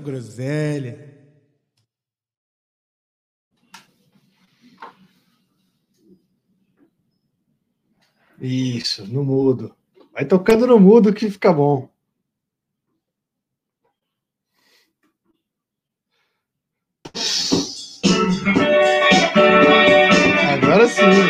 groselha. 0.00 1.10
Isso, 8.40 9.06
no 9.06 9.22
mudo. 9.22 9.76
Vai 10.12 10.24
tocando 10.24 10.66
no 10.66 10.80
mudo 10.80 11.12
que 11.12 11.30
fica 11.30 11.52
bom. 11.52 11.88
Agora 20.52 20.88
sim. 20.88 21.29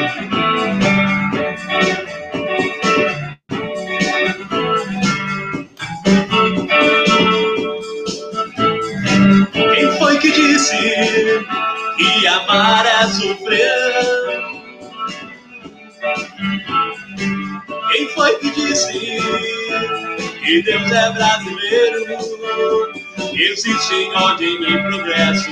Amar 12.30 12.86
é 12.86 13.06
sofrer? 13.06 14.50
Quem 17.92 18.08
foi 18.08 18.34
que 18.36 18.50
disse 18.50 18.92
que 20.42 20.62
Deus 20.62 20.90
é 20.90 21.10
brasileiro? 21.10 22.06
Existe 23.34 23.94
em 23.94 24.14
ordem 24.14 24.62
e 24.62 24.82
progresso. 24.82 25.50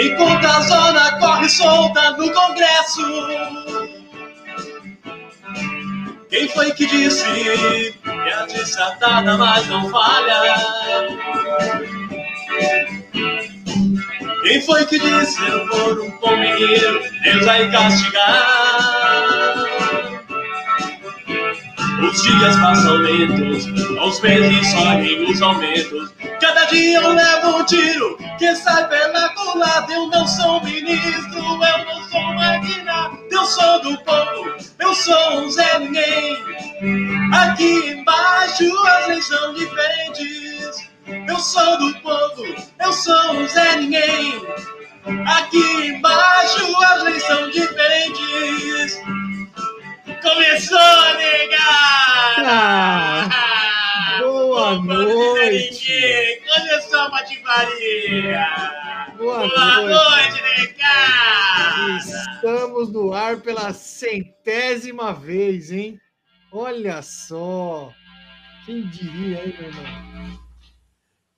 Enquanto 0.00 0.44
a 0.44 0.60
zona 0.60 1.18
corre 1.18 1.48
solta 1.48 2.10
no 2.12 2.32
Congresso. 2.32 3.02
Quem 6.30 6.48
foi 6.48 6.70
que 6.72 6.86
disse 6.86 7.24
que 8.02 8.30
a 8.32 8.44
desatada 8.46 9.36
mais 9.38 9.66
não 9.68 9.88
falha? 9.90 10.42
Quem 14.42 14.60
foi 14.62 14.86
que 14.86 14.98
disse 14.98 15.42
eu 15.46 15.66
for 15.68 16.00
um 16.00 16.10
bom 16.18 16.36
menino, 16.36 17.00
Deus 17.22 17.44
vai 17.44 17.70
castigar? 17.70 19.18
Os 22.00 22.22
dias 22.22 22.56
passam 22.56 22.94
lentos, 22.98 23.66
os 23.66 24.20
meses 24.20 24.70
sobem 24.70 25.30
os 25.30 25.42
aumentos. 25.42 26.14
Cada 26.40 26.64
dia 26.66 26.98
eu 26.98 27.12
levo 27.12 27.58
um 27.58 27.64
tiro 27.64 28.16
que 28.38 28.54
sai 28.54 28.88
pela 28.88 29.28
culatra. 29.30 29.94
Eu 29.94 30.06
não 30.06 30.26
sou 30.26 30.62
ministro, 30.62 31.38
eu 31.38 31.84
não 31.84 32.08
sou 32.08 32.34
magnata. 32.34 33.18
Eu 33.30 33.44
sou 33.44 33.82
do 33.82 33.98
povo, 34.04 34.56
eu 34.78 34.94
sou 34.94 35.40
um 35.40 35.50
Zé 35.50 35.80
Ninguém. 35.80 36.38
Aqui 37.32 37.90
embaixo 37.90 38.86
as 38.86 39.08
leis 39.08 39.26
são 39.26 39.52
diferentes. 39.54 40.47
Eu 41.28 41.38
sou 41.38 41.78
do 41.78 41.94
povo, 42.00 42.44
eu 42.80 42.92
sou 42.92 43.32
um 43.32 43.46
Zé 43.48 43.76
Ninguém. 43.76 44.42
Aqui 45.26 45.86
embaixo 45.86 46.76
as 46.84 47.02
leis 47.02 47.22
são 47.22 47.50
diferentes. 47.50 49.00
Começou, 50.22 51.14
negada! 51.16 52.44
Ah, 53.30 54.18
boa 54.20 54.74
noite! 54.82 56.42
Começou 56.54 57.00
a 57.00 57.10
patifaria! 57.10 58.46
Boa 59.16 59.48
Boa 59.48 59.80
noite. 59.80 59.94
noite, 59.94 60.42
negada! 60.58 62.34
Estamos 62.34 62.92
no 62.92 63.14
ar 63.14 63.38
pela 63.38 63.72
centésima 63.72 65.14
vez, 65.14 65.72
hein? 65.72 65.98
Olha 66.52 67.00
só! 67.00 67.92
Quem 68.66 68.86
diria, 68.88 69.38
hein, 69.46 69.54
meu 69.58 69.68
irmão? 69.70 70.47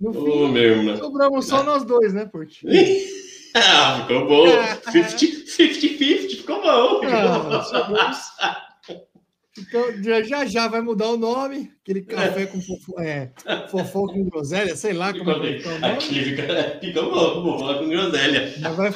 No 0.00 0.12
fim, 0.14 0.48
meu 0.52 0.62
irmão. 0.62 0.96
sobramos 0.96 1.46
só 1.46 1.62
nós 1.62 1.84
dois, 1.84 2.12
né, 2.14 2.24
Porti? 2.26 2.66
Ah, 3.52 4.06
ficou 4.06 4.28
bom. 4.28 4.46
50-50, 4.92 6.36
ficou 6.36 6.62
bom. 6.62 7.00
Ah. 7.04 8.66
Então, 9.58 10.02
já- 10.22 10.44
já 10.46 10.68
vai 10.68 10.80
mudar 10.80 11.08
o 11.08 11.16
nome, 11.16 11.72
aquele 11.82 12.02
café 12.02 12.46
com 12.46 12.60
fofo, 12.60 12.94
é, 13.00 13.32
fofó 13.68 14.06
com 14.06 14.24
groselha, 14.28 14.76
sei 14.76 14.92
lá 14.92 15.12
como 15.12 15.32
é 15.32 15.34
que 15.34 15.58
ficar 15.58 15.70
o 15.70 15.78
nome. 15.80 15.92
Aqui 15.94 16.24
fica, 16.24 16.78
fica 16.80 17.02
bom, 17.02 17.58
falar 17.58 17.78
com 17.80 17.88
groselha. 17.88 18.48
Já 18.56 18.70
vai- 18.70 18.92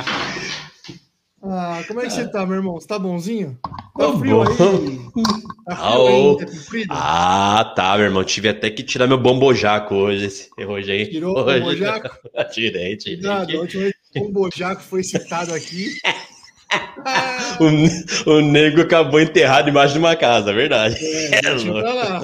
Ah, 1.47 1.83
como 1.87 2.01
é 2.01 2.05
que 2.05 2.11
você 2.13 2.27
tá, 2.29 2.47
meu 2.47 2.57
irmão? 2.57 2.75
Você 2.75 2.87
tá 2.87 2.99
bonzinho? 2.99 3.59
Tá 3.99 4.13
frio 4.19 4.43
aí? 4.43 4.57
bom. 4.57 5.15
Tá 5.67 5.77
frio 5.77 6.83
aí, 6.83 6.87
tá? 6.87 6.95
Ah, 6.95 7.73
tá, 7.77 7.97
meu 7.97 8.07
irmão. 8.07 8.25
Tive 8.25 8.49
até 8.49 8.71
que 8.71 8.83
tirar 8.83 9.07
meu 9.07 9.19
bombojaco 9.19 9.95
hoje. 9.95 10.27
esse- 10.27 10.51
Hoje 10.59 10.91
aí. 10.93 11.07
Tirou 11.07 11.39
o 11.39 11.45
bombojaco? 11.45 12.09
tirei, 12.53 12.97
tirei. 12.97 13.17
Cuidado, 13.19 13.57
a 13.57 13.61
última 13.61 13.83
vez 13.83 13.95
que 14.13 14.19
o 14.21 14.31
Bojaco 14.33 14.83
foi 14.83 15.03
citado 15.03 15.53
aqui. 15.55 15.91
Ah, 17.05 17.59
O, 18.27 18.31
o 18.33 18.41
nego 18.41 18.81
acabou 18.81 19.21
enterrado 19.21 19.69
embaixo 19.71 19.93
de 19.93 19.99
uma 19.99 20.17
casa, 20.17 20.51
é 20.51 20.55
verdade. 20.55 20.97
é, 20.99 21.41
deixa 21.41 21.73
pra 21.73 21.95
lá. 21.95 22.21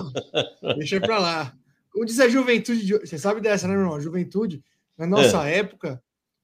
Deixa 0.76 1.00
pra 1.00 1.18
lá. 1.18 1.52
Como 1.92 2.04
diz 2.06 2.18
a 2.20 2.28
juventude 2.28 2.84
de 2.84 2.98
você 2.98 3.18
sabe 3.18 3.40
dessa, 3.40 3.66
né, 3.68 3.74
meu 3.74 3.82
irmão? 3.82 3.96
A 3.96 4.00
juventude, 4.00 4.62
na 4.98 5.06
nossa 5.06 5.44
época, 5.48 6.00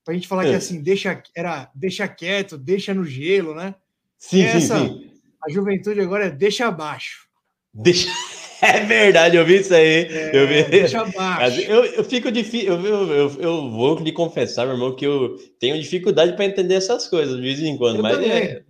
pra 0.06 0.14
gente 0.14 0.28
falar 0.28 0.44
que 0.44 0.50
É. 0.52 0.54
assim, 0.54 0.80
deixa, 0.80 1.20
era 1.34 1.68
deixa 1.74 2.06
quieto, 2.06 2.56
deixa 2.56 2.94
no 2.94 3.04
gelo, 3.04 3.54
né? 3.56 3.74
Sim, 4.16 4.42
Essa- 4.44 4.78
sim, 4.78 4.86
sim. 4.88 5.10
A 5.44 5.50
juventude 5.50 6.00
agora 6.00 6.26
é 6.26 6.30
deixa 6.30 6.66
abaixo. 6.68 7.26
Deixa... 7.74 8.08
É 8.62 8.80
verdade, 8.80 9.36
eu 9.36 9.44
vi 9.44 9.56
isso 9.56 9.74
aí. 9.74 10.06
É, 10.10 10.30
eu 10.34 10.48
vi. 10.48 10.64
Deixa 10.64 11.02
abaixo. 11.04 11.60
Eu, 11.60 11.84
eu 11.84 12.02
fico 12.02 12.32
difícil, 12.32 12.72
eu, 12.72 13.06
eu, 13.12 13.30
eu, 13.38 13.70
vou 13.70 13.98
lhe 13.98 14.10
confessar, 14.12 14.64
meu 14.64 14.76
irmão, 14.76 14.96
que 14.96 15.04
eu 15.06 15.36
tenho 15.60 15.78
dificuldade 15.78 16.32
para 16.34 16.46
entender 16.46 16.76
essas 16.76 17.06
coisas 17.06 17.36
de 17.36 17.42
vez 17.42 17.60
em 17.60 17.76
quando, 17.76 17.96
Eu 17.96 18.02
mas 18.02 18.14
também. 18.14 18.30
é, 18.32 18.62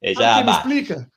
é 0.00 0.14
Sabe 0.14 0.24
já. 0.24 0.34
quem 0.36 0.44
me 0.44 0.50
bah. 0.50 0.56
explica? 0.56 1.10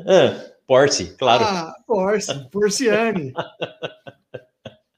Ah, 0.00 0.44
Porsche, 0.66 1.06
claro. 1.16 1.44
Ah, 1.44 1.74
Porce, 1.86 2.50
Porciane. 2.50 3.32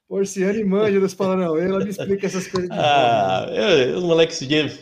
Porciane 0.09 0.63
manja 0.65 0.99
dos 0.99 1.13
Paranauê, 1.13 1.65
ela 1.65 1.79
me 1.83 1.89
explica 1.91 2.25
essas 2.25 2.47
coisas 2.47 2.69
Ah, 2.71 3.45
boa, 3.45 3.55
eu, 3.57 3.97
os 3.99 4.03
moleques 4.03 4.35
esses 4.37 4.47
dias, 4.47 4.79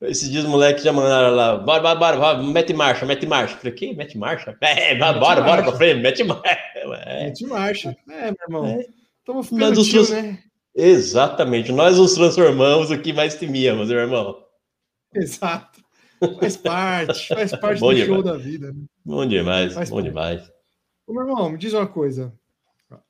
esses 0.00 0.30
dias 0.30 0.44
os 0.44 0.50
moleques 0.50 0.82
já 0.82 0.92
mandaram 0.92 1.34
lá, 1.36 1.56
bora, 1.58 1.82
bora, 1.82 1.94
bora, 1.98 2.16
bora, 2.16 2.42
mete 2.42 2.72
marcha, 2.72 3.04
mete 3.04 3.26
marcha. 3.26 3.54
Falei, 3.58 3.72
que? 3.74 3.94
Mete 3.94 4.16
marcha? 4.16 4.56
É, 4.62 4.96
vai, 4.96 5.12
Mete 5.12 5.20
bora, 5.20 5.42
bora 5.42 5.62
pra 5.62 5.72
frente, 5.72 6.00
mete 6.00 6.24
marcha. 6.24 6.42
né? 6.44 7.02
É, 7.04 7.24
Mete 7.26 7.46
marcha. 7.46 7.96
É, 8.08 8.22
meu 8.30 8.36
irmão. 8.48 8.66
É. 8.66 8.86
Estamos 9.18 9.50
Mas 9.50 9.58
ficando 9.60 9.74
tio, 9.84 10.04
seus- 10.04 10.10
né? 10.10 10.38
exatamente, 10.74 11.70
nós 11.72 11.98
nos 11.98 12.14
transformamos 12.14 12.90
o 12.90 12.98
que 12.98 13.12
mais 13.12 13.34
temíamos, 13.34 13.88
meu 13.88 13.98
irmão. 13.98 14.38
Exato. 15.14 15.80
Faz 16.40 16.56
parte, 16.56 17.28
faz 17.28 17.50
parte 17.60 17.80
do 17.80 17.90
demais. 17.94 18.06
show 18.06 18.22
da 18.22 18.36
vida. 18.38 18.72
Né? 18.72 18.80
Bom 19.04 19.26
demais, 19.26 19.74
Faz 19.74 19.90
bom 19.90 19.96
parte. 19.96 20.08
demais. 20.08 20.50
Ô, 21.06 21.12
meu 21.12 21.22
irmão, 21.26 21.50
me 21.50 21.58
diz 21.58 21.72
uma 21.74 21.86
coisa. 21.86 22.32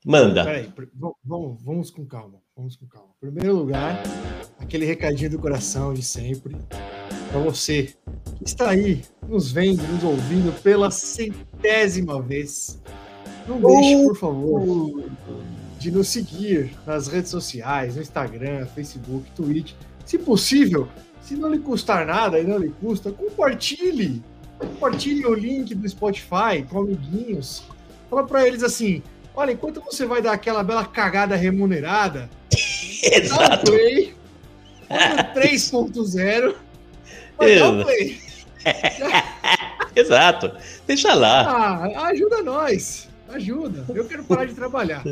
Manda. 0.04 0.44
Peraí, 0.44 0.72
vamos, 1.24 1.62
vamos 1.62 1.90
com 1.90 2.06
calma. 2.06 2.40
Vamos 2.56 2.76
com 2.76 2.86
calma. 2.86 3.08
Em 3.22 3.30
primeiro 3.30 3.56
lugar, 3.56 4.02
aquele 4.58 4.86
recadinho 4.86 5.30
do 5.30 5.38
coração 5.38 5.92
de 5.92 6.02
sempre. 6.02 6.56
Para 7.30 7.40
você 7.40 7.94
que 8.36 8.44
está 8.44 8.70
aí 8.70 9.02
nos 9.28 9.50
vendo, 9.50 9.82
nos 9.82 10.04
ouvindo 10.04 10.52
pela 10.62 10.90
centésima 10.90 12.20
vez. 12.22 12.80
Não 13.46 13.60
deixe, 13.60 14.02
por 14.04 14.16
favor, 14.16 15.04
de 15.78 15.90
nos 15.90 16.08
seguir 16.08 16.72
nas 16.86 17.08
redes 17.08 17.30
sociais, 17.30 17.96
no 17.96 18.02
Instagram, 18.02 18.66
Facebook, 18.66 19.30
Twitch. 19.32 19.74
Se 20.04 20.18
possível, 20.18 20.88
se 21.20 21.36
não 21.36 21.50
lhe 21.50 21.58
custar 21.58 22.06
nada 22.06 22.38
e 22.38 22.44
não 22.44 22.58
lhe 22.58 22.70
custa, 22.70 23.12
compartilhe. 23.12 24.22
Compartilhe 24.58 25.26
o 25.26 25.34
link 25.34 25.74
do 25.74 25.88
Spotify 25.88 26.64
com 26.68 26.80
amiguinhos. 26.80 27.64
Fala 28.08 28.24
para 28.24 28.46
eles 28.46 28.62
assim: 28.62 29.02
olha, 29.36 29.52
enquanto 29.52 29.80
você 29.80 30.06
vai 30.06 30.20
dar 30.20 30.32
aquela 30.32 30.64
bela 30.64 30.84
cagada 30.84 31.36
remunerada, 31.36 32.28
dá 32.50 32.56
um 33.12 33.22
Exato. 33.22 33.70
play. 33.70 34.14
põe 34.88 34.98
no 34.98 35.94
3.0. 35.94 36.54
Mas 37.38 37.58
dá 37.60 37.70
um 37.70 37.80
Exato. 37.80 37.84
play. 37.84 38.20
Exato. 39.94 40.52
Deixa 40.86 41.14
lá. 41.14 41.42
Ah, 41.42 42.06
ajuda 42.08 42.42
nós. 42.42 43.08
Ajuda. 43.28 43.84
Eu 43.94 44.04
quero 44.06 44.24
parar 44.24 44.46
de 44.46 44.54
trabalhar. 44.54 45.04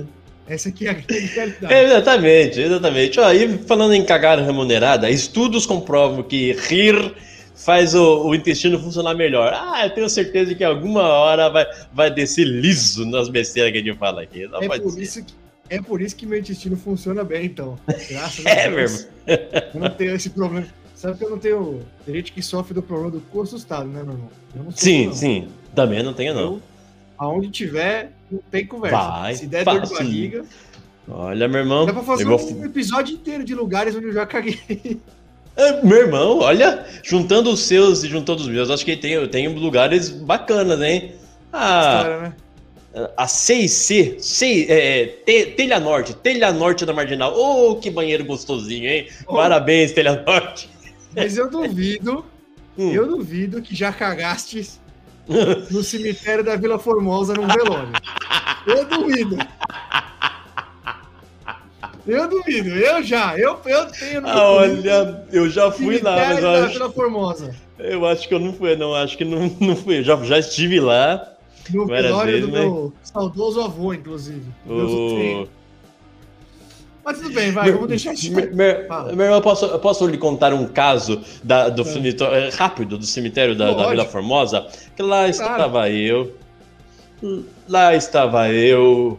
Essa 0.47 0.69
aqui 0.69 0.87
é 0.87 0.91
a 0.91 0.93
realidade. 0.93 1.75
Exatamente, 1.75 2.61
exatamente. 2.61 3.19
Ó, 3.21 3.33
e 3.33 3.59
falando 3.59 3.95
em 3.95 4.05
cagar 4.05 4.39
remunerada, 4.39 5.09
estudos 5.09 5.65
comprovam 5.65 6.23
que 6.23 6.53
rir 6.53 7.15
faz 7.55 7.95
o, 7.95 8.27
o 8.27 8.35
intestino 8.35 8.79
funcionar 8.79 9.15
melhor. 9.15 9.53
Ah, 9.55 9.87
eu 9.87 9.91
tenho 9.95 10.09
certeza 10.09 10.55
que 10.55 10.65
alguma 10.65 11.03
hora 11.03 11.49
vai, 11.49 11.67
vai 11.93 12.11
descer 12.11 12.45
liso 12.45 13.07
nas 13.07 13.29
besteiras 13.29 13.73
que 13.73 13.79
a 13.79 13.83
gente 13.83 13.97
fala 13.99 14.23
aqui. 14.23 14.47
Não 14.49 14.61
É 14.63 14.79
por, 14.79 14.91
ser. 14.93 15.03
isso 15.03 15.25
que, 15.25 15.35
é 15.71 15.81
por 15.81 16.03
isso 16.03 16.17
que 16.17 16.27
meu 16.27 16.39
intestino 16.39 16.77
funciona 16.77 17.23
bem, 17.25 17.47
então. 17.47 17.79
Graças 18.11 18.45
É, 18.47 18.67
a 18.67 18.69
Deus. 18.69 18.75
mesmo. 18.75 19.09
Eu 19.75 19.81
não 19.81 19.91
tenho 19.91 20.15
esse 20.15 20.31
problema. 20.31 20.67
Sabe 20.95 21.19
que 21.19 21.25
eu 21.25 21.31
não 21.31 21.39
tenho. 21.39 21.83
Tem 22.07 22.15
gente 22.15 22.33
que 22.33 22.43
sofre 22.43 22.73
do 22.75 22.83
problema 22.83 23.11
do 23.11 23.21
cu 23.21 23.43
assustado, 23.43 23.87
né, 23.89 24.03
meu 24.03 24.13
irmão? 24.15 24.29
Sofro, 24.55 24.73
Sim, 24.75 25.07
não. 25.07 25.15
sim. 25.15 25.49
Também 25.75 26.03
não 26.03 26.15
tenho, 26.15 26.33
não. 26.35 26.41
Eu, 26.41 26.63
aonde 27.19 27.51
tiver, 27.51 28.13
não 28.31 28.41
tem 28.51 28.67
conversa. 28.67 28.97
Vai, 28.97 29.35
Se 29.35 29.47
der 29.47 29.65
dor 29.65 29.81
de 29.83 29.91
barriga, 29.93 30.45
Olha, 31.07 31.47
meu 31.47 31.61
irmão. 31.61 31.85
dá 31.85 31.93
pra 31.93 32.03
fazer 32.03 32.25
eu 32.25 32.39
vou- 32.39 32.53
um 32.55 32.65
episódio 32.65 33.15
inteiro 33.15 33.45
de 33.45 33.55
lugares 33.55 33.95
onde 33.95 34.07
eu 34.07 34.13
já 34.13 34.25
caguei. 34.25 34.59
É, 35.57 35.83
Meu 35.83 35.99
irmão, 35.99 36.39
olha, 36.41 36.85
juntando 37.03 37.51
os 37.51 37.61
seus 37.61 38.03
e 38.03 38.09
juntando 38.09 38.41
os 38.43 38.49
meus, 38.49 38.71
acho 38.71 38.85
que 38.85 38.97
tem, 38.97 39.27
tenho 39.29 39.55
lugares 39.55 40.11
bacanas, 40.11 40.81
hein? 40.81 41.13
Ah, 41.53 41.97
História, 41.99 42.21
né? 42.21 42.35
a 43.17 43.27
6C, 43.27 44.17
sei, 44.21 44.67
é, 44.69 45.07
Te- 45.27 45.47
Telha 45.57 45.79
Norte, 45.81 46.15
Telha 46.15 46.53
Norte 46.53 46.85
da 46.87 46.93
Marginal. 46.93 47.33
Ô, 47.37 47.77
que 47.77 47.91
banheiro 47.91 48.25
gostosinho, 48.25 48.89
hein? 48.89 49.09
Ô. 49.27 49.35
Parabéns, 49.35 49.93
Telha 49.93 50.23
Norte. 50.27 50.69
Mas 51.15 51.37
eu 51.37 51.49
duvido, 51.51 52.25
Hum. 52.77 52.93
eu 52.93 53.07
duvido 53.07 53.63
que 53.63 53.73
já 53.73 53.93
cagaste 53.93 54.69
no 55.71 55.85
cemitério 55.85 56.43
da 56.43 56.57
Vila 56.57 56.77
Formosa 56.77 57.33
num 57.33 57.47
velório. 57.47 57.93
Eu 58.67 58.85
duvido. 58.85 59.39
Eu 62.07 62.29
duvido, 62.29 62.69
eu 62.69 63.03
já, 63.03 63.39
eu, 63.39 63.59
eu 63.65 63.87
tenho 63.87 64.21
no 64.21 64.29
Ah, 64.29 64.51
olha, 64.53 65.25
eu 65.33 65.49
já 65.49 65.71
fui 65.71 66.01
lá, 66.01 66.17
mas 66.17 66.37
eu 66.37 66.43
da 66.43 66.65
acho, 66.65 66.73
Vila 66.75 66.91
Formosa. 66.93 67.55
eu 67.79 68.07
acho 68.07 68.29
que 68.29 68.35
eu 68.35 68.39
não 68.39 68.53
fui, 68.53 68.77
não, 68.77 68.95
acho 68.95 69.17
que 69.17 69.25
não, 69.25 69.51
não 69.59 69.75
fui. 69.75 69.99
Eu 69.99 70.03
já, 70.03 70.17
já 70.23 70.39
estive 70.39 70.81
lá. 70.81 71.33
No 71.71 71.87
velório 71.87 72.43
do 72.43 72.49
né? 72.49 72.61
meu 72.61 72.93
saudoso 73.03 73.63
avô, 73.63 73.95
inclusive. 73.95 74.45
Deus 74.67 74.93
o 74.93 75.09
tenha. 75.17 75.43
O... 75.45 75.49
Mas 77.05 77.19
tudo 77.19 77.35
bem, 77.35 77.53
vai, 77.53 77.73
vamos 77.73 77.89
deixar 77.89 78.13
isso. 78.13 78.33
Meu, 78.33 78.51
meu, 78.55 78.67
irmão, 78.67 79.35
eu 79.35 79.43
posso, 79.43 79.79
posso 79.79 80.07
lhe 80.07 80.19
contar 80.19 80.53
um 80.53 80.67
caso 80.67 81.23
da, 81.43 81.71
do 81.71 81.83
É. 81.83 81.85
cemitério, 81.85 82.35
é, 82.35 82.49
rápido 82.51 82.99
do 82.99 83.07
cemitério 83.07 83.57
da, 83.57 83.73
da. 83.73 83.89
Vila 83.89 84.05
Formosa? 84.05 84.67
Que 84.95 85.03
lá 85.03 85.27
estava 85.29 85.89
eu. 85.91 86.35
Lá 87.67 87.95
estava 87.95 88.51
eu 88.51 89.19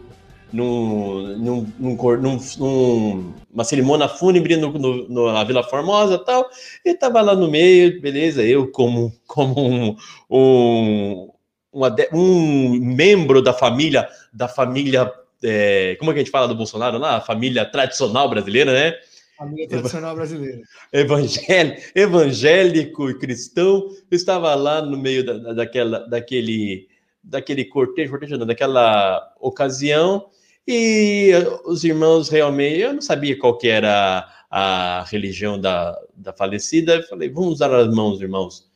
num, 0.55 1.37
num, 1.37 1.73
num, 1.79 2.39
num- 2.57 3.33
uma 3.53 3.63
cerimônia 3.63 4.07
fúnebre 4.07 4.55
no, 4.55 4.71
no- 4.71 5.31
na 5.33 5.43
Vila 5.43 5.63
Formosa 5.63 6.15
e 6.15 6.25
tal. 6.25 6.49
E 6.85 6.89
estava 6.91 7.21
lá 7.21 7.35
no 7.35 7.49
meio, 7.49 7.99
beleza, 8.01 8.43
eu 8.43 8.71
como, 8.71 9.13
como 9.27 9.59
um, 9.59 9.95
um, 10.29 11.31
um, 11.73 11.85
um 12.13 12.69
membro 12.79 13.41
da 13.41 13.53
família, 13.53 14.07
da 14.33 14.47
família. 14.47 15.11
é, 15.43 15.95
como 15.99 16.11
é 16.11 16.13
que 16.13 16.19
a 16.21 16.23
gente 16.23 16.31
fala 16.31 16.47
do 16.47 16.55
Bolsonaro 16.55 16.97
lá? 16.97 17.17
A 17.17 17.21
família 17.21 17.65
tradicional 17.65 18.29
brasileira, 18.29 18.71
né? 18.71 18.95
Família 19.37 19.67
tradicional 19.67 20.15
brasileira. 20.15 20.61
Evangélico, 20.93 21.81
evangélico 21.93 23.09
e 23.09 23.19
cristão, 23.19 23.89
eu 24.09 24.15
estava 24.15 24.55
lá 24.55 24.81
no 24.81 24.97
meio 24.97 25.25
da- 25.25 25.51
daquela, 25.53 25.99
daquele, 26.07 26.87
daquele 27.21 27.65
cortejo, 27.65 28.11
cortejo 28.11 28.37
não, 28.37 28.45
daquela 28.47 29.33
ocasião, 29.41 30.27
e 30.67 31.31
os 31.65 31.83
irmãos 31.83 32.29
realmente, 32.29 32.79
eu 32.79 32.94
não 32.94 33.01
sabia 33.01 33.38
qual 33.38 33.57
que 33.57 33.67
era 33.67 34.27
a 34.50 35.03
religião 35.09 35.59
da, 35.59 35.97
da 36.15 36.31
falecida, 36.33 36.95
eu 36.95 37.03
falei, 37.03 37.29
vamos 37.29 37.59
dar 37.59 37.73
as 37.73 37.94
mãos, 37.94 38.21
irmãos. 38.21 38.69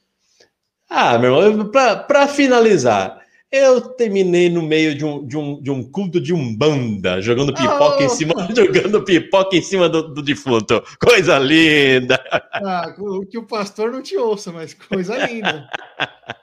Ah, 0.90 1.18
meu 1.18 1.36
irmão, 1.42 1.70
para 1.72 2.28
finalizar, 2.28 3.22
eu 3.52 3.82
terminei 3.82 4.50
no 4.50 4.62
meio 4.62 4.94
de 4.96 5.06
um, 5.06 5.26
de 5.26 5.38
um, 5.38 5.62
de 5.62 5.72
um 5.72 5.84
culto 5.84 6.20
de 6.20 6.34
umbanda, 6.34 7.22
jogando 7.22 7.54
pipoca 7.54 8.04
em 8.04 8.08
Oh! 8.08 8.10
cima, 8.10 8.34
jogando 8.56 9.04
pipoca 9.04 9.56
em 9.56 9.62
cima 9.62 9.88
do, 9.88 10.14
do 10.14 10.22
defunto. 10.22 10.84
Coisa 11.00 11.38
linda! 11.40 12.20
Ah, 12.54 12.94
o- 13.00 13.26
que 13.26 13.38
o 13.38 13.46
pastor 13.48 13.92
não 13.92 14.02
te 14.02 14.18
ouça, 14.18 14.52
mas 14.52 14.74
coisa 14.74 15.18
linda. 15.18 15.68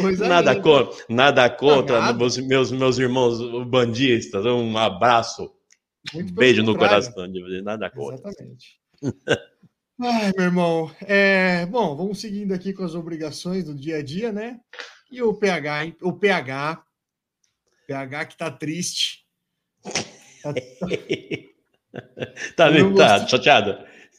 Coisa 0.00 0.28
Nada 0.28 0.52
linda. 0.52 0.62
contra, 0.62 1.04
nada 1.08 1.50
contra 1.50 2.12
meus, 2.12 2.36
meus, 2.38 2.70
meus 2.72 2.98
irmãos 2.98 3.38
bandistas. 3.66 4.44
Um 4.46 4.76
abraço, 4.76 5.50
Muito 6.12 6.32
um 6.32 6.34
beijo 6.34 6.62
no 6.62 6.76
coração. 6.76 7.30
de- 7.30 7.62
Nada 7.62 7.90
contra. 7.90 8.14
Exatamente. 8.30 8.80
Ai, 10.00 10.32
meu 10.36 10.44
irmão. 10.46 10.90
É, 11.02 11.66
bom, 11.66 11.94
vamos 11.96 12.20
seguindo 12.20 12.52
aqui 12.52 12.72
com 12.72 12.84
as 12.84 12.94
obrigações 12.94 13.64
do 13.64 13.74
dia 13.74 13.98
a 13.98 14.02
dia, 14.02 14.32
né? 14.32 14.58
E 15.10 15.22
o 15.22 15.32
PH, 15.34 15.84
hein? 15.84 15.96
o 16.02 16.12
PH, 16.12 16.82
PH 17.86 18.24
que 18.26 18.36
tá 18.36 18.50
triste. 18.50 19.24
Tá- 20.42 20.52
tá, 20.52 20.88
tá 22.56 22.70
gosto. 22.82 23.30
chateado? 23.30 23.78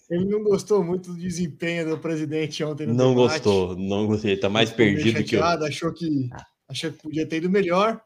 Ele 0.09 0.25
não 0.25 0.43
gostou 0.43 0.83
muito 0.83 1.11
do 1.11 1.17
desempenho 1.19 1.89
do 1.89 1.97
presidente 1.97 2.63
ontem 2.63 2.85
Não 2.87 3.15
debate. 3.15 3.15
gostou, 3.43 3.75
não 3.75 4.05
gostei. 4.07 4.37
Tá 4.37 4.49
mais 4.49 4.75
meio 4.75 4.95
perdido 4.95 5.23
que 5.23 5.35
eu. 5.35 5.43
Achou 5.43 5.91
que, 5.93 6.29
achou 6.69 6.91
que 6.91 7.01
podia 7.01 7.27
ter 7.27 7.37
ido 7.37 7.49
melhor. 7.49 7.99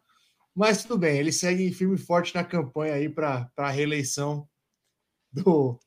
Mas 0.56 0.84
tudo 0.84 0.98
bem, 0.98 1.18
ele 1.20 1.32
segue 1.32 1.72
firme 1.72 1.96
e 1.96 2.00
forte 2.00 2.34
na 2.36 2.44
campanha 2.44 2.94
aí 2.96 3.08
para 3.10 3.50
a 3.58 3.70
reeleição 3.70 4.48
do, 5.32 5.44
do 5.44 5.80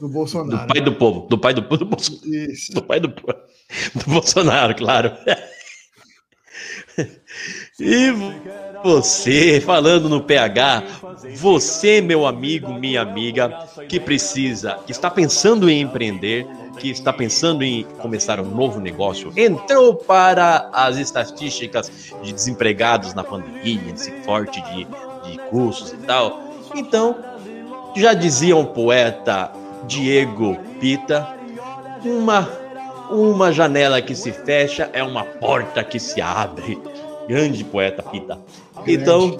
Do 0.00 0.08
Bolsonaro. 0.08 0.68
pai 0.68 0.80
do 0.80 0.94
povo, 0.94 1.26
do 1.28 1.38
pai 1.38 1.52
do, 1.52 1.60
do, 1.62 1.84
Bolso- 1.84 2.20
Isso. 2.26 2.72
do 2.72 2.82
pai 2.82 3.00
do, 3.00 3.10
povo, 3.10 3.38
do 3.94 4.04
Bolsonaro, 4.10 4.74
claro. 4.74 5.10
E 7.80 8.12
você, 8.84 9.60
falando 9.60 10.08
no 10.08 10.22
PH, 10.22 10.82
você, 11.36 12.00
meu 12.00 12.26
amigo, 12.26 12.72
minha 12.72 13.00
amiga, 13.00 13.66
que 13.88 13.98
precisa, 13.98 14.78
que 14.86 14.92
está 14.92 15.10
pensando 15.10 15.68
em 15.70 15.80
empreender, 15.80 16.46
que 16.78 16.90
está 16.90 17.12
pensando 17.12 17.62
em 17.62 17.84
começar 17.98 18.40
um 18.40 18.50
novo 18.50 18.80
negócio, 18.80 19.32
entrou 19.36 19.94
para 19.94 20.70
as 20.72 20.96
estatísticas 20.96 22.12
de 22.22 22.32
desempregados 22.32 23.14
na 23.14 23.24
pandemia, 23.24 23.92
esse 23.94 24.10
forte 24.22 24.60
de, 24.62 24.86
de 25.30 25.38
cursos 25.50 25.92
e 25.92 25.96
tal. 25.98 26.40
Então, 26.74 27.16
já 27.96 28.14
dizia 28.14 28.56
um 28.56 28.64
poeta 28.64 29.52
Diego 29.86 30.56
Pita, 30.80 31.36
uma 32.04 32.61
uma 33.10 33.52
janela 33.52 34.00
que 34.00 34.14
se 34.14 34.32
fecha 34.32 34.88
é 34.92 35.02
uma 35.02 35.24
porta 35.24 35.82
que 35.84 35.98
se 35.98 36.20
abre. 36.20 36.78
Grande 37.28 37.64
poeta 37.64 38.02
Pita. 38.02 38.38
Então, 38.86 39.38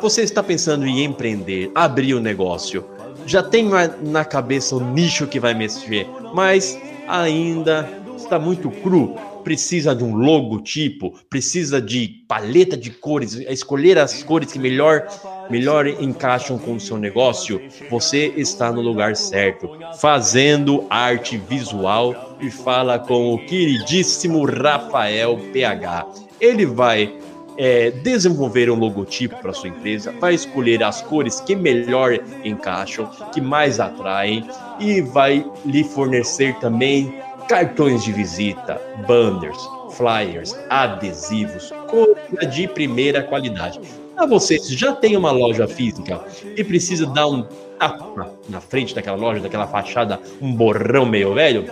você 0.00 0.22
está 0.22 0.42
pensando 0.42 0.86
em 0.86 1.04
empreender, 1.04 1.70
abrir 1.74 2.14
o 2.14 2.20
negócio, 2.20 2.84
já 3.26 3.42
tem 3.42 3.68
na- 3.68 3.90
na 4.02 4.24
cabeça 4.24 4.74
o 4.74 4.80
nicho 4.80 5.26
que 5.26 5.38
vai 5.38 5.54
mexer, 5.54 6.06
mas 6.34 6.78
ainda 7.06 7.88
está 8.16 8.38
muito 8.38 8.70
cru. 8.70 9.14
Precisa 9.44 9.94
de 9.94 10.04
um 10.04 10.14
logotipo, 10.16 11.14
precisa 11.30 11.80
de 11.80 12.24
paleta 12.28 12.76
de 12.76 12.90
cores, 12.90 13.34
escolher 13.34 13.98
as 13.98 14.22
cores 14.22 14.52
que 14.52 14.58
melhor, 14.58 15.06
melhor 15.48 15.86
encaixam 15.86 16.58
com 16.58 16.74
o 16.74 16.80
seu 16.80 16.98
negócio. 16.98 17.60
Você 17.90 18.32
está 18.36 18.70
no 18.70 18.82
lugar 18.82 19.16
certo, 19.16 19.70
fazendo 19.98 20.84
arte 20.90 21.38
visual 21.38 22.29
e 22.40 22.50
fala 22.50 22.98
com 22.98 23.34
o 23.34 23.38
queridíssimo 23.46 24.44
Rafael 24.44 25.38
PH. 25.52 26.06
Ele 26.40 26.64
vai 26.66 27.14
é, 27.56 27.90
desenvolver 27.90 28.70
um 28.70 28.74
logotipo 28.74 29.36
para 29.36 29.52
sua 29.52 29.68
empresa, 29.68 30.12
vai 30.18 30.34
escolher 30.34 30.82
as 30.82 31.02
cores 31.02 31.40
que 31.40 31.54
melhor 31.54 32.18
encaixam, 32.44 33.06
que 33.32 33.40
mais 33.40 33.78
atraem 33.78 34.48
e 34.78 35.00
vai 35.00 35.44
lhe 35.64 35.84
fornecer 35.84 36.54
também 36.58 37.14
cartões 37.48 38.02
de 38.04 38.12
visita, 38.12 38.80
banners, 39.06 39.58
flyers, 39.92 40.56
adesivos, 40.70 41.72
coisa 41.88 42.46
de 42.46 42.68
primeira 42.68 43.22
qualidade. 43.22 43.80
Para 44.14 44.26
você 44.26 44.58
que 44.58 44.76
já 44.76 44.92
tem 44.92 45.16
uma 45.16 45.30
loja 45.30 45.66
física 45.66 46.20
e 46.56 46.62
precisa 46.62 47.06
dar 47.06 47.26
um 47.26 47.42
tapa 47.78 48.34
na 48.48 48.60
frente 48.60 48.94
daquela 48.94 49.16
loja, 49.16 49.40
daquela 49.40 49.66
fachada, 49.66 50.20
um 50.40 50.52
borrão 50.52 51.06
meio 51.06 51.34
velho, 51.34 51.64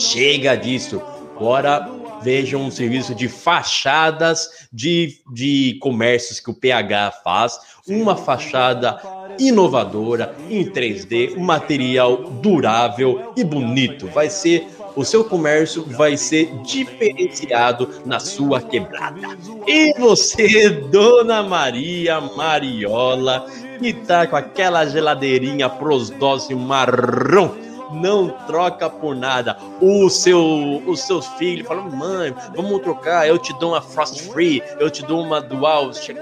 chega 0.00 0.56
disso. 0.56 1.00
Agora 1.36 1.88
vejam 2.22 2.62
um 2.62 2.70
serviço 2.70 3.14
de 3.14 3.28
fachadas 3.28 4.68
de, 4.72 5.18
de 5.32 5.78
comércios 5.80 6.38
que 6.38 6.50
o 6.50 6.54
PH 6.54 7.12
faz, 7.24 7.58
uma 7.88 8.14
fachada 8.14 9.00
inovadora 9.38 10.34
em 10.50 10.64
3D, 10.70 11.36
um 11.36 11.40
material 11.40 12.18
durável 12.42 13.32
e 13.36 13.42
bonito. 13.42 14.06
Vai 14.08 14.28
ser 14.28 14.66
o 14.96 15.04
seu 15.04 15.24
comércio 15.24 15.84
vai 15.84 16.16
ser 16.16 16.52
diferenciado 16.62 17.88
na 18.04 18.18
sua 18.18 18.60
quebrada. 18.60 19.38
E 19.66 19.94
você, 19.98 20.68
Dona 20.68 21.42
Maria 21.42 22.20
Mariola, 22.20 23.46
que 23.78 23.92
tá 23.92 24.26
com 24.26 24.36
aquela 24.36 24.84
geladeirinha 24.84 25.68
pros 25.68 26.10
doce 26.10 26.54
marrom, 26.54 27.69
não 27.92 28.28
troca 28.46 28.88
por 28.88 29.14
nada. 29.14 29.56
O 29.80 30.08
seu, 30.08 30.82
os 30.86 31.02
seus 31.02 31.26
filhos 31.38 31.66
falam, 31.66 31.90
mãe, 31.90 32.34
vamos 32.54 32.80
trocar, 32.82 33.26
eu 33.26 33.38
te 33.38 33.52
dou 33.58 33.72
uma 33.72 33.82
Frost 33.82 34.20
Free, 34.30 34.62
eu 34.78 34.90
te 34.90 35.04
dou 35.04 35.22
uma 35.22 35.40
Dual 35.40 35.92
Check 35.92 36.18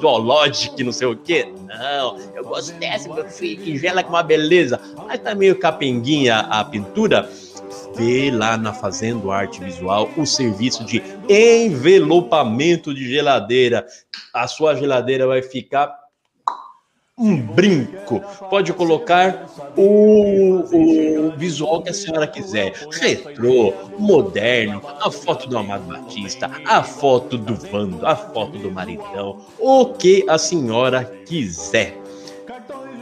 Dual 0.00 0.18
Logic, 0.18 0.82
não 0.82 0.92
sei 0.92 1.08
o 1.08 1.16
quê. 1.16 1.52
Não, 1.66 2.16
eu 2.34 2.44
gosto 2.44 2.72
dessa, 2.74 3.12
meu 3.12 3.24
filho, 3.24 3.62
que 3.62 3.78
gela 3.78 4.02
com 4.02 4.10
uma 4.10 4.22
beleza. 4.22 4.80
Mas 5.06 5.20
tá 5.20 5.34
meio 5.34 5.58
capenguinha 5.58 6.40
a 6.50 6.64
pintura. 6.64 7.28
Vê 7.94 8.30
lá 8.30 8.56
na 8.56 8.72
Fazendo 8.72 9.30
Arte 9.30 9.60
Visual 9.60 10.08
o 10.16 10.24
serviço 10.24 10.84
de 10.84 11.02
envelopamento 11.28 12.94
de 12.94 13.08
geladeira. 13.08 13.84
A 14.32 14.46
sua 14.46 14.76
geladeira 14.76 15.26
vai 15.26 15.42
ficar 15.42 16.07
um 17.18 17.36
brinco. 17.36 18.20
Pode 18.48 18.72
colocar 18.72 19.46
o, 19.76 20.62
o 20.72 21.32
visual 21.36 21.82
que 21.82 21.90
a 21.90 21.94
senhora 21.94 22.26
quiser. 22.26 22.72
Retrô, 22.92 23.74
moderno, 23.98 24.80
a 25.00 25.10
foto 25.10 25.48
do 25.48 25.58
Amado 25.58 25.84
Batista, 25.92 26.50
a 26.64 26.82
foto 26.82 27.36
do 27.36 27.54
Vando, 27.54 28.06
a 28.06 28.14
foto 28.14 28.56
do 28.58 28.70
maridão, 28.70 29.40
o 29.58 29.86
que 29.86 30.24
a 30.28 30.38
senhora 30.38 31.04
quiser. 31.26 31.98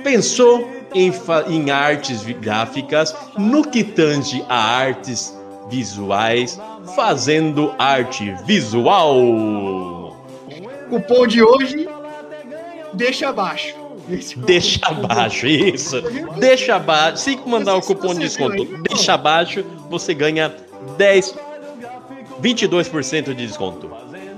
Pensou 0.03 0.67
em, 0.95 1.13
em 1.49 1.71
artes 1.71 2.23
gráficas, 2.23 3.15
no 3.37 3.69
que 3.69 3.85
tange 3.85 4.45
a 4.49 4.59
artes 4.59 5.37
visuais, 5.69 6.59
fazendo 6.95 7.75
arte 7.79 8.33
visual. 8.47 10.17
Cupom 10.89 11.27
de 11.27 11.43
hoje, 11.43 11.89
deixa 12.95 13.29
abaixo. 13.29 13.86
Esse 14.09 14.39
Deixa 14.39 14.87
abaixo, 14.87 15.47
isso. 15.47 16.01
Deixa 16.39 16.77
abaixo. 16.77 17.19
Se 17.19 17.37
mandar 17.47 17.77
o 17.77 17.83
cupom 17.83 18.15
de 18.15 18.21
desconto, 18.21 18.65
deixa 18.89 19.15
abaixo, 19.15 19.65
você 19.91 20.15
ganha 20.15 20.55
10, 20.97 21.35
22% 22.41 23.35
de 23.35 23.47
desconto. 23.47 23.91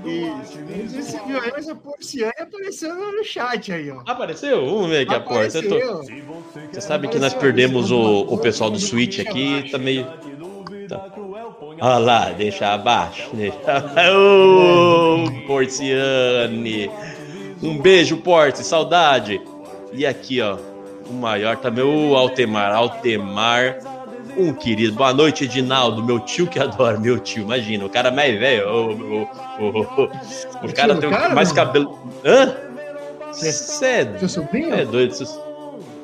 Isso. 0.05 0.59
Não 0.59 0.89
sei 0.89 1.01
se 1.01 1.11
você 1.11 1.19
viu 1.25 1.39
aí, 1.39 1.51
mas 1.51 1.69
a 1.69 1.75
Porciane 1.75 2.33
apareceu 2.39 2.95
no 2.95 3.23
chat 3.23 3.71
aí, 3.71 3.91
ó. 3.91 4.01
Apareceu? 4.07 4.65
Vamos 4.65 4.89
ver 4.89 5.01
aqui 5.01 5.13
a 5.13 5.19
porta. 5.19 5.61
Tô-. 5.61 6.03
Você 6.71 6.81
sabe 6.81 7.07
que 7.07 7.19
nós 7.19 7.33
perdemos 7.33 7.91
o, 7.91 8.21
o 8.21 8.37
pessoal 8.37 8.71
do 8.71 8.79
Switch 8.79 9.19
aqui, 9.19 9.69
tá 9.69 9.77
meio. 9.77 10.05
Tá. 10.87 11.05
Olha 11.81 11.97
lá, 11.97 12.29
deixa 12.31 12.73
abaixo. 12.73 13.29
Deixa... 13.33 13.55
Ô, 14.11 15.25
Porciane! 15.45 16.89
Um 17.61 17.77
beijo, 17.77 18.17
Porte, 18.17 18.63
saudade! 18.63 19.39
E 19.91 20.05
aqui, 20.05 20.41
ó, 20.41 20.57
o 21.09 21.13
maior 21.13 21.57
também, 21.57 21.83
o 21.83 22.15
Altemar. 22.15 22.73
Altemar, 22.73 23.79
um 24.37 24.53
querido. 24.53 24.93
Boa 24.95 25.13
noite, 25.13 25.43
Edinaldo, 25.45 26.03
meu 26.03 26.19
tio 26.19 26.47
que 26.47 26.59
adora, 26.59 26.99
meu 26.99 27.19
tio. 27.19 27.43
Imagina, 27.43 27.85
o 27.85 27.89
cara 27.89 28.11
mais 28.11 28.37
velho. 28.39 28.67
O, 28.69 28.91
o, 28.91 29.21
o, 29.59 30.03
o, 30.67 30.73
cara 30.73 30.93
do 30.95 31.01
tem 31.01 31.09
cara, 31.09 31.33
mais 31.35 31.49
mano? 31.51 31.55
cabelo. 31.65 31.99
Hã? 32.23 32.55
Cê- 33.33 33.51
Você 33.51 33.85
é 33.85 34.17
Seu 34.19 34.29
sobrinho? 34.29 34.73
é 34.73 34.85
doido. 34.85 35.13
vocês- 35.13 35.39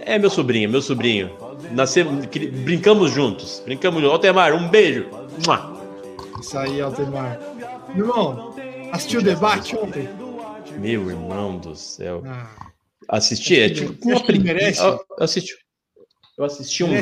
É 0.02 0.18
meu 0.20 0.30
sobrinho, 0.30 0.70
meu 0.70 0.82
sobrinho. 0.82 1.32
Nascemos, 1.72 2.26
brincamos 2.26 3.12
juntos. 3.12 3.62
Brincamos 3.66 4.02
juntos. 4.02 4.14
Altemar, 4.14 4.54
um 4.54 4.68
beijo. 4.68 5.08
Isso 6.40 6.58
aí, 6.58 6.80
Altemar. 6.82 7.40
Meu 7.96 8.08
irmão, 8.08 8.54
assistiu 8.92 9.20
o 9.20 9.24
debate 9.24 9.76
ontem? 9.76 10.08
Meu 10.78 11.10
irmão 11.10 11.58
do 11.58 11.76
céu. 11.76 12.22
Ah, 12.28 12.48
Assisti, 13.10 13.60
é 13.60 13.70
tipo 13.70 13.94
acho 14.12 14.24
uma 14.24 14.26
que 14.26 14.40
merece. 14.40 14.82
Eu 14.82 15.00
assisti. 15.20 15.54
Eu 16.38 16.46
assisti 16.46 16.84
um. 16.84 16.94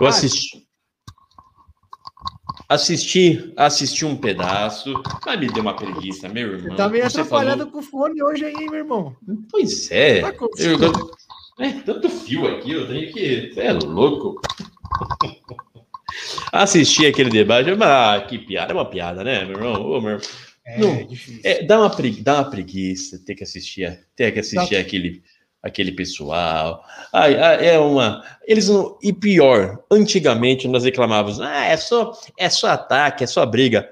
Eu 0.00 0.06
assisti. 0.06 0.66
Assisti, 2.68 3.52
assisti 3.56 4.04
um 4.04 4.16
pedaço, 4.16 4.94
mas 5.26 5.38
me 5.40 5.46
deu 5.48 5.62
uma 5.62 5.76
preguiça, 5.76 6.28
meu 6.28 6.52
irmão. 6.54 6.70
Você 6.70 6.76
tá 6.76 6.88
meio 6.88 7.04
Você 7.10 7.20
atrapalhado 7.20 7.58
falou- 7.58 7.72
com 7.72 7.78
o 7.78 7.82
fone 7.82 8.22
hoje 8.22 8.44
aí, 8.44 8.54
hein, 8.54 8.68
meu 8.70 8.78
irmão? 8.78 9.16
Pois 9.50 9.90
é. 9.90 10.20
Tá 10.22 10.32
Eu, 10.58 10.78
eu- 10.80 11.10
é 11.60 11.72
tanto 11.82 12.08
fio 12.08 12.46
aqui, 12.46 12.72
eu 12.72 12.86
tenho 12.88 13.12
que. 13.12 13.52
Você 13.52 13.60
é 13.60 13.72
louco. 13.72 14.40
Assisti 16.52 17.06
aquele 17.06 17.30
debate, 17.30 17.74
mas 17.74 17.88
ah, 17.88 18.20
que 18.26 18.38
piada, 18.38 18.72
é 18.72 18.74
uma 18.76 18.88
piada, 18.88 19.24
né, 19.24 19.44
meu 19.44 19.56
irmão? 19.56 19.74
Ô, 19.82 20.00
meu 20.00 20.12
irmão. 20.12 20.28
É, 20.64 20.78
Não. 20.78 21.06
difícil. 21.06 21.40
É, 21.44 21.62
dá, 21.64 21.78
uma 21.80 21.90
pregui- 21.90 22.22
dá 22.22 22.34
uma 22.34 22.50
preguiça 22.50 23.18
ter 23.24 23.34
que 23.34 23.42
assistir, 23.42 24.06
ter 24.14 24.30
que 24.32 24.38
assistir 24.40 24.74
Dá- 24.76 24.80
aquele, 24.80 25.22
aquele 25.62 25.92
pessoal. 25.92 26.84
Ai, 27.12 27.36
ai, 27.38 27.68
é 27.68 27.78
uma. 27.78 28.24
Eles 28.46 28.68
não. 28.68 28.98
E 29.02 29.12
pior, 29.12 29.82
antigamente 29.90 30.66
nós 30.68 30.84
reclamávamos, 30.84 31.40
ah, 31.40 31.64
é 31.64 31.76
só, 31.76 32.12
é 32.38 32.50
só 32.50 32.68
ataque, 32.68 33.24
é 33.24 33.26
só 33.26 33.44
briga. 33.46 33.88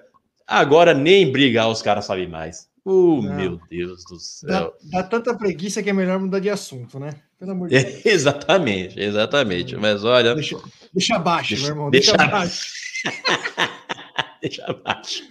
Agora 0.46 0.92
nem 0.92 1.30
brigar 1.30 1.68
os 1.70 1.80
caras 1.80 2.06
sabem 2.06 2.26
mais. 2.28 2.68
Oh, 2.84 3.20
Não. 3.22 3.34
meu 3.34 3.60
Deus 3.70 4.02
do 4.04 4.14
Dá, 4.48 4.58
céu. 4.58 4.74
dá 4.90 5.02
tanta 5.02 5.36
preguiça 5.36 5.82
que 5.82 5.90
é 5.90 5.92
melhor 5.92 6.18
mudar 6.18 6.40
de 6.40 6.48
assunto, 6.48 6.98
né? 6.98 7.10
Pelo 7.38 7.52
amor 7.52 7.68
de 7.68 7.78
Deus. 7.84 8.00
exatamente, 8.06 8.98
exatamente. 8.98 9.76
Mas 9.76 10.02
olha, 10.02 10.34
Deixa, 10.34 10.56
deixa 10.92 11.16
abaixo, 11.16 11.50
Deixa- 11.50 11.62
meu 11.66 11.72
irmão. 11.74 11.90
deixa 11.90 12.16
Deixa, 12.16 12.24
abaixo. 12.26 12.62
deixa 14.42 14.64
abaixo. 14.64 15.22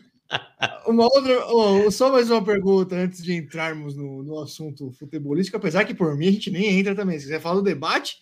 Uma 0.86 1.06
outra, 1.06 1.48
oh, 1.54 1.90
só 1.92 2.12
mais 2.12 2.30
uma 2.30 2.44
pergunta 2.44 2.96
antes 2.96 3.24
de 3.24 3.34
entrarmos 3.34 3.96
no, 3.96 4.24
no 4.24 4.40
assunto 4.40 4.92
futebolístico, 4.92 5.58
apesar 5.58 5.86
que 5.86 5.94
por 5.94 6.16
mim 6.16 6.28
a 6.28 6.32
gente 6.32 6.52
nem 6.52 6.80
entra 6.80 6.94
também. 6.96 7.18
Se 7.18 7.26
quiser 7.26 7.40
falar 7.42 7.56
do 7.56 7.64
debate, 7.64 8.18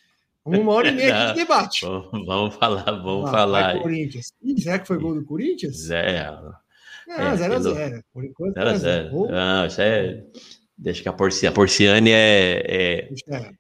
uma 0.46 0.72
hora 0.74 0.90
e 0.90 0.92
meia 0.96 1.28
de 1.28 1.34
debate. 1.40 1.86
Vamos, 1.86 2.26
vamos 2.26 2.56
falar, 2.56 2.84
vamos 2.92 3.28
Ah, 3.30 3.32
falar. 3.32 3.82
Corinthians. 3.82 4.32
Ih, 4.42 4.62
será 4.62 4.80
que 4.80 4.88
foi 4.88 4.98
gol 5.00 5.16
do 5.16 5.26
Corinthians? 5.26 5.78
Zé, 5.78 6.30
Não, 7.08 7.16
é, 7.16 7.36
0x0. 7.36 8.02
Por 8.14 8.24
enquanto, 8.26 8.54
0 8.54 8.70
a 8.70 8.74
0x0. 8.74 8.80
0. 8.80 9.16
Ou- 9.16 9.32
Não, 9.32 9.66
isso 9.66 9.82
é. 9.82 10.24
Deixa 10.78 11.02
que 11.02 11.10
a 11.10 11.14
Porciane, 11.14 11.52
a 11.52 11.56
Porciane 11.56 12.12
é, 12.12 12.62
é, 12.68 13.10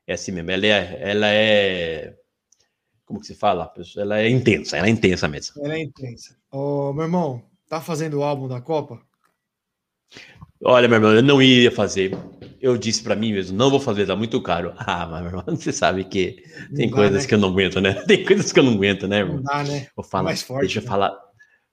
é 0.06 0.14
assim 0.14 0.32
mesmo. 0.32 0.52
Ela 0.52 0.68
é, 0.68 0.98
ela 1.02 1.28
é. 1.34 2.14
Como 3.06 3.20
que 3.20 3.26
se 3.26 3.34
fala? 3.36 3.74
Ela 3.98 4.20
é 4.20 4.30
intensa, 4.30 4.78
ela 4.78 4.86
é 4.88 4.90
intensa 4.92 5.28
mesmo. 5.28 5.56
Ela 5.66 5.76
é 5.76 5.80
intensa. 5.82 6.36
Ô, 6.52 6.94
meu 6.94 7.06
irmão, 7.06 7.42
tá 7.68 7.82
fazendo 7.82 8.20
o 8.20 8.24
álbum 8.24 8.48
da 8.48 8.62
Copa? 8.62 9.02
Olha, 10.64 10.88
meu 10.88 10.98
irmão, 10.98 11.14
eu 11.14 11.22
não 11.24 11.42
ia 11.42 11.72
fazer. 11.72 12.18
Eu 12.60 12.78
disse 12.78 13.04
pra 13.04 13.16
mim 13.16 13.32
mesmo, 13.34 13.56
não 13.56 13.70
vou 13.70 13.80
fazer, 13.80 14.08
tá 14.08 14.16
muito 14.16 14.42
caro. 14.42 14.74
Ah, 14.80 15.06
mas 15.06 15.22
meu 15.22 15.30
irmão, 15.40 15.44
você 15.56 15.72
sabe 15.72 16.04
que 16.04 16.44
tem 16.76 16.88
Não 16.88 16.92
dá, 16.92 16.96
coisas 16.96 17.22
né? 17.24 17.28
que 17.28 17.36
eu 17.36 17.38
não 17.40 17.50
aguento, 17.50 17.80
né? 17.80 17.94
Tem 18.08 18.26
coisas 18.26 18.52
que 18.52 18.60
eu 18.60 18.64
não 18.64 18.74
aguento, 18.74 19.08
né, 19.08 19.24
Não 19.24 19.28
irmão? 19.30 19.44
dá, 19.44 19.64
né? 19.64 19.88
Vou 19.96 20.04
falar, 20.04 20.24
mais 20.24 20.42
forte, 20.42 20.62
deixa 20.62 20.80
eu 20.80 20.84
né? 20.84 20.88
falar, 20.90 21.18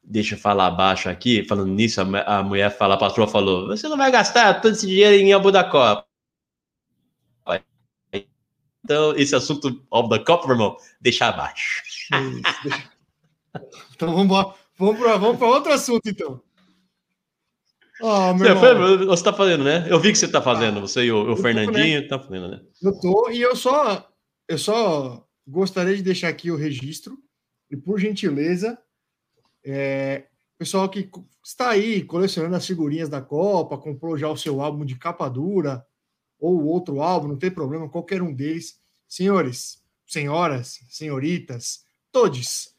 deixa 0.02 0.34
eu 0.34 0.38
falar 0.38 0.66
abaixo 0.66 1.08
aqui. 1.08 1.44
Falando 1.44 1.72
nisso, 1.72 2.00
a, 2.02 2.38
a 2.38 2.42
mulher 2.42 2.70
fala, 2.76 2.94
a 2.94 2.98
patroa 2.98 3.26
falou: 3.26 3.68
você 3.68 3.88
não 3.88 3.96
vai 3.96 4.10
gastar 4.10 4.60
todo 4.60 4.72
esse 4.72 4.86
dinheiro 4.86 5.14
em 5.16 5.32
álbum 5.32 5.50
da 5.50 5.64
Copa. 5.64 6.06
Então, 8.84 9.16
esse 9.16 9.34
assunto 9.34 9.82
álbum 9.90 10.10
da 10.10 10.18
Copa, 10.22 10.46
meu 10.46 10.56
irmão, 10.56 10.76
deixa 11.00 11.26
abaixo. 11.26 11.82
Isso, 11.86 12.62
deixa- 12.62 12.90
Então 13.94 14.08
vamos 14.08 14.24
embora. 14.26 14.54
Vamos 14.76 14.98
para 14.98 15.16
vamos 15.16 15.38
pra 15.38 15.46
outro 15.46 15.72
assunto, 15.72 16.06
então. 16.08 16.42
Você, 18.00 18.48
irmão, 18.48 18.60
foi- 18.60 19.06
você 19.06 19.24
tá 19.24 19.32
fazendo, 19.32 19.62
né? 19.64 19.86
Eu 19.88 20.00
vi 20.00 20.10
que 20.10 20.18
você 20.18 20.26
tá 20.28 20.42
fazendo, 20.42 20.80
você 20.80 21.04
e 21.04 21.12
o, 21.12 21.22
o 21.22 21.28
Eu 21.30 21.36
tô, 21.36 21.42
Fernandinho 21.42 22.08
tá 22.08 22.18
fazendo, 22.18 22.48
né? 22.48 22.60
eu 22.82 23.00
tô 23.00 23.30
e 23.30 23.40
eu 23.40 23.54
só 23.54 24.10
eu 24.48 24.58
só 24.58 25.26
gostaria 25.46 25.96
de 25.96 26.02
deixar 26.02 26.28
aqui 26.28 26.50
o 26.50 26.56
registro 26.56 27.16
e 27.70 27.76
por 27.76 27.98
gentileza, 27.98 28.76
é, 29.64 30.26
pessoal 30.58 30.88
que 30.88 31.08
está 31.42 31.70
aí 31.70 32.02
colecionando 32.02 32.56
as 32.56 32.66
figurinhas 32.66 33.08
da 33.08 33.20
Copa, 33.22 33.78
comprou 33.78 34.18
já 34.18 34.28
o 34.28 34.36
seu 34.36 34.60
álbum 34.60 34.84
de 34.84 34.96
capa 34.96 35.28
dura 35.28 35.86
ou 36.38 36.64
outro 36.66 37.00
álbum, 37.00 37.28
não 37.28 37.38
tem 37.38 37.50
problema, 37.50 37.88
qualquer 37.88 38.20
um 38.20 38.34
deles, 38.34 38.78
senhores, 39.08 39.82
senhoras, 40.06 40.80
senhoritas, 40.90 41.84
todos. 42.12 42.74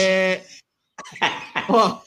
É, 0.00 0.42
ó, 1.68 2.00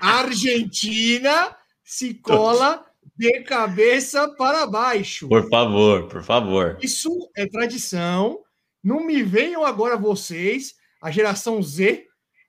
a 0.00 0.08
Argentina 0.20 1.56
se 1.84 2.14
cola 2.14 2.84
de 3.16 3.42
cabeça 3.42 4.28
para 4.36 4.66
baixo. 4.66 5.28
Por 5.28 5.48
favor, 5.48 6.08
por 6.08 6.22
favor. 6.22 6.78
Isso 6.82 7.10
é 7.36 7.46
tradição. 7.46 8.40
Não 8.82 9.04
me 9.04 9.22
venham 9.22 9.64
agora 9.64 9.96
vocês, 9.96 10.74
a 11.02 11.10
geração 11.10 11.62
Z, 11.62 12.06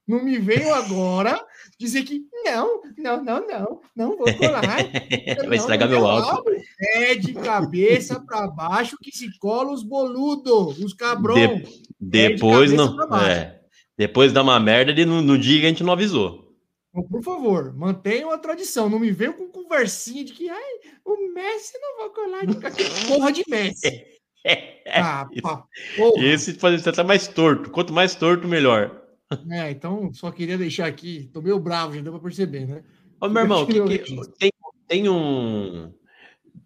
não 0.08 0.24
me 0.24 0.38
venham 0.38 0.74
agora 0.74 1.44
dizer 1.78 2.04
que 2.04 2.22
não, 2.46 2.82
não, 2.98 3.24
não, 3.24 3.48
não, 3.48 3.82
não 3.96 4.18
vou 4.18 4.34
colar. 4.36 4.62
Vai 5.48 5.58
estragar 5.58 5.90
Não, 5.90 6.00
meu 6.00 6.08
não, 6.08 6.10
álbum. 6.10 6.52
É 6.96 7.16
de 7.16 7.34
cabeça 7.34 8.20
para 8.20 8.48
baixo 8.48 8.98
que 9.02 9.12
se 9.12 9.38
cola 9.40 9.72
os 9.72 9.84
boludos, 9.84 10.80
os 10.80 10.94
cabrão. 10.94 11.36
De- 11.36 11.84
depois 12.00 12.72
cabeça 12.72 12.90
não. 12.90 12.96
pra 12.96 13.08
baixo. 13.08 13.30
É, 13.30 13.61
Depois 13.98 14.32
dá 14.34 14.42
uma 14.42 14.60
merda 14.60 14.92
e 15.00 15.06
no, 15.06 15.22
no 15.22 15.38
dia 15.38 15.60
que 15.60 15.66
a 15.66 15.70
gente 15.70 15.84
não 15.84 15.94
avisou. 15.94 16.50
Por 16.94 17.24
favor, 17.24 17.74
mantenham 17.74 18.32
a 18.32 18.38
tradição. 18.38 18.90
Não 18.90 19.00
me 19.00 19.12
venham 19.12 19.34
com 19.34 19.48
conversinha 19.48 20.26
de 20.26 20.34
que 20.34 20.50
ai, 20.50 20.74
o 21.06 21.34
Messi 21.34 21.74
não 21.80 21.98
vai 22.00 22.10
colar 22.10 22.46
de 22.46 22.56
que 22.56 22.84
porra 23.08 23.32
de 23.32 23.44
Messi. 23.48 24.06
Ah, 24.94 25.30
pá, 25.42 25.64
porra. 25.96 26.24
Esse 26.26 26.54
pode 26.56 26.82
ser 26.82 26.90
até 26.90 27.04
mais 27.04 27.28
torto. 27.28 27.70
Quanto 27.70 27.94
mais 27.94 28.16
torto, 28.16 28.48
melhor. 28.48 29.00
É, 29.50 29.72
então 29.72 30.12
só 30.14 30.30
queria 30.32 30.58
deixar 30.58 30.88
aqui. 30.88 31.30
Tô 31.34 31.42
meio 31.42 31.60
bravo, 31.60 31.94
já 31.96 32.02
deu 32.02 32.12
pra 32.12 32.22
perceber, 32.22 32.66
né? 32.68 32.84
Ô, 33.22 33.30
meu 33.30 33.44
irmão, 33.44 33.66
que- 33.66 34.00
que- 34.00 34.16
tem, 34.38 34.52
tem 34.88 35.08
um. 35.10 35.94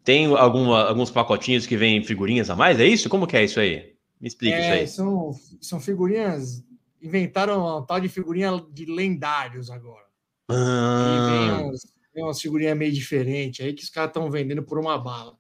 Tem 0.04 0.26
alguma, 0.26 0.84
alguns 0.88 1.12
pacotinhos 1.12 1.68
que 1.68 1.78
vêm 1.78 2.04
figurinhas 2.04 2.50
a 2.50 2.56
mais? 2.56 2.80
É 2.80 2.86
isso? 2.86 3.10
Como 3.10 3.28
que 3.28 3.38
é 3.38 3.44
isso 3.44 3.60
aí? 3.60 3.94
Me 4.20 4.28
explica 4.28 4.56
É, 4.56 4.84
isso 4.84 4.96
são, 4.96 5.32
são 5.62 5.80
figurinhas. 5.80 6.64
Inventaram 7.06 7.60
uma 7.62 7.86
tal 7.86 8.00
de 8.00 8.10
figurinha 8.10 8.52
de 8.72 8.86
lendários 8.86 9.70
agora. 9.70 10.06
aí. 10.50 10.58
E 10.58 11.26
vem, 11.28 11.50
Ah, 11.50 11.62
uns, 11.68 11.82
vem 12.14 12.24
umas 12.24 12.42
figurinhas 12.42 12.78
meio 12.78 12.92
diferentes 12.92 13.66
aí 13.66 13.74
que 13.74 13.84
os 13.84 13.90
caras 13.90 14.10
estão 14.10 14.30
vendendo 14.32 14.64
por 14.64 14.80
uma 14.80 14.98
bala. 14.98 15.34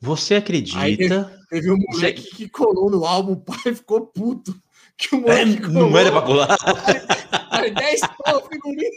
você 0.00 0.34
acredita? 0.36 1.38
Teve 1.48 1.70
um 1.70 1.76
moleque 1.78 2.22
que 2.36 2.48
colou 2.48 2.90
no 2.90 3.04
álbum, 3.04 3.32
o 3.32 3.40
pai 3.40 3.74
ficou 3.74 4.06
puto. 4.06 4.54
Que 4.96 5.14
o 5.14 5.18
É, 5.30 5.44
moleque 5.44 5.68
não 5.68 5.96
era 5.96 6.10
pra 6.10 6.22
colou, 6.22 6.44
colar? 6.46 6.58
aí 7.52 7.70
10 7.72 8.00
pau 8.18 8.38
a 8.38 8.48
figurinha 8.48 8.90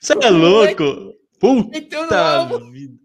Você 0.00 0.12
é 0.12 0.30
louco? 0.30 1.14
Puta 1.40 2.70
vida. 2.70 2.98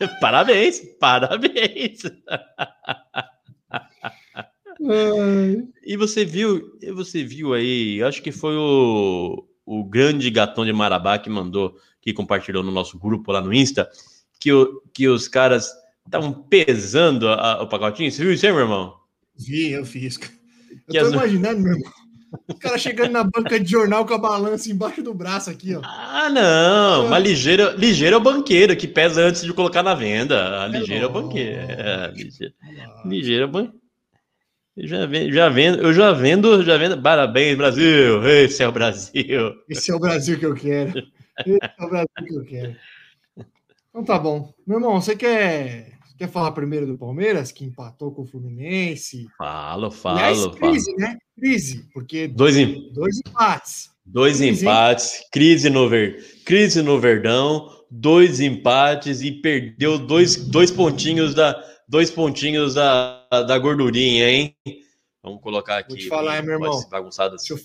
Parabéns, 0.20 0.80
parabéns. 0.98 2.00
Ai, 3.70 5.68
E 5.84 5.96
você 5.96 6.24
viu, 6.24 6.73
você 6.94 7.24
viu 7.24 7.52
aí, 7.54 8.02
acho 8.02 8.22
que 8.22 8.30
foi 8.32 8.56
o, 8.56 9.44
o 9.66 9.84
grande 9.84 10.30
gatão 10.30 10.64
de 10.64 10.72
Marabá 10.72 11.18
que 11.18 11.28
mandou, 11.30 11.76
que 12.00 12.12
compartilhou 12.12 12.62
no 12.62 12.70
nosso 12.72 12.98
grupo 12.98 13.32
lá 13.32 13.40
no 13.40 13.52
Insta, 13.52 13.88
que, 14.40 14.52
o, 14.52 14.80
que 14.92 15.08
os 15.08 15.26
caras 15.28 15.70
estavam 16.06 16.32
pesando 16.32 17.28
a- 17.28 17.62
o 17.62 17.66
pacotinho. 17.68 18.10
Você 18.10 18.22
viu 18.22 18.32
isso 18.32 18.44
aí, 18.46 18.52
meu 18.52 18.62
irmão? 18.62 18.94
Vi, 19.36 19.70
eu 19.72 19.84
fiz. 19.84 20.18
Eu 20.88 21.00
tô 21.00 21.06
as- 21.06 21.12
imaginando, 21.12 21.60
meu 21.62 21.72
irmão. 21.72 21.92
O 22.48 22.54
cara 22.58 22.76
chegando 22.76 23.12
na 23.12 23.22
banca 23.22 23.60
de 23.60 23.70
jornal 23.70 24.04
com 24.04 24.12
a 24.12 24.18
balança 24.18 24.68
embaixo 24.68 25.00
do 25.00 25.14
braço 25.14 25.50
aqui, 25.50 25.72
ó. 25.76 25.80
Ah, 25.84 26.28
não, 26.28 27.08
mas 27.08 27.22
ligeiro, 27.22 27.76
ligeiro 27.78 28.16
é 28.16 28.18
o 28.18 28.22
banqueiro 28.22 28.76
que 28.76 28.88
pesa 28.88 29.22
antes 29.22 29.42
de 29.44 29.52
colocar 29.52 29.84
na 29.84 29.94
venda. 29.94 30.64
A 30.64 30.66
ligeiro 30.66 31.04
é 31.04 31.06
o 31.06 31.12
banqueiro. 31.12 31.60
É, 31.60 32.10
ligeiro, 32.12 32.54
ligeiro 33.04 33.42
é 33.44 33.46
o 33.46 33.50
banqueiro. 33.50 33.83
Já 34.76 35.06
vendo, 35.06 35.32
já 35.32 35.48
vendo, 35.48 35.78
eu 35.82 35.92
já 35.94 36.12
vendo, 36.12 36.62
já 36.64 36.76
vendo. 36.76 37.00
Parabéns, 37.00 37.56
Brasil! 37.56 38.26
Esse 38.28 38.62
é 38.62 38.68
o 38.68 38.72
Brasil! 38.72 39.54
Esse 39.68 39.90
é 39.90 39.94
o 39.94 40.00
Brasil 40.00 40.38
que 40.38 40.46
eu 40.46 40.54
quero. 40.54 40.98
Esse 41.46 41.58
é 41.78 41.84
o 41.84 41.88
Brasil 41.88 42.06
que 42.26 42.34
eu 42.34 42.44
quero. 42.44 42.76
Então 43.90 44.04
tá 44.04 44.18
bom. 44.18 44.52
Meu 44.66 44.78
irmão, 44.78 45.00
você 45.00 45.14
quer, 45.14 45.92
quer 46.18 46.28
falar 46.28 46.50
primeiro 46.50 46.86
do 46.86 46.98
Palmeiras, 46.98 47.52
que 47.52 47.64
empatou 47.64 48.10
com 48.12 48.22
o 48.22 48.26
Fluminense? 48.26 49.26
Falo, 49.38 49.92
Aliás, 50.04 50.38
falo, 50.40 50.56
falo. 50.56 50.72
crise, 50.72 50.96
né? 50.96 51.16
Crise, 51.38 51.88
porque 51.92 52.26
Dois, 52.26 52.56
em- 52.56 52.90
dois 52.92 53.20
empates. 53.24 53.90
Dois 54.04 54.38
Crise, 54.38 54.62
empates, 54.64 55.20
crise 55.32 55.70
no, 55.70 55.88
ver, 55.88 56.22
crise 56.44 56.82
no 56.82 57.00
Verdão, 57.00 57.70
dois 57.90 58.38
empates 58.40 59.22
e 59.22 59.30
perdeu 59.32 59.98
dois, 59.98 60.36
dois 60.36 60.70
pontinhos 60.70 61.32
da 61.32 61.58
dois 61.94 62.10
pontinhos 62.10 62.74
da, 62.74 63.24
da 63.30 63.56
gordurinha, 63.56 64.28
hein? 64.28 64.56
Vamos 65.22 65.40
colocar 65.40 65.78
aqui. 65.78 65.90
Vou 65.90 65.98
te 65.98 66.08
falar, 66.08 66.38
hein, 66.38 66.44
meu 66.44 66.54
irmão? 66.54 66.84
Bagunçado 66.90 67.36
assim. 67.36 67.46
Se 67.46 67.52
o, 67.54 67.60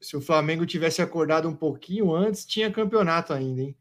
se 0.00 0.16
o 0.16 0.20
Flamengo 0.22 0.64
tivesse 0.64 1.02
acordado 1.02 1.46
um 1.46 1.54
pouquinho 1.54 2.14
antes, 2.14 2.46
tinha 2.46 2.70
campeonato 2.70 3.34
ainda, 3.34 3.60
hein? 3.60 3.76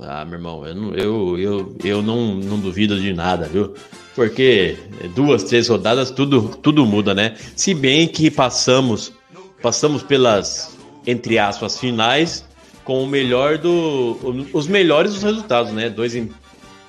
Ah, 0.00 0.24
meu 0.24 0.38
irmão, 0.38 0.66
eu, 0.66 0.74
não, 0.74 0.94
eu, 0.94 1.38
eu, 1.38 1.76
eu 1.84 2.02
não, 2.02 2.36
não 2.36 2.58
duvido 2.58 2.98
de 2.98 3.12
nada, 3.12 3.46
viu? 3.46 3.74
Porque 4.14 4.78
duas, 5.14 5.44
três 5.44 5.68
rodadas, 5.68 6.10
tudo, 6.10 6.56
tudo 6.56 6.86
muda, 6.86 7.14
né? 7.14 7.36
Se 7.54 7.74
bem 7.74 8.08
que 8.08 8.30
passamos, 8.30 9.12
passamos 9.60 10.02
pelas, 10.02 10.74
entre 11.06 11.38
aspas, 11.38 11.78
finais 11.78 12.48
com 12.82 13.04
o 13.04 13.06
melhor 13.06 13.58
do. 13.58 14.18
Os 14.54 14.66
melhores 14.66 15.12
dos 15.12 15.22
resultados, 15.22 15.70
né? 15.70 15.90
Dois, 15.90 16.14
em- 16.14 16.30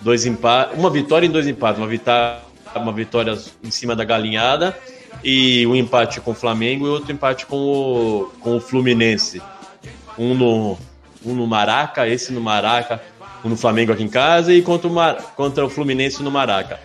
dois 0.02 0.26
empates, 0.26 0.78
uma 0.78 0.90
vitória 0.90 1.26
em 1.28 1.32
dois 1.32 1.48
empates, 1.48 1.80
uma 1.80 1.88
vitória, 1.88 2.40
uma 2.76 2.92
vitória 2.92 3.38
em 3.64 3.72
cima 3.72 3.96
da 3.96 4.04
galinhada 4.04 4.78
e 5.24 5.66
um 5.68 5.76
empate 5.76 6.22
com 6.22 6.32
o 6.32 6.36
Flamengo 6.36 6.86
e 6.86 6.90
outro 6.90 7.12
empate 7.12 7.46
com 7.46 7.58
o, 7.58 8.32
com 8.40 8.58
o 8.58 8.62
Fluminense. 8.62 9.42
Um 10.18 10.34
no, 10.34 10.78
um 11.26 11.34
no 11.34 11.48
Maraca, 11.48 12.08
esse 12.08 12.32
no 12.32 12.42
Maraca, 12.42 13.02
um 13.44 13.50
no 13.50 13.58
Flamengo 13.58 13.92
aqui 13.92 14.04
em 14.04 14.10
casa 14.10 14.54
e 14.54 14.62
contra 14.62 14.88
o, 14.88 14.94
Mar- 14.94 15.34
contra 15.36 15.66
o 15.66 15.70
Fluminense 15.70 16.22
no 16.22 16.32
Maraca. 16.32 16.80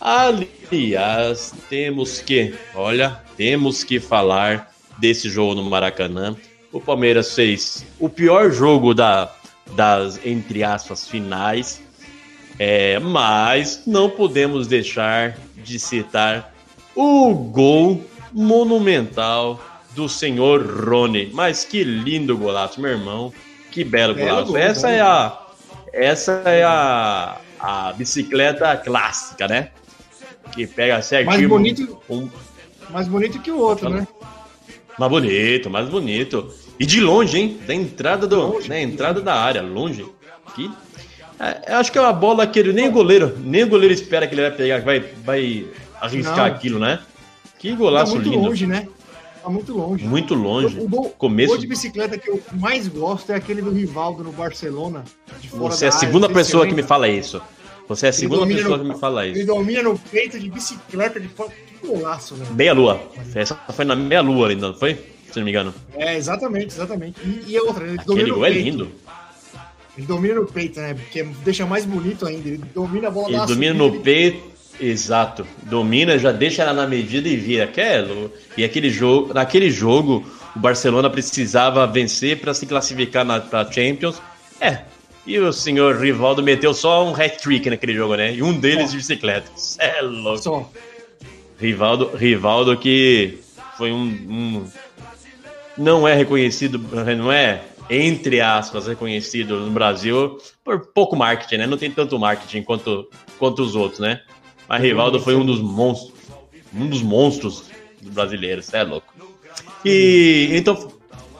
Aliás, 0.00 1.52
temos 1.68 2.20
que, 2.20 2.54
olha, 2.74 3.20
temos 3.36 3.84
que 3.84 4.00
falar 4.00 4.72
desse 4.98 5.28
jogo 5.28 5.54
no 5.54 5.62
Maracanã. 5.64 6.34
O 6.72 6.80
Palmeiras 6.80 7.34
fez 7.34 7.84
o 7.98 8.08
pior 8.08 8.50
jogo 8.50 8.94
da, 8.94 9.30
das, 9.74 10.18
entre 10.24 10.64
aspas, 10.64 11.08
finais, 11.08 11.82
é, 12.62 12.98
mas 12.98 13.84
não 13.86 14.10
podemos 14.10 14.66
deixar 14.66 15.34
de 15.56 15.78
citar 15.78 16.52
o 16.94 17.32
gol 17.32 18.04
monumental 18.32 19.58
do 19.94 20.06
senhor 20.08 20.62
Rony. 20.86 21.30
Mas 21.32 21.64
que 21.64 21.82
lindo 21.82 22.36
golaço, 22.36 22.78
meu 22.80 22.90
irmão. 22.90 23.32
Que 23.70 23.82
belo, 23.82 24.14
Belo 24.14 24.28
golaço. 24.28 24.46
gol, 24.48 24.56
essa 24.58 24.88
belo 24.88 24.98
é 24.98 25.00
a 25.00 25.40
essa 25.92 26.32
é 26.44 26.62
a, 26.62 27.38
a 27.58 27.92
bicicleta 27.94 28.76
clássica, 28.76 29.48
né? 29.48 29.70
Que 30.52 30.66
pega 30.66 31.00
certinho. 31.02 31.30
Mais 31.30 31.48
bonito, 31.48 31.98
um- 32.10 32.28
mais 32.90 33.08
bonito 33.08 33.40
que 33.40 33.50
o 33.50 33.58
outro, 33.58 33.88
né? 33.88 34.06
mais 34.98 35.10
bonito, 35.10 35.70
mais 35.70 35.88
bonito. 35.88 36.52
E 36.78 36.84
de 36.86 37.00
longe, 37.00 37.38
hein? 37.38 37.58
Da 37.66 37.74
entrada 37.74 38.26
do, 38.26 38.36
Longe, 38.36 38.68
da 38.68 38.78
entrada 38.80 39.20
da 39.20 39.34
área, 39.34 39.62
longe. 39.62 40.04
Que 40.54 40.70
é, 41.40 41.72
eu 41.72 41.76
acho 41.78 41.90
que 41.90 41.98
é 41.98 42.00
uma 42.00 42.12
bola 42.12 42.46
que 42.46 42.58
ele- 42.58 42.72
nem 42.72 42.88
o 42.88 42.92
goleiro, 42.92 43.36
nem 43.38 43.64
o 43.64 43.68
goleiro 43.68 43.92
espera 43.94 44.26
que 44.26 44.34
ele 44.34 44.42
vai 44.42 44.50
pegar, 44.52 44.80
vai, 44.82 45.00
vai 45.24 45.66
arriscar 46.00 46.36
Não. 46.36 46.44
aquilo, 46.44 46.78
né? 46.78 46.98
Que 47.58 47.70
Tá 47.70 47.76
golaço 47.76 48.14
muito 48.14 48.28
lindo. 48.30 48.42
longe, 48.42 48.66
né? 48.66 48.86
Tá 49.42 49.48
muito 49.48 49.72
longe. 49.76 50.04
Muito 50.06 50.34
longe. 50.34 50.78
O 50.78 50.86
gol, 50.88 51.10
Começo- 51.16 51.52
o 51.52 51.54
gol 51.54 51.60
de 51.60 51.66
bicicleta 51.66 52.18
que 52.18 52.28
eu 52.28 52.42
mais 52.52 52.86
gosto 52.88 53.32
é 53.32 53.36
aquele 53.36 53.62
do 53.62 53.70
Rivaldo 53.70 54.22
no 54.22 54.32
Barcelona. 54.32 55.02
Você 55.52 55.86
é 55.86 55.88
a 55.88 55.90
da 55.90 55.96
área, 55.96 56.06
segunda 56.06 56.26
se 56.28 56.34
pessoa 56.34 56.66
que 56.66 56.74
me 56.74 56.82
fala 56.82 57.08
isso. 57.08 57.40
Você 57.88 58.06
é 58.06 58.08
a 58.10 58.12
segunda 58.12 58.46
pessoa 58.46 58.76
no- 58.76 58.84
que 58.84 58.90
me 58.92 58.98
fala 58.98 59.26
Ele 59.26 59.38
isso. 59.38 59.46
domina 59.46 59.82
no 59.82 59.98
peito 59.98 60.38
de 60.38 60.48
bicicleta 60.50 61.18
de 61.18 61.26
fora. 61.28 61.50
Que 61.80 61.86
golaço, 61.86 62.34
velho. 62.34 62.54
Meia 62.54 62.72
lua. 62.74 63.00
Essa 63.34 63.54
foi 63.72 63.84
na 63.86 63.96
meia 63.96 64.20
lua 64.20 64.48
ainda, 64.50 64.68
não 64.68 64.74
foi? 64.74 64.94
Se 65.32 65.38
não 65.38 65.44
me 65.44 65.50
engano. 65.50 65.72
É, 65.96 66.16
exatamente, 66.16 66.66
exatamente. 66.74 67.18
E, 67.24 67.52
e 67.52 67.58
outra, 67.60 67.86
ele 67.86 67.96
domina 67.96 68.12
Aquele 68.22 68.30
gol 68.32 68.44
é 68.44 68.50
lindo. 68.50 68.88
Ele 70.00 70.06
domina 70.06 70.34
no 70.36 70.46
peito, 70.46 70.80
né? 70.80 70.94
Porque 70.94 71.22
deixa 71.44 71.66
mais 71.66 71.84
bonito 71.84 72.26
ainda. 72.26 72.48
Ele 72.48 72.62
domina 72.74 73.08
a 73.08 73.10
bola 73.10 73.28
Ele 73.28 73.36
domina 73.46 73.72
subida, 73.72 73.74
no 73.74 73.86
ele- 73.94 73.98
peito, 74.02 74.42
exato. 74.80 75.46
Domina, 75.64 76.18
já 76.18 76.32
deixa 76.32 76.62
ela 76.62 76.72
na 76.72 76.86
medida 76.86 77.28
e 77.28 77.36
vira. 77.36 77.66
Que 77.66 77.80
é. 77.80 78.06
E 78.56 78.64
aquele 78.64 78.88
jogo, 78.90 79.34
naquele 79.34 79.70
jogo, 79.70 80.24
o 80.56 80.58
Barcelona 80.58 81.10
precisava 81.10 81.86
vencer 81.86 82.38
para 82.40 82.54
se 82.54 82.64
classificar 82.66 83.24
na 83.24 83.40
pra 83.40 83.70
Champions. 83.70 84.20
É. 84.60 84.78
E 85.26 85.38
o 85.38 85.52
senhor 85.52 85.96
Rivaldo 86.00 86.42
meteu 86.42 86.72
só 86.72 87.06
um 87.06 87.14
hat-trick 87.14 87.68
naquele 87.68 87.92
jogo, 87.94 88.16
né? 88.16 88.34
E 88.34 88.42
um 88.42 88.58
deles 88.58 88.86
Só. 88.86 88.90
de 88.92 88.96
bicicleta. 88.96 89.50
Cê 89.54 89.82
É 89.82 90.00
louco. 90.00 90.38
Só. 90.42 90.70
Rivaldo, 91.60 92.16
Rivaldo 92.16 92.74
que 92.78 93.38
foi 93.76 93.92
um, 93.92 94.00
um- 94.02 94.64
não 95.76 96.08
é 96.08 96.14
reconhecido, 96.14 96.78
não 97.16 97.30
é 97.30 97.60
entre 97.90 98.40
aspas 98.40 98.86
reconhecido 98.86 99.58
no 99.58 99.72
Brasil 99.72 100.38
por 100.64 100.86
pouco 100.94 101.16
marketing, 101.16 101.56
né? 101.56 101.66
Não 101.66 101.76
tem 101.76 101.90
tanto 101.90 102.16
marketing 102.18 102.62
quanto, 102.62 103.10
quanto 103.36 103.62
os 103.62 103.74
outros, 103.74 103.98
né? 103.98 104.20
Mas 104.68 104.80
Rivaldo 104.80 105.18
foi 105.18 105.34
um 105.34 105.44
dos 105.44 105.60
monstros, 105.60 106.14
um 106.72 106.86
dos 106.86 107.02
monstros 107.02 107.64
brasileiros, 108.00 108.66
cê 108.66 108.76
é 108.76 108.84
louco. 108.84 109.12
E 109.84 110.50
então, 110.52 110.92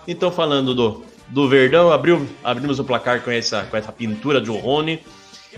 então 0.08 0.32
falando 0.32 0.74
do, 0.74 1.04
do 1.28 1.48
Verdão, 1.48 1.92
abriu, 1.92 2.26
abrimos 2.42 2.80
o 2.80 2.84
placar 2.84 3.22
com 3.22 3.30
essa, 3.30 3.62
com 3.64 3.76
essa 3.76 3.92
pintura 3.92 4.40
de 4.40 4.50
Rony 4.50 5.00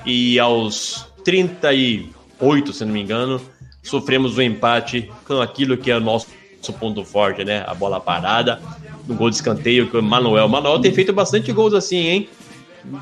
e 0.05 0.39
aos 0.39 1.07
38, 1.25 2.73
se 2.75 2.85
não 2.85 2.93
me 2.93 3.01
engano, 3.01 3.41
sofremos 3.83 4.37
um 4.37 4.43
empate 4.43 5.11
com 5.27 5.41
aquilo 5.41 5.79
que 5.79 5.91
é 5.91 5.97
o 5.97 6.01
nosso 6.01 6.29
ponto 6.79 7.03
forte, 7.03 7.45
né? 7.45 7.65
A 7.67 7.73
bola 7.73 7.99
parada, 7.99 8.61
no 9.07 9.15
gol 9.15 9.31
de 9.31 9.37
escanteio 9.37 9.91
que 9.91 9.97
o 9.97 10.03
Manuel. 10.03 10.49
Manuel 10.49 10.81
tem 10.81 10.93
feito 10.93 11.13
bastante 11.13 11.53
gols 11.53 11.75
assim, 11.75 12.07
hein? 12.07 12.29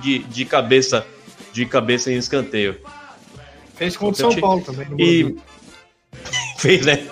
De, 0.02 0.18
de 0.20 0.44
cabeça, 0.44 1.06
de 1.52 1.64
cabeça 1.66 2.12
em 2.12 2.16
escanteio. 2.16 2.76
Fez 3.74 3.96
contra 3.96 4.26
o 4.26 4.32
São 4.32 4.40
Paulo 4.40 4.62
também. 4.62 4.88
no 4.88 5.00
E 5.00 5.36
fez, 6.58 6.84
né? 6.84 7.06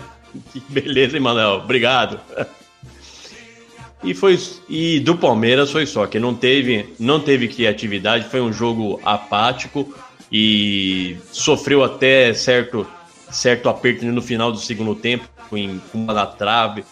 Que 0.53 0.63
beleza, 0.69 1.17
hein, 1.17 1.23
Manuel? 1.23 1.63
Obrigado. 1.65 2.21
E 4.03 4.15
foi 4.15 4.39
e 4.69 5.01
do 5.01 5.17
Palmeiras 5.17 5.73
foi 5.73 5.85
só 5.85 6.07
que 6.07 6.21
não 6.21 6.35
teve 6.35 6.95
não 7.01 7.19
teve 7.19 7.49
criatividade, 7.49 8.29
foi 8.29 8.41
um 8.41 8.53
jogo 8.53 9.01
apático 9.05 9.93
e 10.31 11.17
sofreu 11.33 11.83
até 11.83 12.33
certo 12.33 12.87
certo 13.31 13.69
aperto 13.69 14.05
no 14.07 14.23
final 14.23 14.53
do 14.53 14.59
segundo 14.59 14.95
tempo 14.95 15.29
com 15.51 15.81
uma 15.93 16.15
na 16.15 16.27
trave 16.27 16.85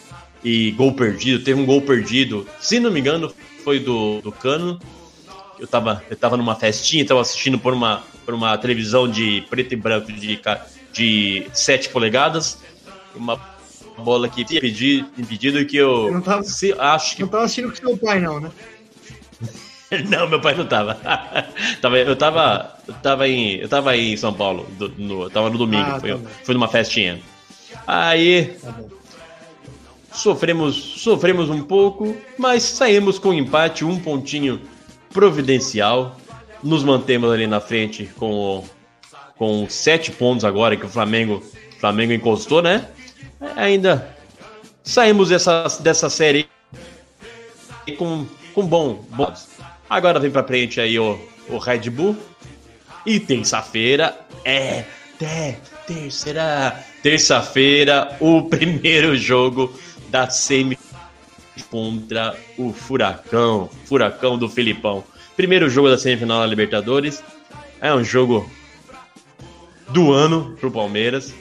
e 0.44 0.70
gol 0.72 0.92
perdido. 0.92 1.42
Teve 1.44 1.61
um 1.61 1.66
gol 1.66 1.83
perdido, 1.83 2.46
se 2.61 2.79
não 2.81 2.90
me 2.90 3.01
engano, 3.01 3.33
foi 3.64 3.79
do, 3.81 4.20
do 4.20 4.31
Cano. 4.33 4.81
Eu 5.59 5.66
tava, 5.66 6.05
eu 6.11 6.16
tava 6.16 6.37
numa 6.37 6.55
festinha, 6.55 7.05
tava 7.07 7.20
assistindo 7.22 7.59
por 7.59 7.72
uma, 7.72 8.03
por 8.25 8.35
uma 8.35 8.57
televisão 8.59 9.09
de 9.09 9.42
preto 9.49 9.72
e 9.72 9.77
branco 9.77 10.12
de, 10.12 10.38
de 10.92 11.46
7 11.53 11.88
polegadas. 11.88 12.59
Uma 13.14 13.40
bola 13.96 14.29
que 14.29 14.44
pedi, 14.44 15.05
impedido 15.16 15.64
que 15.64 15.77
eu, 15.79 16.09
Eu 16.09 16.12
não 16.12 16.20
tava- 16.20 16.42
se, 16.42 16.75
acho 16.79 17.16
que 17.16 17.22
Não 17.22 17.29
tava 17.29 17.44
assistindo 17.44 17.70
com 17.70 17.75
seu 17.77 17.96
pai, 17.96 18.20
não, 18.20 18.38
né? 18.40 18.51
não, 20.11 20.29
meu 20.29 20.40
pai 20.40 20.55
não 20.55 20.66
tava. 20.66 20.94
tava 21.81 21.99
eu 21.99 22.16
tava. 22.16 22.77
Eu 22.87 22.94
tava 22.94 23.29
em. 23.29 23.57
Eu 23.57 23.68
tava 23.68 23.96
em 23.96 24.16
São 24.16 24.33
Paulo. 24.35 24.66
do- 24.79 24.92
no, 24.99 25.22
eu 25.25 25.31
tava 25.31 25.49
no 25.49 25.57
domingo. 25.59 25.83
Ah, 25.88 26.01
fui, 26.01 26.12
tá 26.12 26.18
fui 26.44 26.55
numa 26.55 26.68
festinha. 26.68 27.20
Aí 27.87 28.57
Tá. 28.61 28.75
Sofremos, 30.17 30.75
sofremos 30.75 31.51
um 31.51 31.63
pouco, 31.63 32.17
mas 32.39 32.63
saímos 32.63 33.19
com 33.19 33.33
empate, 33.33 33.85
um 33.85 33.99
pontinho 33.99 34.61
providencial. 35.11 36.17
Nos 36.63 36.83
mantemos 36.83 37.31
ali 37.31 37.47
na 37.47 37.61
frente 37.61 38.07
com, 38.17 38.65
com 39.37 39.69
sete 39.69 40.11
pontos 40.11 40.45
agora 40.45 40.77
que 40.77 40.87
o 40.87 40.89
Flamengo, 40.89 41.43
Flamengo 41.79 42.13
encostou, 42.13 42.63
né? 42.63 42.89
Ainda 43.57 44.17
saímos 44.83 45.29
dessa, 45.29 45.67
dessa 45.81 46.09
série 46.09 46.49
com, 47.99 48.27
com 48.55 48.67
bom, 48.67 49.05
bons. 49.11 49.49
Agora 49.89 50.19
vem 50.19 50.31
pra 50.31 50.43
frente 50.43 50.81
aí 50.81 50.99
o, 50.99 51.19
o 51.49 51.59
Red 51.59 51.91
Bull. 51.91 52.17
E 53.05 53.21
terça-feira 53.21 54.19
é 54.45 54.85
ter, 55.17 55.61
terceira, 55.87 56.85
terça-feira 57.03 58.17
o 58.19 58.43
primeiro 58.43 59.17
jogo 59.17 59.73
da 60.17 60.31
semi 60.31 60.79
contra 61.71 62.35
o 62.57 62.73
Furacão, 62.73 63.69
Furacão 63.85 64.39
do 64.39 64.49
Filipão. 64.49 65.05
Primeiro 65.37 65.69
jogo 65.69 65.91
da 65.91 65.99
semifinal 65.99 66.41
da 66.41 66.47
Libertadores. 66.47 67.23
É 67.83 67.93
um 67.93 68.03
jogo 68.03 68.51
do 69.91 70.13
ano 70.13 70.57
pro 70.59 70.71
Palmeiras 70.71 71.35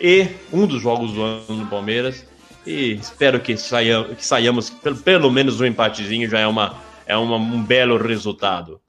e 0.00 0.26
um 0.52 0.66
dos 0.66 0.82
jogos 0.82 1.12
do 1.12 1.22
ano 1.22 1.44
do 1.46 1.66
Palmeiras. 1.66 2.26
E 2.66 2.94
espero 2.94 3.38
que, 3.38 3.56
saia, 3.56 4.02
que 4.02 4.26
saiamos 4.26 4.70
pelo, 4.70 4.96
pelo 4.96 5.30
menos 5.30 5.60
um 5.60 5.64
empatezinho, 5.64 6.28
já 6.28 6.40
é, 6.40 6.46
uma, 6.48 6.80
é 7.06 7.16
uma, 7.16 7.36
um 7.36 7.62
belo 7.62 7.96
resultado 7.96 8.80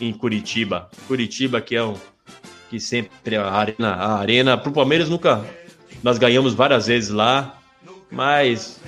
em 0.00 0.12
Curitiba. 0.12 0.88
Curitiba 1.08 1.60
que 1.60 1.74
é 1.74 1.82
um 1.82 1.96
que 2.70 2.78
sempre 2.78 3.34
a 3.34 3.50
arena, 3.50 3.94
a 3.94 4.18
arena 4.18 4.56
pro 4.56 4.70
Palmeiras 4.70 5.08
nunca 5.08 5.44
nós 6.00 6.16
ganhamos 6.16 6.54
várias 6.54 6.86
vezes 6.86 7.10
lá, 7.10 7.57
mas 8.10 8.80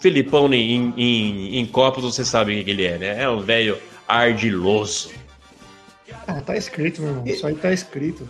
Filipão 0.00 0.52
em, 0.52 0.92
em, 0.96 1.58
em 1.58 1.66
copos 1.66 2.04
você 2.04 2.24
sabe 2.24 2.60
o 2.60 2.64
que 2.64 2.70
ele 2.70 2.84
é, 2.84 2.98
né? 2.98 3.22
É 3.22 3.28
um 3.28 3.40
velho 3.40 3.78
ardiloso. 4.06 5.10
Ah, 6.26 6.40
tá 6.40 6.56
escrito, 6.56 7.00
meu 7.00 7.10
irmão. 7.10 7.26
Isso 7.26 7.46
aí 7.46 7.54
tá 7.54 7.72
escrito. 7.72 8.28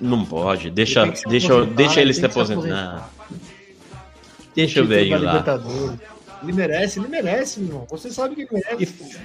Não 0.00 0.24
pode, 0.24 0.70
deixa, 0.70 1.02
Ele 1.02 1.12
deixa, 1.28 1.52
aposentar, 1.52 1.74
deixa 1.74 2.00
ele 2.00 2.10
ele 2.10 2.14
se 2.14 2.26
aposentar. 2.26 3.10
Deixa 4.54 4.82
o 4.82 4.86
velho 4.86 5.22
lá. 5.22 5.44
Ele 6.42 6.52
merece, 6.52 6.98
ele 6.98 7.08
merece, 7.08 7.60
meu 7.60 7.68
irmão. 7.68 7.86
Você 7.90 8.10
sabe 8.10 8.34
que 8.34 8.42
ele 8.42 8.50
merece. 8.52 9.18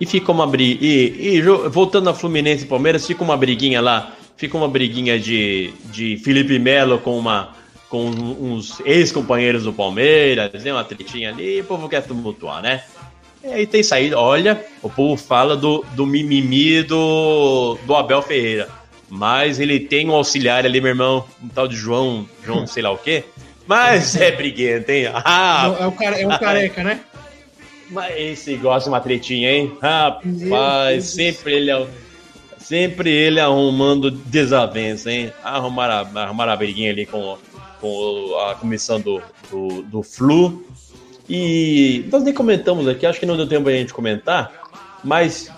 E 0.00 0.06
fica 0.06 0.30
uma 0.30 0.46
briga. 0.46 0.84
E, 0.84 1.36
e 1.36 1.42
voltando 1.68 2.08
a 2.08 2.14
Fluminense 2.14 2.64
e 2.64 2.66
Palmeiras, 2.68 3.06
fica 3.06 3.24
uma 3.24 3.36
briguinha 3.36 3.80
lá. 3.80 4.14
Fica 4.36 4.56
uma 4.56 4.68
briguinha 4.68 5.18
de, 5.18 5.72
de 5.86 6.16
Felipe 6.18 6.58
Melo 6.58 6.98
com 7.00 7.18
uma 7.18 7.56
com 7.88 8.06
uns 8.06 8.80
ex-companheiros 8.84 9.64
do 9.64 9.72
Palmeiras, 9.72 10.50
tem 10.62 10.72
uma 10.72 10.84
tretinha 10.84 11.30
ali, 11.30 11.60
o 11.60 11.64
povo 11.64 11.88
quer 11.88 12.02
tumultuar, 12.02 12.62
né? 12.62 12.82
E 13.42 13.48
aí 13.48 13.66
tem 13.66 13.82
saída, 13.82 14.18
olha, 14.18 14.62
o 14.82 14.90
povo 14.90 15.16
fala 15.16 15.56
do, 15.56 15.84
do 15.92 16.04
mimimi 16.04 16.82
do, 16.82 17.78
do 17.86 17.94
Abel 17.94 18.20
Ferreira. 18.20 18.68
Mas 19.08 19.58
ele 19.58 19.80
tem 19.80 20.08
um 20.08 20.12
auxiliar 20.12 20.66
ali, 20.66 20.80
meu 20.80 20.90
irmão, 20.90 21.24
um 21.42 21.48
tal 21.48 21.66
de 21.66 21.76
João, 21.76 22.28
João 22.44 22.66
sei 22.66 22.82
lá 22.82 22.90
o 22.90 22.98
quê. 22.98 23.24
Mas 23.66 24.16
é 24.16 24.30
briguento, 24.30 24.90
hein? 24.90 25.06
Ah, 25.14 25.74
é, 25.80 25.86
o 25.86 25.92
cara, 25.92 26.20
é 26.20 26.26
um 26.26 26.38
careca, 26.38 26.82
né? 26.82 27.00
mas 27.90 28.14
esse 28.16 28.54
gosta 28.56 28.88
de 28.88 28.94
uma 28.94 29.00
tretinha, 29.00 29.50
hein? 29.50 29.72
Rapaz, 29.80 31.04
sempre 31.06 31.54
ele, 31.54 31.70
é- 31.70 31.86
sempre 32.58 33.10
ele 33.10 33.40
arrumando 33.40 34.10
desavença, 34.10 35.10
hein? 35.10 35.32
Arrumar 35.42 35.90
a, 35.90 36.22
arrumar 36.22 36.48
a 36.48 36.56
briguinha 36.56 36.90
ali 36.90 37.06
com, 37.06 37.38
com 37.80 38.38
a 38.48 38.54
comissão 38.54 39.00
do, 39.00 39.22
do, 39.50 39.82
do 39.82 40.02
Flu. 40.02 40.64
E 41.28 42.06
nós 42.10 42.22
nem 42.22 42.32
comentamos 42.32 42.88
aqui, 42.88 43.04
acho 43.04 43.20
que 43.20 43.26
não 43.26 43.36
deu 43.36 43.46
tempo 43.46 43.64
pra 43.64 43.72
gente 43.72 43.92
comentar, 43.92 44.50
mas 45.04 45.50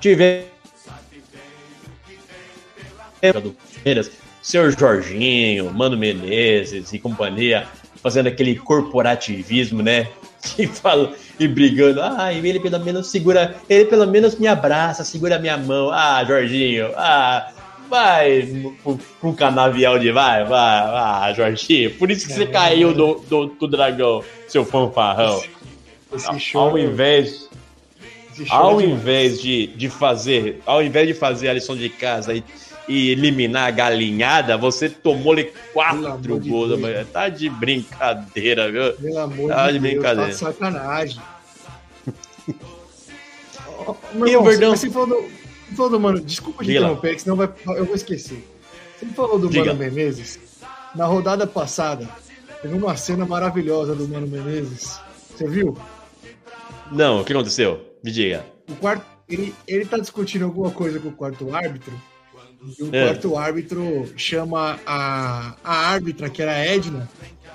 tivemos 0.00 0.46
do 3.42 3.56
Senhor 4.40 4.70
Jorginho, 4.78 5.72
Mano 5.72 5.96
Menezes 5.96 6.92
e 6.92 6.98
companhia, 7.00 7.66
fazendo 8.00 8.28
aquele 8.28 8.54
corporativismo, 8.54 9.82
né? 9.82 10.08
Que 10.54 10.68
fala 10.70 11.12
e 11.40 11.48
brigando. 11.48 12.00
Ah, 12.00 12.32
ele 12.32 12.60
pelo 12.60 12.78
menos 12.78 13.08
segura, 13.08 13.56
ele 13.68 13.86
pelo 13.86 14.06
menos 14.06 14.38
me 14.38 14.46
abraça, 14.46 15.02
segura 15.02 15.38
minha 15.38 15.56
mão. 15.56 15.90
Ah, 15.90 16.24
Jorginho, 16.24 16.92
ah, 16.94 17.52
vai 17.88 18.42
pro, 18.82 18.98
pro 19.20 19.32
canavial 19.34 19.98
de 19.98 20.10
vai, 20.12 20.44
vai, 20.44 20.86
vai, 20.90 21.34
Jorginho. 21.34 21.90
Por 21.94 22.10
isso 22.10 22.26
que 22.26 22.32
você 22.32 22.42
É. 22.44 22.46
caiu 22.46 22.92
do, 22.94 23.14
do, 23.28 23.46
do 23.46 23.66
dragão, 23.68 24.22
seu 24.48 24.64
fanfarrão. 24.64 25.42
Esse 26.12 26.38
show. 26.40 26.60
Ao 26.70 26.78
invés 26.78 27.48
esse 28.32 28.46
show 28.46 28.56
ao 28.56 28.80
é 28.80 28.84
invés 28.84 29.40
de, 29.40 29.66
de 29.68 29.88
fazer, 29.88 30.60
ao 30.66 30.82
invés 30.82 31.06
de 31.08 31.14
fazer 31.14 31.48
a 31.48 31.52
lição 31.54 31.74
de 31.76 31.88
casa 31.88 32.34
e, 32.34 32.44
e 32.86 33.10
eliminar 33.10 33.66
a 33.68 33.70
galinhada, 33.70 34.56
você 34.56 34.88
tomou-lhe 34.88 35.50
quatro 35.72 36.38
de 36.38 36.48
gols. 36.50 36.78
Mas 36.78 37.08
Tá 37.08 37.28
de 37.28 37.48
brincadeira, 37.48 38.70
viu? 38.70 38.92
Pelo 38.92 39.18
amor 39.18 39.48
Tá 39.48 39.66
de 39.66 39.72
de 39.72 39.78
Deus, 39.78 39.92
brincadeira. 39.94 40.22
tá 40.22 40.28
de 40.28 40.34
sacanagem. 40.38 41.20
Ó, 43.86 43.94
E 44.14 44.18
meu 44.18 44.40
o 44.40 44.44
Verdão? 44.44 44.76
Você 44.76 44.90
falou 44.90 45.08
do, 45.08 45.45
você 45.68 45.74
falou 45.76 45.90
do 45.90 46.00
Mano, 46.00 46.20
desculpa 46.20 46.62
lá. 46.62 46.70
interromper, 46.70 47.14
que 47.14 47.22
senão 47.22 47.36
vai, 47.36 47.48
eu 47.68 47.84
vou 47.84 47.94
esquecer. 47.94 48.42
Você 48.98 49.06
falou 49.06 49.38
do 49.38 49.48
Diga. 49.48 49.66
Mano 49.74 49.78
Menezes. 49.78 50.38
Na 50.94 51.04
rodada 51.06 51.46
passada, 51.46 52.08
teve 52.62 52.74
uma 52.74 52.96
cena 52.96 53.26
maravilhosa 53.26 53.94
do 53.94 54.08
Mano 54.08 54.26
Menezes. 54.26 54.98
Você 55.36 55.46
viu? 55.46 55.76
Não, 56.90 57.20
o 57.20 57.24
que 57.24 57.32
aconteceu? 57.32 57.80
Me 58.02 58.10
diga. 58.10 58.44
O 58.70 58.74
quarto, 58.76 59.04
ele, 59.28 59.54
ele 59.66 59.84
tá 59.84 59.98
discutindo 59.98 60.44
alguma 60.44 60.70
coisa 60.70 60.98
com 61.00 61.08
o 61.08 61.12
quarto 61.12 61.54
árbitro. 61.54 61.92
E 62.78 62.82
o 62.82 62.94
É. 62.94 63.06
quarto 63.08 63.36
árbitro 63.36 64.10
chama 64.16 64.78
a, 64.86 65.54
a 65.62 65.74
árbitra, 65.88 66.30
que 66.30 66.40
era 66.42 66.52
a 66.52 66.58
Edna, 66.58 67.08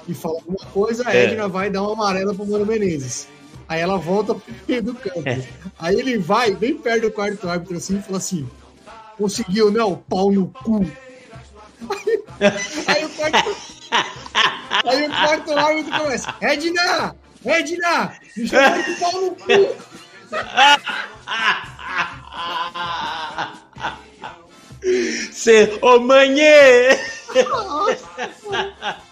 e 0.08 0.13
fala 0.13 0.36
alguma 0.36 0.65
coisa, 0.71 1.08
a 1.08 1.15
É. 1.15 1.26
Edna 1.26 1.47
vai 1.47 1.69
dar 1.69 1.82
uma 1.82 1.93
amarela 1.93 2.34
pro 2.34 2.45
Mano 2.45 2.65
Menezes. 2.65 3.28
Aí 3.71 3.79
ela 3.79 3.97
volta 3.97 4.36
pro 4.36 4.53
meio 4.67 4.84
do 4.84 4.93
campo. 4.93 5.23
É. 5.25 5.47
Aí 5.79 5.97
ele 5.97 6.17
vai 6.17 6.51
bem 6.51 6.77
perto 6.77 7.03
do 7.03 7.12
quarto 7.12 7.47
árbitro 7.47 7.77
assim 7.77 7.99
e 7.99 8.01
fala 8.01 8.17
assim: 8.17 8.45
conseguiu, 9.17 9.71
né? 9.71 9.81
O 9.81 9.95
pau 9.95 10.29
no 10.29 10.49
cu. 10.49 10.81
Aí 12.86 13.05
o 13.05 13.10
quarto. 13.12 13.55
Aí 14.86 15.07
o 15.07 15.10
quarto 15.10 15.57
árbitro 15.57 15.99
começa: 15.99 16.36
Edna! 16.41 17.15
Edna! 17.45 18.13
Me 18.36 18.45
chama 18.45 18.84
de 18.84 18.93
pau 18.95 19.21
no 19.21 19.31
cu! 19.38 19.47
Cê, 25.31 25.79
ô 25.81 25.97
manhê! 25.97 26.89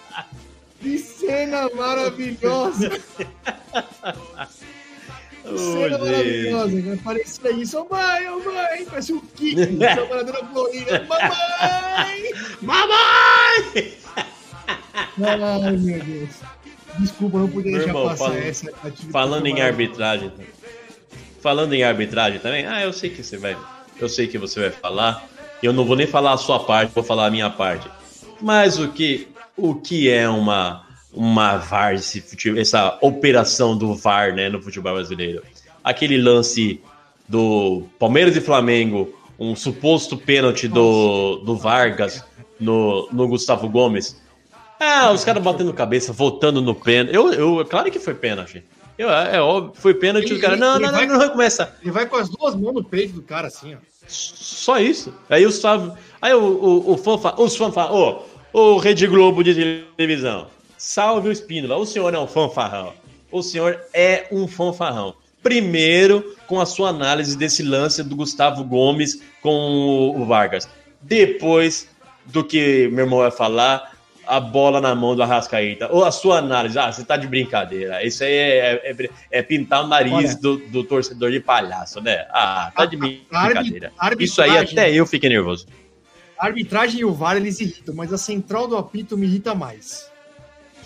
Que 0.82 0.98
cena 0.98 1.70
maravilhosa! 1.76 2.90
Que 5.42 5.58
cena 5.58 5.90
gente. 5.98 6.00
maravilhosa! 6.04 6.82
Vai 6.82 6.98
parecer 6.98 7.52
isso, 7.56 7.80
ô 7.80 7.88
mãe, 7.90 8.28
ô 8.30 8.40
mãe! 8.44 8.86
Parece 8.88 9.14
o 9.14 9.22
Kiko, 9.22 9.62
trabalhadora 9.80 10.46
Florida, 10.46 11.08
mamãe! 11.08 12.32
Mamãe! 12.62 13.94
Ai, 15.24 15.72
meu 15.78 16.04
Deus! 16.04 16.30
Desculpa, 17.00 17.38
não 17.40 17.50
podia 17.50 17.72
deixar 17.72 17.88
irmão, 17.88 18.08
passar 18.10 18.26
falando- 18.26 18.44
essa. 18.44 18.70
atividade 18.70 19.12
Falando 19.12 19.46
em 19.48 19.62
arbitragem, 19.62 20.32
falando 21.42 21.74
em 21.74 21.84
arbitragem 21.84 22.40
também, 22.40 22.66
ah, 22.68 22.82
eu 22.84 22.92
sei 22.94 23.10
que 23.10 23.24
você 23.24 23.38
vai, 23.38 23.58
eu 24.00 24.10
sei 24.10 24.28
que 24.28 24.38
você 24.38 24.60
vai 24.60 24.72
falar. 24.72 25.28
Eu 25.64 25.74
não 25.74 25.84
vou 25.86 25.96
nem 25.96 26.08
falar 26.08 26.34
a 26.34 26.38
sua 26.38 26.60
parte, 26.64 26.94
vou 26.94 27.04
falar 27.04 27.26
a 27.26 27.32
minha 27.32 27.50
parte. 27.50 27.90
Mas 28.42 28.78
o 28.80 28.90
que, 28.90 29.28
o 29.62 29.76
que 29.76 30.10
é 30.10 30.28
uma 30.30 30.88
uma 31.12 31.58
VAR, 31.58 31.96
esse 31.96 32.24
essa 32.58 32.98
operação 33.02 33.76
do 33.76 33.96
VAR 33.96 34.34
né, 34.34 34.48
no 34.48 34.62
futebol 34.62 34.94
brasileiro. 34.94 35.42
Aquele 35.84 36.18
lance 36.18 36.80
do 37.28 37.84
Palmeiras 37.98 38.36
e 38.36 38.42
Flamengo, 38.42 39.12
um 39.40 39.56
suposto 39.56 40.16
pênalti 40.18 40.68
do, 40.68 41.38
do 41.38 41.56
Vargas 41.56 42.24
no, 42.60 43.10
no 43.12 43.28
Gustavo 43.28 43.68
Gomes. 43.68 44.22
Ah, 44.80 45.12
os 45.12 45.24
caras 45.24 45.42
batendo 45.44 45.74
cabeça, 45.74 46.14
voltando 46.14 46.62
no 46.62 46.76
pênalti. 46.76 47.14
Eu, 47.16 47.34
eu, 47.34 47.66
claro 47.66 47.90
que 47.92 48.00
foi 48.00 48.14
pênalti. 48.14 48.64
Eu, 48.98 49.10
é 49.10 49.42
óbvio, 49.42 49.74
foi 49.76 49.94
pênalti. 49.94 50.26
Ele- 50.28 50.36
Os 50.36 50.42
caras, 50.42 50.58
ele- 50.58 50.66
não, 50.66 50.80
não, 50.80 50.92
vai- 50.92 51.08
não, 51.08 51.18
não 51.18 51.30
começa. 51.30 51.76
Ele 51.82 51.92
vai 51.92 52.06
com 52.06 52.18
as 52.18 52.30
duas 52.30 52.54
mãos 52.56 52.74
no 52.74 52.84
peito 52.84 53.14
do 53.14 53.22
cara, 53.22 53.48
assim, 53.48 53.74
ó. 53.74 53.78
Só 54.08 54.78
isso. 54.80 55.14
Aí 55.30 55.46
o 55.46 55.52
Sávio. 55.52 55.94
Aí 56.22 56.34
o, 56.34 56.42
o, 56.42 56.94
o 56.94 56.98
fanfa, 56.98 57.40
os 57.42 57.56
fanfarrão. 57.56 57.96
Ô, 57.96 58.22
o 58.54 58.78
Rede 58.78 59.08
Globo 59.08 59.44
de 59.44 59.84
televisão. 59.96 60.48
Salve 60.78 61.30
o 61.30 61.32
Espínola. 61.32 61.78
O 61.78 61.86
senhor 61.86 62.14
é 62.14 62.20
um 62.20 62.28
fanfarrão. 62.28 62.94
O 63.32 63.42
senhor 63.44 63.80
é 63.94 64.28
um 64.32 64.48
fanfarrão. 64.48 65.14
Primeiro, 65.44 66.36
com 66.48 66.60
a 66.60 66.66
sua 66.66 66.90
análise 66.90 67.38
desse 67.38 67.64
lance 67.64 68.04
do 68.04 68.16
Gustavo 68.16 68.64
Gomes 68.64 69.22
com 69.42 70.14
o, 70.16 70.26
Vargas. 70.26 70.68
Depois 71.02 71.90
do 72.26 72.44
que 72.44 72.90
meu 72.92 73.06
irmão 73.06 73.20
vai 73.20 73.32
falar, 73.32 73.94
a 74.28 74.40
bola 74.40 74.82
na 74.82 74.94
mão 74.94 75.16
do 75.16 75.24
Arrascaíta. 75.24 75.88
Ou 75.92 76.04
a 76.04 76.12
sua 76.12 76.40
análise. 76.40 76.78
Ah, 76.78 76.92
você 76.92 77.04
tá 77.04 77.18
de 77.18 77.28
brincadeira. 77.28 78.06
Isso 78.06 78.24
aí 78.24 78.34
é, 78.34 78.92
é- 78.92 79.10
é 79.32 79.42
pintar 79.42 79.84
o 79.84 79.88
nariz 79.88 80.14
Olha. 80.14 80.36
do, 80.36 80.58
do 80.68 80.84
torcedor 80.84 81.32
de 81.32 81.40
palhaço, 81.40 82.02
né? 82.02 82.26
Ah, 82.32 82.72
tá 82.76 82.86
de 82.86 82.98
brincadeira. 82.98 83.92
Isso 84.20 84.42
aí 84.42 84.58
até 84.58 84.92
eu 84.92 85.06
fiquei 85.06 85.30
nervoso. 85.30 85.66
A 86.40 86.46
arbitragem 86.46 87.02
e 87.02 87.06
o 87.06 87.14
VAR 87.14 87.36
eles 87.36 87.60
irritam, 87.60 87.94
mas 87.94 88.14
a 88.14 88.18
central 88.18 88.68
do 88.68 88.78
apito 88.78 89.18
me 89.18 89.28
irrita 89.28 89.54
mais. 89.54 90.10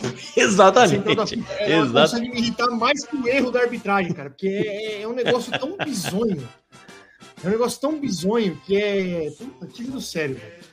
Exatamente. 0.36 0.98
apito, 0.98 1.46
ela 1.60 1.86
Exato. 1.86 2.12
consegue 2.12 2.30
me 2.30 2.40
irritar 2.40 2.68
mais 2.72 3.06
que 3.06 3.16
o 3.16 3.28
erro 3.28 3.52
da 3.52 3.62
arbitragem, 3.62 4.14
cara, 4.14 4.30
porque 4.32 4.48
é, 4.48 5.02
é 5.04 5.08
um 5.08 5.14
negócio 5.14 5.52
tão 5.58 5.78
bizonho. 5.78 6.48
É 7.44 7.48
um 7.48 7.52
negócio 7.52 7.80
tão 7.80 8.00
bizonho 8.00 8.60
que 8.66 8.76
é. 8.76 9.32
Puta, 9.38 9.68
tiro 9.68 9.92
do 9.92 10.02
sério, 10.02 10.36
velho. 10.36 10.64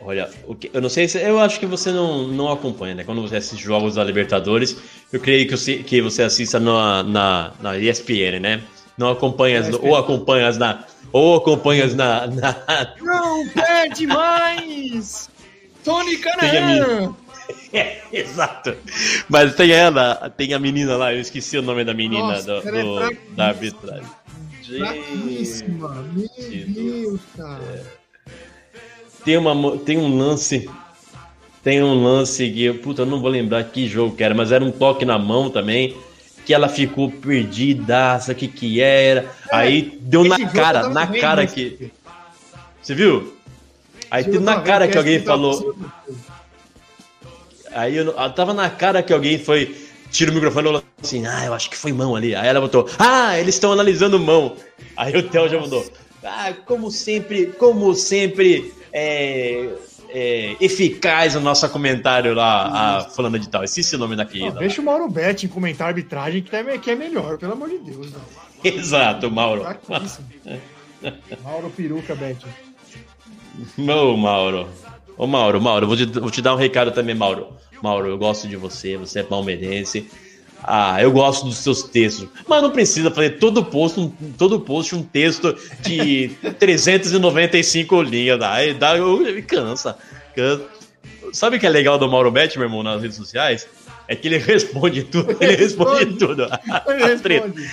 Olha, 0.00 0.30
eu 0.72 0.80
não 0.80 0.88
sei 0.88 1.08
se. 1.08 1.18
Eu 1.18 1.40
acho 1.40 1.58
que 1.58 1.66
você 1.66 1.90
não, 1.90 2.28
não 2.28 2.52
acompanha, 2.52 2.94
né? 2.94 3.02
Quando 3.02 3.22
você 3.22 3.36
assiste 3.36 3.64
jogos 3.64 3.96
da 3.96 4.04
Libertadores, 4.04 4.76
eu 5.12 5.18
creio 5.18 5.48
que 5.48 5.56
você, 5.56 5.78
que 5.78 6.00
você 6.00 6.22
assista 6.22 6.60
na, 6.60 7.02
na, 7.02 7.52
na 7.60 7.76
ESPN, 7.76 8.38
né? 8.40 8.62
Não 8.96 9.10
acompanhas, 9.10 9.68
Na 9.68 9.78
ou 9.78 9.96
acompanhas 9.96 10.56
na. 10.58 10.84
Ou 11.16 11.36
acompanhas 11.36 11.94
na. 11.94 12.26
na 12.26 12.54
Não 13.00 13.48
perde 13.48 14.06
mais! 14.06 15.30
Tony 15.82 16.18
Canaã! 16.18 17.14
É, 17.72 18.00
exato. 18.12 18.74
Mas 19.28 19.54
tem 19.54 19.70
ela, 19.70 20.28
tem 20.36 20.52
a 20.52 20.58
menina 20.58 20.96
lá, 20.96 21.14
eu 21.14 21.20
esqueci 21.20 21.56
o 21.56 21.62
nome 21.62 21.84
da 21.84 21.94
menina 21.94 22.22
Nossa, 22.32 22.60
do, 22.60 22.68
é 22.68 22.82
do- 22.82 22.96
fraquíssima. 22.96 23.36
da 23.36 23.46
arbitragem. 23.46 24.06
Fraquíssima! 24.78 26.06
Meu. 26.12 26.28
Deus, 26.66 27.20
cara. 27.36 27.82
Tem, 29.24 29.36
uma, 29.36 29.78
tem 29.78 29.96
um 29.98 30.18
lance. 30.18 30.68
Tem 31.62 31.82
um 31.82 32.02
lance 32.02 32.50
que, 32.50 32.72
puta, 32.74 33.02
eu 33.02 33.06
não 33.06 33.20
vou 33.20 33.30
lembrar 33.30 33.62
que 33.64 33.86
jogo 33.86 34.16
que 34.16 34.24
era, 34.24 34.34
mas 34.34 34.50
era 34.50 34.64
um 34.64 34.72
toque 34.72 35.04
na 35.04 35.18
mão 35.18 35.48
também. 35.48 35.96
Que 36.46 36.54
ela 36.54 36.68
ficou 36.68 37.10
perdidaça, 37.10 38.32
o 38.32 38.34
que 38.34 38.46
que 38.48 38.80
era. 38.80 39.30
Aí 39.52 39.98
deu 40.00 40.24
na 40.24 40.38
eu 40.38 40.48
cara, 40.48 40.88
na 40.88 41.06
cara 41.08 41.42
mas- 41.42 41.52
que. 41.52 41.90
Você 42.80 42.94
viu? 42.94 43.36
Aí 44.10 44.22
deu 44.24 44.34
eu 44.34 44.40
na 44.40 44.60
cara 44.60 44.86
que 44.86 44.96
alguém 44.96 45.20
falou. 45.20 45.76
Aí 47.72 47.96
eu, 47.96 48.04
não- 48.06 48.14
ah, 48.16 48.30
tava 48.30 48.54
na 48.54 48.70
cara 48.70 49.02
que 49.02 49.12
alguém 49.12 49.38
foi. 49.38 49.76
Tira 50.10 50.30
o 50.30 50.34
microfone 50.34 50.68
e 50.68 50.72
falou 50.72 50.84
assim: 51.02 51.26
Ah, 51.26 51.44
eu 51.46 51.52
acho 51.52 51.68
que 51.68 51.76
foi 51.76 51.92
mão 51.92 52.14
ali. 52.14 52.34
Aí 52.34 52.46
ela 52.46 52.60
botou: 52.60 52.88
Ah, 52.98 53.38
eles 53.38 53.56
estão 53.56 53.72
analisando 53.72 54.18
mão. 54.18 54.56
Aí 54.96 55.14
o 55.16 55.22
Theo 55.28 55.48
já 55.48 55.60
mandou: 55.60 55.84
Ah, 56.24 56.52
como 56.64 56.90
sempre, 56.92 57.46
como 57.58 57.92
sempre, 57.92 58.72
é, 58.92 59.68
é, 60.18 60.56
eficaz 60.58 61.36
o 61.36 61.40
nosso 61.40 61.68
comentário 61.68 62.32
lá, 62.32 63.00
a 63.00 63.04
fulana 63.04 63.38
de 63.38 63.50
tal. 63.50 63.62
Esqueci 63.62 63.96
o 63.96 63.98
nome 63.98 64.16
da 64.16 64.24
Não, 64.24 64.52
deixa 64.52 64.80
o 64.80 64.84
Mauro 64.84 65.10
Betti 65.10 65.46
comentar 65.46 65.88
a 65.88 65.90
arbitragem 65.90 66.42
que, 66.42 66.50
tá, 66.50 66.64
que 66.78 66.90
é 66.90 66.94
melhor, 66.94 67.36
pelo 67.36 67.52
amor 67.52 67.68
de 67.68 67.76
Deus. 67.80 68.10
Não. 68.10 68.20
Exato, 68.64 69.30
Mauro. 69.30 69.66
Mauro 71.44 71.68
Peruca 71.68 72.14
Betti. 72.14 72.46
Ô, 73.76 74.16
Mauro. 74.16 74.66
Ô, 75.18 75.26
Mauro, 75.26 75.60
Mauro, 75.60 75.86
vou 75.86 75.96
te, 75.96 76.06
vou 76.06 76.30
te 76.30 76.40
dar 76.40 76.54
um 76.54 76.58
recado 76.58 76.92
também, 76.92 77.14
Mauro. 77.14 77.48
Mauro, 77.82 78.08
eu 78.08 78.16
gosto 78.16 78.48
de 78.48 78.56
você, 78.56 78.96
você 78.96 79.20
é 79.20 79.22
palmeirense. 79.22 80.08
Ah, 80.66 81.00
eu 81.00 81.12
gosto 81.12 81.46
dos 81.46 81.58
seus 81.58 81.84
textos. 81.84 82.28
Mas 82.48 82.60
não 82.60 82.70
precisa 82.70 83.10
fazer 83.10 83.38
todo 83.38 83.64
post, 83.64 84.00
um, 84.00 84.08
todo 84.36 84.58
post 84.60 84.94
um 84.96 85.02
texto 85.02 85.56
de 85.82 86.30
395 86.58 88.02
linhas. 88.02 88.38
Dá, 88.38 88.56
dá, 88.78 88.96
eu, 88.96 89.18
me 89.18 89.42
cansa, 89.42 89.96
cansa. 90.34 90.64
Sabe 91.32 91.56
o 91.56 91.60
que 91.60 91.66
é 91.66 91.70
legal 91.70 91.98
do 91.98 92.08
Mauro 92.08 92.30
Bet, 92.30 92.58
meu 92.58 92.66
irmão, 92.66 92.82
nas 92.82 93.00
redes 93.00 93.16
sociais? 93.16 93.68
É 94.08 94.14
que 94.16 94.26
ele 94.28 94.38
responde 94.42 95.04
tudo. 95.04 95.36
Ele 95.40 95.54
responde 95.56 96.04
Responde. 96.04 96.18
tudo. 96.18 96.42
Ele 96.88 97.02
A 97.02 97.06
responde. 97.06 97.70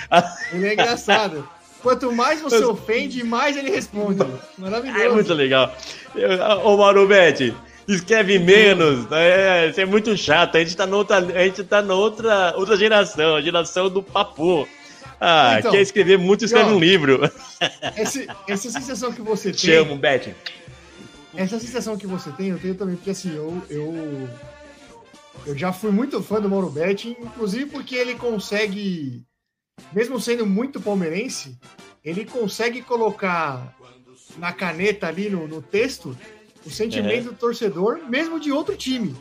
Ele 0.52 0.66
é 0.68 0.72
engraçado. 0.72 1.48
Quanto 1.82 2.10
mais 2.12 2.40
você 2.40 2.64
ofende, 2.64 3.22
mais 3.22 3.56
ele 3.56 3.70
responde. 3.70 4.24
Maravilhoso. 4.56 5.02
É 5.02 5.08
muito 5.10 5.34
legal. 5.34 5.76
Ô, 6.64 6.76
Mauro 6.76 7.06
Bet, 7.06 7.54
escreve 7.88 8.38
menos. 8.38 9.10
É, 9.12 9.68
isso 9.68 9.80
é 9.80 9.84
muito 9.84 10.16
chato. 10.16 10.56
A 10.56 10.60
gente 10.60 10.76
tá 10.76 10.86
noutra, 10.86 11.16
a 11.18 11.44
gente 11.44 11.64
tá 11.64 11.82
noutra 11.82 12.54
outra 12.56 12.76
geração, 12.76 13.36
a 13.36 13.40
geração 13.42 13.88
do 13.90 14.02
papo. 14.02 14.68
Ah, 15.20 15.56
Então, 15.58 15.70
quer 15.72 15.80
escrever 15.80 16.18
muito, 16.18 16.44
escreve 16.44 16.70
e 16.70 16.72
ó, 16.72 16.76
um 16.76 16.78
livro. 16.78 17.30
Esse- 17.96 18.26
essa 18.48 18.70
sensação 18.70 19.12
que 19.12 19.22
você 19.22 19.50
Te 19.52 19.66
tem. 19.68 19.76
amo, 19.76 19.96
Bet. 19.96 20.34
Essa 21.36 21.58
sensação 21.58 21.96
que 21.96 22.06
você 22.06 22.30
tem, 22.32 22.48
eu 22.48 22.58
tenho 22.58 22.74
também, 22.74 22.96
porque 22.96 23.10
assim, 23.10 23.34
eu. 23.34 23.62
Eu, 23.70 24.28
eu 25.46 25.56
já 25.58 25.72
fui 25.72 25.90
muito 25.90 26.22
fã 26.22 26.40
do 26.40 26.48
Mauro 26.48 26.70
Betti, 26.70 27.16
inclusive 27.20 27.66
porque 27.66 27.94
ele 27.96 28.14
consegue, 28.14 29.22
mesmo 29.92 30.20
sendo 30.20 30.46
muito 30.46 30.80
palmeirense, 30.80 31.58
ele 32.04 32.24
consegue 32.24 32.80
colocar 32.82 33.74
na 34.38 34.52
caneta 34.52 35.06
ali 35.08 35.28
no, 35.28 35.46
no 35.48 35.60
texto 35.60 36.16
o 36.66 36.70
sentimento 36.70 37.24
do 37.26 37.32
torcedor, 37.34 38.00
mesmo 38.08 38.38
de 38.40 38.50
outro 38.52 38.76
time. 38.76 39.14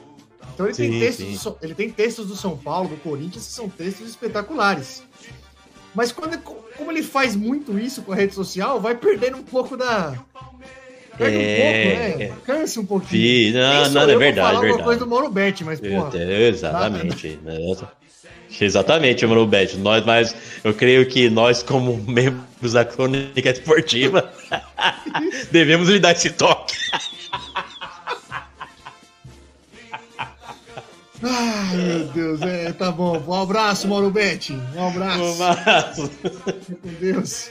Então 0.53 0.67
ele, 0.67 0.75
tem 0.75 0.91
Sim, 0.91 0.99
textos 0.99 1.25
sim. 1.25 1.31
do 1.33 1.39
São- 1.39 1.57
ele 1.61 1.73
tem 1.73 1.89
textos 1.89 2.27
do 2.27 2.35
São 2.35 2.55
Paulo, 2.57 2.89
do 2.89 2.97
Corinthians, 2.97 3.45
que 3.47 3.51
são 3.53 3.67
textos 3.69 4.07
espetaculares. 4.09 5.03
Mas 5.95 6.11
quando, 6.11 6.37
como 6.39 6.91
ele 6.91 7.03
faz 7.03 7.35
muito 7.35 7.77
isso 7.77 8.01
com 8.01 8.11
a 8.11 8.15
rede 8.15 8.33
social, 8.33 8.79
vai 8.79 8.95
perdendo 8.95 9.37
um 9.37 9.43
pouco 9.43 9.75
da. 9.77 10.15
Perde 11.17 11.37
É, 11.37 11.39
um 11.39 12.15
pouco, 12.15 12.17
né? 12.19 12.37
Cansa 12.45 12.79
um 12.81 12.85
pouquinho. 12.85 13.53
Não, 13.53 13.89
não, 13.91 14.01
é 14.01 14.17
verdade, 14.17 14.39
alguma 14.47 14.61
verdade. 14.61 14.83
coisa 14.83 14.99
do 14.99 15.07
Mauro 15.07 15.29
Betti, 15.29 15.63
mas, 15.63 15.79
porra. 15.79 16.09
te- 16.09 16.17
Exatamente. 16.17 17.39
Exatamente, 18.59 19.25
Mauro 19.25 19.45
Bet. 19.47 19.77
Nós, 19.77 20.03
mas 20.05 20.35
eu 20.63 20.73
creio 20.73 21.05
que 21.07 21.29
nós, 21.29 21.63
como 21.63 21.97
membros 22.07 22.73
da 22.73 22.85
crônica 22.85 23.49
esportiva, 23.49 24.31
devemos 25.51 25.89
lhe 25.89 25.99
dar 25.99 26.11
esse 26.13 26.29
toque. 26.31 26.75
Ai, 31.23 31.77
meu 31.77 32.07
Deus, 32.07 32.41
é, 32.41 32.73
tá 32.73 32.91
bom. 32.91 33.17
Um 33.27 33.33
abraço, 33.33 33.87
Mauro 33.87 34.11
Betti. 34.11 34.53
Um 34.75 34.87
abraço. 34.87 36.07
Fica 36.09 36.75
com 36.75 36.89
Deus. 36.99 37.49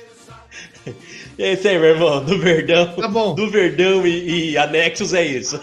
É 1.39 1.55
isso 1.55 1.67
aí, 1.67 1.79
meu 1.79 1.91
irmão. 1.91 2.25
Do 2.25 2.39
Verdão. 2.39 2.95
Tá 2.95 3.09
bom. 3.09 3.35
Do 3.35 3.51
Verdão 3.51 4.07
e, 4.07 4.51
e 4.51 4.59
anexos 4.59 5.15
é 5.15 5.25
isso. 5.25 5.61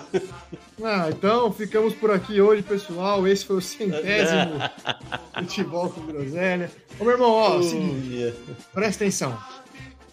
Ah, 0.83 1.09
então 1.09 1.51
ficamos 1.51 1.93
por 1.93 2.09
aqui 2.09 2.41
hoje, 2.41 2.63
pessoal. 2.63 3.27
Esse 3.27 3.45
foi 3.45 3.57
o 3.57 3.61
centésimo 3.61 4.53
futebol 5.37 5.89
com 5.89 6.05
groselha. 6.07 6.71
Ô, 6.99 7.03
meu 7.03 7.13
irmão, 7.13 7.31
ó, 7.31 7.61
seguinte, 7.61 8.33
presta 8.73 9.03
atenção. 9.03 9.37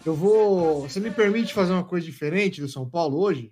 Eu 0.05 0.13
vou. 0.13 0.81
Você 0.81 0.99
me 0.99 1.09
permite 1.09 1.53
fazer 1.53 1.73
uma 1.73 1.83
coisa 1.83 2.05
diferente 2.05 2.61
do 2.61 2.67
São 2.67 2.87
Paulo 2.87 3.19
hoje? 3.19 3.51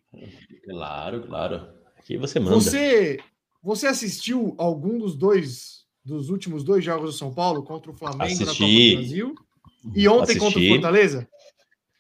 Claro, 0.65 1.21
claro. 1.21 1.67
Aqui 1.97 2.17
você 2.17 2.39
manda. 2.39 2.55
Você, 2.55 3.19
você 3.65 3.88
assistiu 3.88 4.54
algum 4.58 4.97
dos 4.99 5.15
dois 5.15 5.84
dos 6.04 6.30
últimos 6.30 6.63
dois 6.63 6.86
jogos 6.86 7.12
do 7.12 7.17
São 7.17 7.34
Paulo 7.34 7.63
contra 7.63 7.89
o 7.91 7.95
Flamengo 7.95 8.21
na 8.21 8.28
Copa 8.45 8.51
Assisti. 8.51 8.91
do 8.91 8.97
Brasil? 8.99 9.36
E 9.95 10.08
ontem 10.08 10.34
contra 10.38 10.45
o 10.45 10.62
Assisti. 10.62 10.69
Fortaleza? 10.69 11.28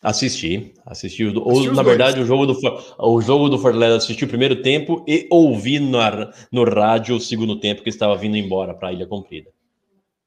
Assisti, 0.01 0.73
assisti. 0.85 1.23
o- 1.25 1.39
Ou, 1.41 1.51
Assisti 1.53 1.67
na 1.69 1.73
dois. 1.81 1.87
verdade, 1.87 2.19
o 2.21 2.25
jogo 2.25 2.45
do 2.45 2.53
o 2.99 3.21
jogo 3.21 3.49
do 3.49 3.57
Fortaleza 3.57 3.95
assisti 3.97 4.23
o 4.23 4.27
primeiro 4.27 4.61
tempo 4.61 5.03
e 5.07 5.27
ouvi 5.31 5.79
na, 5.79 6.31
no 6.51 6.63
rádio 6.63 7.15
o 7.15 7.19
segundo 7.19 7.59
tempo 7.59 7.81
que 7.81 7.89
estava 7.89 8.15
vindo 8.15 8.37
embora 8.37 8.75
para 8.75 8.89
a 8.89 8.93
Ilha 8.93 9.07
Comprida. 9.07 9.51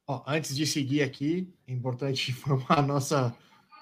Ó, 0.09 0.22
antes 0.27 0.57
de 0.57 0.66
seguir 0.66 1.03
aqui, 1.03 1.48
é 1.68 1.72
importante 1.72 2.31
informar 2.33 2.81
a 2.81 2.83
nossa 2.83 3.33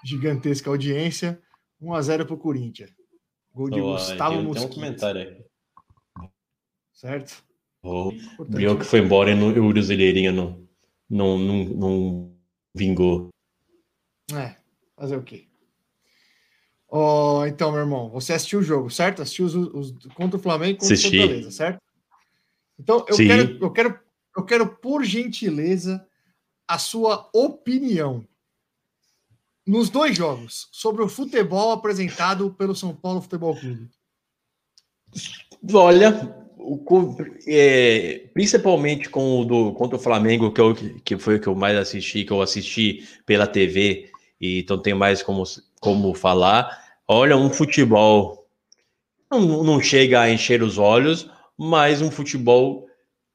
gigantesca 0.04 0.68
audiência. 0.68 1.40
1x0 1.82 2.26
pro 2.26 2.36
Corinthians. 2.36 2.90
Gol 3.54 3.70
de 3.70 3.80
Gustavo 3.80 4.18
tem- 4.18 4.28
tem 4.28 4.38
um 4.38 4.42
Mosquito. 4.48 4.74
comentário 4.74 5.20
aí. 5.22 6.26
Certo? 6.92 7.44
O 7.86 8.10
Importante. 8.12 8.50
Brioco 8.50 8.84
foi 8.84 8.98
embora 9.00 9.30
e 9.30 9.34
o 9.60 9.68
Brasileirinho 9.72 10.32
não, 10.32 10.68
não, 11.08 11.38
não, 11.38 11.64
não 11.64 12.36
vingou. 12.74 13.28
É, 14.34 14.56
fazer 14.96 15.16
o 15.16 15.22
quê? 15.22 15.46
Ó, 16.88 17.46
então, 17.46 17.70
meu 17.70 17.80
irmão, 17.80 18.10
você 18.10 18.32
assistiu 18.32 18.60
o 18.60 18.62
jogo, 18.62 18.90
certo? 18.90 19.22
Assistiu 19.22 19.46
os, 19.46 19.54
os- 19.54 20.06
contra 20.14 20.38
o 20.38 20.42
Flamengo 20.42 20.72
e 20.72 20.78
contra 20.78 20.94
o. 20.96 20.98
Fortaleza, 21.00 21.50
certo? 21.50 21.80
Então, 22.78 23.04
eu 23.08 23.16
Sim. 23.16 23.26
quero, 23.26 23.58
eu 23.64 23.70
quero, 23.72 24.00
eu 24.36 24.44
quero, 24.44 24.76
por 24.76 25.04
gentileza, 25.04 26.06
a 26.68 26.78
sua 26.78 27.28
opinião 27.32 28.26
nos 29.66 29.90
dois 29.90 30.16
jogos 30.16 30.68
sobre 30.72 31.02
o 31.02 31.08
futebol 31.08 31.72
apresentado 31.72 32.52
pelo 32.54 32.74
São 32.74 32.94
Paulo 32.94 33.20
Futebol 33.22 33.58
Clube. 33.58 33.88
Olha, 35.72 36.45
o 36.58 37.14
é, 37.46 38.22
principalmente 38.32 39.08
com 39.10 39.40
o 39.40 39.44
do 39.44 39.72
contra 39.72 39.96
o 39.96 40.00
Flamengo, 40.00 40.50
que, 40.50 40.60
eu, 40.60 40.74
que 41.04 41.18
foi 41.18 41.36
o 41.36 41.40
que 41.40 41.46
eu 41.46 41.54
mais 41.54 41.76
assisti, 41.76 42.24
que 42.24 42.32
eu 42.32 42.40
assisti 42.40 43.06
pela 43.26 43.46
TV, 43.46 44.08
e 44.40 44.60
então 44.60 44.78
tenho 44.78 44.96
mais 44.96 45.22
como, 45.22 45.44
como 45.80 46.14
falar. 46.14 46.68
Olha, 47.06 47.36
um 47.36 47.50
futebol 47.50 48.46
não, 49.30 49.62
não 49.62 49.80
chega 49.80 50.20
a 50.20 50.30
encher 50.30 50.62
os 50.62 50.78
olhos, 50.78 51.30
mas 51.58 52.00
um 52.00 52.10
futebol 52.10 52.86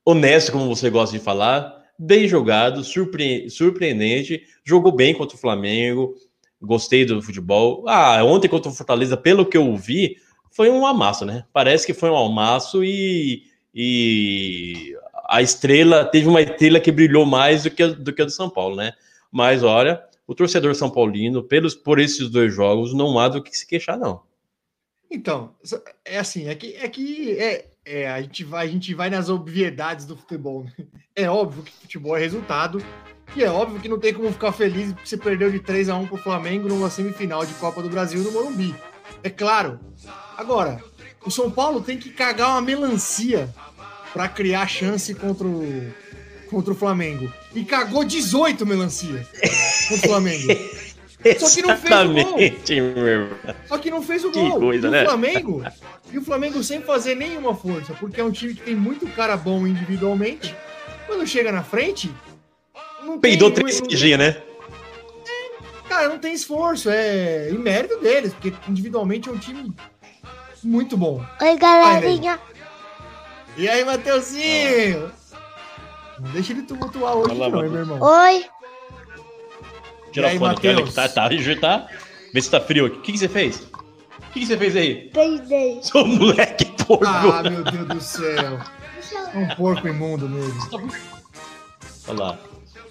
honesto, 0.03 0.51
como 0.51 0.67
você 0.67 0.89
gosta 0.89 1.17
de 1.17 1.23
falar, 1.23 1.79
bem 1.97 2.27
jogado, 2.27 2.83
surpre- 2.83 3.49
surpreendente, 3.49 4.41
jogou 4.65 4.91
bem 4.91 5.13
contra 5.13 5.37
o 5.37 5.39
Flamengo, 5.39 6.15
gostei 6.59 7.05
do 7.05 7.21
futebol. 7.21 7.87
Ah, 7.87 8.23
ontem 8.23 8.47
contra 8.47 8.71
o 8.71 8.73
Fortaleza, 8.73 9.15
pelo 9.15 9.45
que 9.45 9.57
eu 9.57 9.75
vi, 9.75 10.17
foi 10.51 10.69
um 10.69 10.85
amasso, 10.85 11.25
né? 11.25 11.45
Parece 11.51 11.85
que 11.85 11.93
foi 11.93 12.09
um 12.09 12.17
amasso 12.17 12.83
e, 12.83 13.43
e 13.73 14.95
a 15.29 15.41
estrela, 15.41 16.05
teve 16.05 16.27
uma 16.27 16.41
estrela 16.41 16.79
que 16.79 16.91
brilhou 16.91 17.25
mais 17.25 17.63
do 17.63 17.71
que, 17.71 17.81
a- 17.81 17.87
do 17.87 18.13
que 18.13 18.21
a 18.21 18.25
do 18.25 18.31
São 18.31 18.49
Paulo, 18.49 18.75
né? 18.75 18.93
Mas 19.31 19.63
olha, 19.63 20.03
o 20.27 20.35
torcedor 20.35 20.75
São 20.75 20.89
Paulino, 20.89 21.41
pelos, 21.43 21.73
por 21.73 21.99
esses 21.99 22.29
dois 22.29 22.53
jogos, 22.53 22.93
não 22.93 23.17
há 23.17 23.29
do 23.29 23.41
que 23.41 23.55
se 23.57 23.65
queixar, 23.65 23.97
não. 23.97 24.21
Então, 25.09 25.53
é 26.05 26.19
assim, 26.19 26.47
é 26.47 26.55
que, 26.55 26.75
é 26.75 26.87
que 26.87 27.37
é, 27.37 27.65
é, 27.85 28.09
a, 28.09 28.21
gente 28.21 28.43
vai, 28.43 28.65
a 28.65 28.69
gente 28.69 28.93
vai 28.93 29.09
nas 29.09 29.29
obviedades 29.29 30.05
do 30.05 30.15
futebol. 30.15 30.63
né? 30.63 30.71
É 31.15 31.29
óbvio 31.29 31.63
que 31.63 31.71
futebol 31.71 32.15
é 32.15 32.19
resultado, 32.19 32.81
e 33.35 33.43
é 33.43 33.49
óbvio 33.49 33.79
que 33.81 33.89
não 33.89 33.99
tem 33.99 34.13
como 34.13 34.31
ficar 34.31 34.51
feliz 34.51 34.93
porque 34.93 35.07
você 35.07 35.17
perdeu 35.17 35.51
de 35.51 35.59
3 35.59 35.89
a 35.89 35.95
1 35.95 36.07
pro 36.07 36.17
Flamengo 36.17 36.67
numa 36.67 36.89
semifinal 36.89 37.45
de 37.45 37.53
Copa 37.55 37.81
do 37.81 37.89
Brasil 37.89 38.21
no 38.21 38.31
Morumbi. 38.31 38.75
É 39.23 39.29
claro. 39.29 39.79
Agora, 40.41 40.83
o 41.23 41.29
São 41.29 41.51
Paulo 41.51 41.81
tem 41.81 41.99
que 41.99 42.09
cagar 42.09 42.49
uma 42.49 42.61
melancia 42.63 43.47
para 44.11 44.27
criar 44.27 44.65
chance 44.67 45.13
contra 45.13 45.45
o, 45.45 45.93
contra 46.49 46.73
o 46.73 46.75
Flamengo. 46.75 47.31
E 47.53 47.63
cagou 47.63 48.03
18 48.03 48.65
melancia 48.65 49.23
contra 49.87 49.95
o 49.95 50.09
Flamengo. 50.09 50.47
Só 51.37 51.47
que 51.51 51.61
não 51.61 51.77
fez 51.77 51.93
o 51.93 52.13
gol. 52.13 52.39
Só 53.67 53.77
que 53.77 53.91
não 53.91 54.01
fez 54.01 54.25
o 54.25 54.31
gol. 54.31 54.59
coisa, 54.59 54.87
e 54.87 54.89
o 54.89 54.91
né? 54.91 55.05
Flamengo, 55.05 55.63
e 56.11 56.17
o 56.17 56.23
Flamengo 56.23 56.63
sem 56.63 56.81
fazer 56.81 57.13
nenhuma 57.13 57.53
força, 57.53 57.93
porque 57.93 58.19
é 58.19 58.23
um 58.23 58.31
time 58.31 58.55
que 58.55 58.63
tem 58.63 58.75
muito 58.75 59.05
cara 59.09 59.37
bom 59.37 59.67
individualmente. 59.67 60.55
Quando 61.05 61.27
chega 61.27 61.51
na 61.51 61.61
frente, 61.63 62.11
não 63.03 63.19
tem, 63.19 63.37
Peidou 63.37 63.51
não- 63.51 63.87
dias, 63.87 64.17
né? 64.17 64.41
cara, 65.87 66.09
não 66.09 66.17
tem 66.17 66.33
esforço, 66.33 66.89
é 66.89 67.51
em 67.51 67.59
mérito 67.59 67.99
deles, 67.99 68.33
porque 68.33 68.51
individualmente 68.67 69.29
é 69.29 69.31
um 69.31 69.37
time 69.37 69.71
muito 70.63 70.97
bom. 70.97 71.23
Oi, 71.41 71.57
galerinha. 71.57 72.39
E 73.57 73.67
aí, 73.67 73.83
Mateuzinho? 73.83 75.11
Não 76.19 76.31
deixa 76.31 76.53
ele 76.53 76.63
tumultuar 76.63 77.15
hoje, 77.15 77.31
Olá, 77.31 77.49
não, 77.49 77.63
hein, 77.63 77.69
meu 77.69 77.79
irmão. 77.79 77.99
Oi. 77.99 78.45
Tira 80.11 80.27
E 80.27 80.29
aí, 80.31 80.35
a 80.35 80.39
fone 80.39 80.53
aqui, 80.53 80.67
olha 80.67 80.83
que 80.83 80.93
tá, 80.93 81.09
tá, 81.09 81.29
tá. 81.59 81.87
Vê 82.33 82.41
se 82.41 82.49
tá 82.49 82.61
frio 82.61 82.85
aqui. 82.85 82.97
O 82.97 83.01
que, 83.01 83.11
que 83.11 83.17
você 83.17 83.27
fez? 83.27 83.59
O 83.59 84.31
que, 84.31 84.39
que 84.41 84.45
você 84.45 84.57
fez 84.57 84.75
aí? 84.75 85.09
Peidei. 85.09 85.79
Seu 85.83 86.05
moleque 86.05 86.65
porco. 86.85 87.05
Ah, 87.05 87.43
meu 87.43 87.63
Deus 87.63 87.87
do 87.87 88.01
céu. 88.01 88.59
Um 89.35 89.47
porco 89.55 89.87
imundo 89.87 90.29
mesmo. 90.29 90.59
Olha 92.07 92.19
lá. 92.19 92.39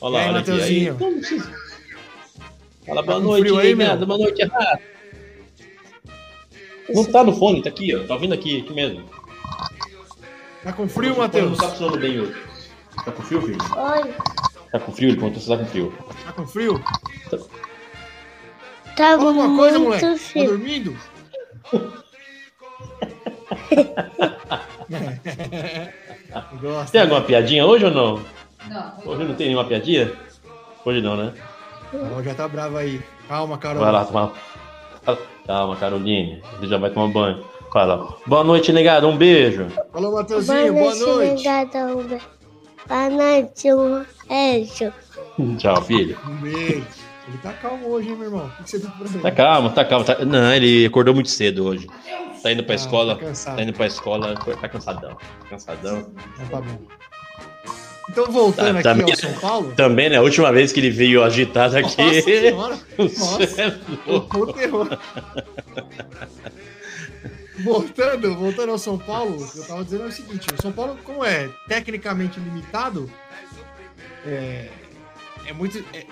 Olha 0.01 0.13
lá, 0.13 0.21
aí, 0.21 0.29
olha 0.29 0.41
aqui. 0.41 0.51
Mateuzinho? 0.51 0.97
Aí, 0.99 1.01
não 1.01 1.19
precisa. 1.19 1.55
Fala 2.87 3.03
boa 3.03 3.21
com 3.21 3.27
noite, 3.27 3.51
aí, 3.51 3.67
aí, 3.69 3.75
meu? 3.75 4.07
Boa 4.07 4.19
noite, 4.19 4.43
errado. 4.43 4.81
Não 6.89 7.05
tá 7.05 7.23
no 7.25 7.35
fone, 7.35 7.63
tá 7.63 7.69
aqui, 7.69 7.95
ó. 7.95 8.07
Tá 8.07 8.15
ouvindo 8.15 8.35
aqui, 8.35 8.61
aqui 8.63 8.73
mesmo. 8.73 9.05
Tá 10.63 10.73
com 10.73 10.89
frio, 10.89 11.11
Não 11.11 11.19
Matheus? 11.19 11.57
tá 11.59 11.69
funcionando 11.69 11.99
bem 11.99 12.21
hoje. 12.21 12.37
Tá 13.05 13.13
com 13.13 13.23
frio, 13.23 13.43
filho? 13.43 13.59
Oi. 13.77 14.15
Tá 14.73 14.79
com 14.79 14.93
frio? 14.93 15.09
Ele 15.11 15.17
perguntou 15.17 15.41
se 15.43 15.49
tá 15.49 15.57
com 15.57 15.67
frio. 15.67 15.95
Tá 16.25 16.33
com 16.33 16.47
frio? 16.47 16.85
Tava 17.31 17.45
Fala 18.97 19.13
alguma 19.29 19.57
coisa, 19.57 19.79
moleque. 19.79 20.05
muito 20.05 20.19
Tá 20.21 20.29
frio. 20.29 20.47
dormindo? 20.47 20.97
Gosta. 26.61 26.93
Tem 26.93 27.01
né? 27.01 27.03
alguma 27.03 27.23
piadinha 27.23 27.67
hoje 27.67 27.85
ou 27.85 27.91
não? 27.91 28.21
Não. 28.69 28.93
Hoje 29.05 29.25
não 29.25 29.35
tem 29.35 29.49
nenhuma 29.49 29.65
piadinha? 29.65 30.13
Hoje 30.85 31.01
não, 31.01 31.17
né? 31.17 31.33
Já 32.25 32.35
tá 32.35 32.47
bravo 32.49 32.77
aí. 32.77 33.01
Calma, 33.29 33.59
Carol. 33.59 33.83
Vai 33.83 33.93
lá 33.93 34.05
tomar. 34.05 34.33
Calma, 35.51 35.75
Caroline. 35.75 36.41
Você 36.61 36.69
já 36.69 36.79
vai 36.79 36.91
tomar 36.91 37.09
banho. 37.13 37.45
Fala. 37.73 38.15
Boa 38.25 38.45
noite, 38.45 38.73
negado. 38.73 39.09
Um 39.09 39.17
beijo. 39.17 39.67
Falou, 39.93 40.13
Mateuzinho. 40.13 40.73
Boa 40.75 40.95
noite. 40.95 41.31
Obrigada, 41.49 41.93
Uber. 41.93 42.21
Boa 42.87 43.11
noite, 43.11 43.73
um 43.73 44.05
beijo. 44.29 44.93
Tchau, 45.59 45.83
filho. 45.83 46.17
Um 46.25 46.37
beijo. 46.37 46.87
Ele 47.27 47.39
tá 47.43 47.53
calmo 47.55 47.89
hoje, 47.89 48.11
hein, 48.11 48.15
meu 48.17 48.27
irmão? 48.27 48.47
O 48.61 48.63
que 48.63 48.71
você 48.71 48.79
pra 48.79 48.91
fazer? 48.93 49.19
Tá 49.23 49.31
calmo, 49.33 49.71
tá 49.71 49.85
calmo. 49.85 50.05
tá- 50.05 50.25
Não, 50.25 50.53
ele 50.55 50.87
acordou 50.87 51.13
muito 51.15 51.29
cedo 51.31 51.67
hoje. 51.67 51.89
Tá 52.45 52.53
indo 52.53 52.63
pra 52.63 52.75
Ah, 52.75 52.77
escola. 52.77 53.15
Tá 53.17 53.21
cansado. 53.25 53.57
Tá 53.57 53.63
indo 53.65 53.73
pra 53.73 53.87
escola. 53.89 54.35
Tá 54.61 54.69
cansadão. 54.69 55.17
Cansadão. 55.51 56.13
Então 56.35 56.47
tá 56.49 56.61
bom. 56.61 56.79
Então, 58.11 58.27
voltando 58.33 58.75
aqui 58.77 58.83
também- 58.83 59.11
ao 59.11 59.17
São 59.17 59.33
Paulo. 59.35 59.73
Também, 59.77 60.11
né? 60.11 60.17
A 60.17 60.23
última 60.23 60.51
vez 60.53 60.73
que 60.73 60.81
ele 60.81 60.91
veio 60.91 61.23
agitado 61.23 61.77
aqui. 61.79 62.03
Nossa 62.03 62.23
senhora. 62.23 62.79
Você 62.99 63.63
é 63.63 63.79
o 64.09 64.53
terror. 64.53 64.99
Voltando, 67.63 68.35
voltando 68.37 68.73
ao 68.73 68.79
São 68.79 68.97
Paulo, 68.97 69.47
eu 69.55 69.63
tava 69.65 69.85
dizendo 69.85 70.05
é 70.05 70.07
o 70.07 70.13
seguinte: 70.13 70.47
o 70.59 70.63
São 70.63 70.73
Paulo, 70.73 70.99
como 71.05 71.25
é 71.25 71.49
tecnicamente 71.69 72.41
limitado, 72.41 73.11
é, 74.27 74.69
é 75.47 75.53
muito. 75.53 75.79
é- 75.93 76.07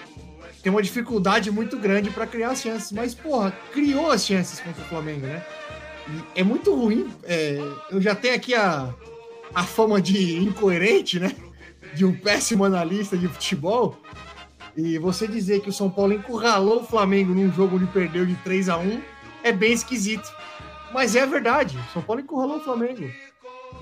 tem 0.63 0.71
uma 0.71 0.83
dificuldade 0.83 1.51
muito 1.51 1.79
grande 1.79 2.11
para 2.11 2.27
criar 2.27 2.51
as 2.51 2.61
chances, 2.61 2.91
mas, 2.93 3.15
porra, 3.15 3.53
criou 3.73 4.11
as 4.11 4.27
chances 4.27 4.61
contra 4.61 4.83
o 4.83 4.87
Flamengo, 4.87 5.27
né? 5.27 5.43
E 6.35 6.41
é 6.41 6.45
muito 6.45 6.75
ruim. 6.75 7.09
é, 7.25 7.59
eu 7.91 8.01
já 8.01 8.15
tenho 8.15 8.35
aqui 8.35 8.55
a, 8.55 8.93
a 9.55 9.63
fama 9.63 10.03
de 10.03 10.37
incoerente, 10.37 11.19
né? 11.19 11.33
De 11.95 12.05
um 12.05 12.15
péssimo 12.15 12.65
analista 12.65 13.17
de 13.17 13.29
futebol. 13.29 13.97
E 14.77 14.99
você 14.99 15.27
dizer 15.27 15.61
que 15.61 15.69
o 15.69 15.73
São 15.73 15.91
Paulo 15.91 16.13
encurralou 16.13 16.83
o 16.83 16.85
Flamengo 16.87 17.35
num 17.35 17.53
jogo 17.53 17.77
onde 17.77 17.87
perdeu 17.87 18.25
de 18.25 18.35
3 18.37 18.69
a 18.69 18.77
1 18.79 19.03
é 19.43 19.51
bem 19.53 19.73
esquisito. 19.73 20.31
Mas 20.93 21.17
é 21.17 21.27
verdade. 21.27 21.77
O 21.89 21.93
São 21.93 22.03
Paulo 22.03 22.21
encurralou 22.23 22.59
o 22.59 22.61
Flamengo. 22.65 23.11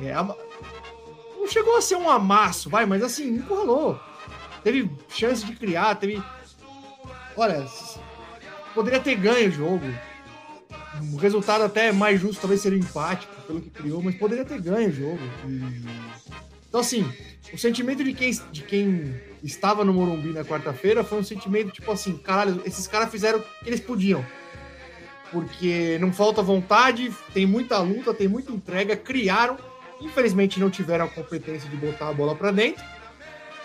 É, 0.00 0.14
Não 0.14 1.46
chegou 1.48 1.76
a 1.76 1.82
ser 1.82 1.96
um 1.96 2.08
amasso, 2.10 2.68
vai, 2.70 2.86
mas 2.86 3.02
assim, 3.02 3.28
encurralou. 3.36 3.98
Teve 4.64 4.90
chance 5.08 5.44
de 5.44 5.54
criar, 5.54 5.94
teve. 5.96 6.20
Olha, 7.36 7.64
poderia 8.74 8.98
ter 8.98 9.14
ganho 9.14 9.48
o 9.48 9.52
jogo. 9.52 9.86
O 11.12 11.16
resultado 11.16 11.62
até 11.62 11.92
mais 11.92 12.20
justo 12.20 12.40
talvez 12.40 12.60
seria 12.62 12.78
um 12.78 12.82
empate, 12.82 13.28
pelo 13.46 13.60
que 13.60 13.70
criou, 13.70 14.02
mas 14.02 14.14
poderia 14.16 14.44
ter 14.44 14.60
ganho 14.60 14.88
o 14.88 14.92
jogo. 14.92 15.20
E- 15.46 16.16
Então, 16.68 16.80
assim, 16.80 17.10
o 17.52 17.58
sentimento 17.58 18.02
de 18.02 18.12
quem, 18.12 18.30
de 18.50 18.62
quem 18.62 19.20
estava 19.42 19.84
no 19.84 19.92
Morumbi 19.92 20.32
na 20.32 20.44
quarta-feira 20.44 21.04
foi 21.04 21.18
um 21.18 21.24
sentimento 21.24 21.70
tipo 21.70 21.90
assim: 21.90 22.16
caralho, 22.16 22.62
esses 22.64 22.86
caras 22.86 23.10
fizeram 23.10 23.38
o 23.38 23.42
que 23.42 23.68
eles 23.68 23.80
podiam. 23.80 24.24
Porque 25.30 25.98
não 26.00 26.12
falta 26.12 26.42
vontade, 26.42 27.12
tem 27.34 27.46
muita 27.46 27.78
luta, 27.78 28.14
tem 28.14 28.28
muita 28.28 28.52
entrega, 28.52 28.96
criaram. 28.96 29.58
Infelizmente 30.00 30.60
não 30.60 30.70
tiveram 30.70 31.06
a 31.06 31.08
competência 31.08 31.68
de 31.68 31.76
botar 31.76 32.08
a 32.08 32.12
bola 32.12 32.34
para 32.34 32.50
dentro. 32.50 32.84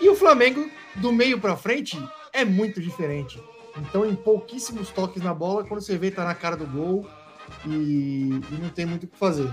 E 0.00 0.08
o 0.08 0.16
Flamengo, 0.16 0.68
do 0.96 1.12
meio 1.12 1.38
para 1.38 1.56
frente, 1.56 1.96
é 2.32 2.44
muito 2.44 2.80
diferente. 2.80 3.40
Então, 3.76 4.04
em 4.04 4.14
pouquíssimos 4.14 4.90
toques 4.90 5.22
na 5.22 5.32
bola, 5.32 5.64
quando 5.64 5.80
você 5.80 5.96
vê, 5.96 6.10
tá 6.10 6.24
na 6.24 6.34
cara 6.34 6.56
do 6.56 6.66
gol 6.66 7.06
e, 7.66 7.70
e 7.70 8.58
não 8.60 8.68
tem 8.68 8.84
muito 8.84 9.04
o 9.04 9.06
que 9.06 9.16
fazer. 9.16 9.52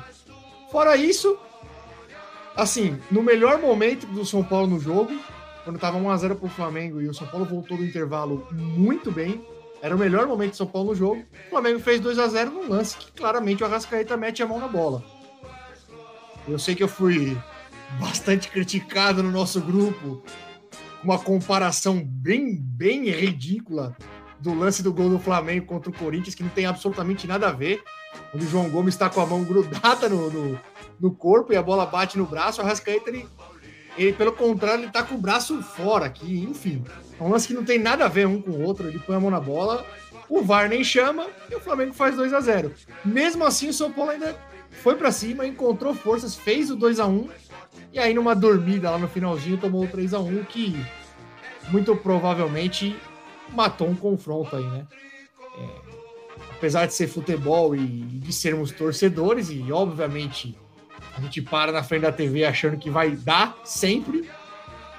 Fora 0.71 0.95
isso, 0.95 1.37
assim, 2.61 2.99
no 3.09 3.23
melhor 3.23 3.59
momento 3.59 4.05
do 4.07 4.25
São 4.25 4.43
Paulo 4.43 4.67
no 4.67 4.79
jogo, 4.79 5.11
quando 5.63 5.79
tava 5.79 5.97
1x0 5.97 6.35
pro 6.35 6.49
Flamengo 6.49 7.01
e 7.01 7.07
o 7.07 7.13
São 7.13 7.27
Paulo 7.27 7.45
voltou 7.45 7.77
do 7.77 7.85
intervalo 7.85 8.47
muito 8.51 9.11
bem, 9.11 9.45
era 9.81 9.95
o 9.95 9.99
melhor 9.99 10.27
momento 10.27 10.51
do 10.51 10.57
São 10.57 10.67
Paulo 10.67 10.89
no 10.89 10.95
jogo. 10.95 11.23
O 11.47 11.49
Flamengo 11.49 11.79
fez 11.79 11.99
2 11.99 12.19
a 12.19 12.27
0 12.27 12.51
num 12.51 12.69
lance 12.69 12.97
que 12.97 13.11
claramente 13.11 13.63
o 13.63 13.65
Arrascaeta 13.65 14.17
mete 14.17 14.43
a 14.43 14.47
mão 14.47 14.59
na 14.59 14.67
bola. 14.67 15.03
Eu 16.47 16.59
sei 16.59 16.75
que 16.75 16.83
eu 16.83 16.87
fui 16.87 17.37
bastante 17.99 18.49
criticado 18.49 19.23
no 19.23 19.31
nosso 19.31 19.61
grupo, 19.61 20.21
uma 21.03 21.17
comparação 21.17 22.03
bem, 22.03 22.55
bem 22.55 23.09
ridícula 23.09 23.95
do 24.39 24.53
lance 24.53 24.83
do 24.83 24.93
gol 24.93 25.09
do 25.09 25.19
Flamengo 25.19 25.65
contra 25.65 25.89
o 25.89 25.93
Corinthians, 25.93 26.35
que 26.35 26.43
não 26.43 26.49
tem 26.49 26.65
absolutamente 26.65 27.27
nada 27.27 27.47
a 27.47 27.51
ver, 27.51 27.81
onde 28.33 28.45
o 28.45 28.49
João 28.49 28.69
Gomes 28.69 28.95
está 28.95 29.09
com 29.09 29.21
a 29.21 29.25
mão 29.25 29.43
grudada 29.43 30.09
no, 30.09 30.29
no, 30.29 30.59
no 30.99 31.11
corpo 31.11 31.53
e 31.53 31.55
a 31.55 31.61
bola 31.61 31.85
bate 31.85 32.17
no 32.17 32.25
braço, 32.25 32.61
o 32.61 32.65
Arrascaeta, 32.65 33.09
ele, 33.09 33.27
ele, 33.97 34.13
pelo 34.13 34.31
contrário, 34.31 34.83
ele 34.83 34.91
tá 34.91 35.03
com 35.03 35.15
o 35.15 35.19
braço 35.19 35.61
fora 35.61 36.05
aqui, 36.05 36.45
enfim. 36.49 36.83
É 37.19 37.23
um 37.23 37.29
lance 37.29 37.47
que 37.47 37.53
não 37.53 37.63
tem 37.63 37.79
nada 37.79 38.05
a 38.05 38.07
ver 38.09 38.27
um 38.27 38.41
com 38.41 38.51
o 38.51 38.61
outro, 38.61 38.87
ele 38.87 38.99
põe 38.99 39.15
a 39.15 39.19
mão 39.19 39.29
na 39.29 39.39
bola, 39.39 39.85
o 40.29 40.41
VAR 40.41 40.69
nem 40.69 40.83
chama 40.83 41.27
e 41.49 41.55
o 41.55 41.59
Flamengo 41.59 41.93
faz 41.93 42.15
2 42.15 42.33
a 42.33 42.39
0 42.39 42.71
Mesmo 43.03 43.43
assim, 43.43 43.69
o 43.69 43.73
São 43.73 43.91
Paulo 43.91 44.11
ainda 44.11 44.37
foi 44.69 44.95
para 44.95 45.11
cima, 45.11 45.45
encontrou 45.45 45.93
forças, 45.93 46.35
fez 46.35 46.69
o 46.69 46.75
2 46.75 46.99
a 46.99 47.07
1 47.07 47.29
e 47.91 47.99
aí 47.99 48.13
numa 48.13 48.35
dormida 48.35 48.91
lá 48.91 48.97
no 48.97 49.07
finalzinho 49.07 49.57
tomou 49.57 49.83
o 49.83 49.87
3 49.87 50.13
a 50.13 50.19
1 50.19 50.43
que 50.43 50.79
muito 51.69 51.95
provavelmente 51.95 52.95
matou 53.51 53.87
um 53.87 53.95
confronto 53.95 54.55
aí, 54.55 54.63
né? 54.63 54.87
É, 55.57 55.89
apesar 56.51 56.85
de 56.85 56.93
ser 56.93 57.07
futebol 57.07 57.75
e 57.75 57.79
de 57.79 58.31
sermos 58.31 58.71
torcedores 58.71 59.49
e 59.49 59.71
obviamente 59.71 60.57
a 61.19 61.21
gente 61.21 61.41
para 61.41 61.71
na 61.71 61.83
frente 61.83 62.03
da 62.03 62.11
TV 62.11 62.45
achando 62.45 62.77
que 62.77 62.89
vai 62.89 63.11
dar 63.11 63.57
sempre, 63.63 64.29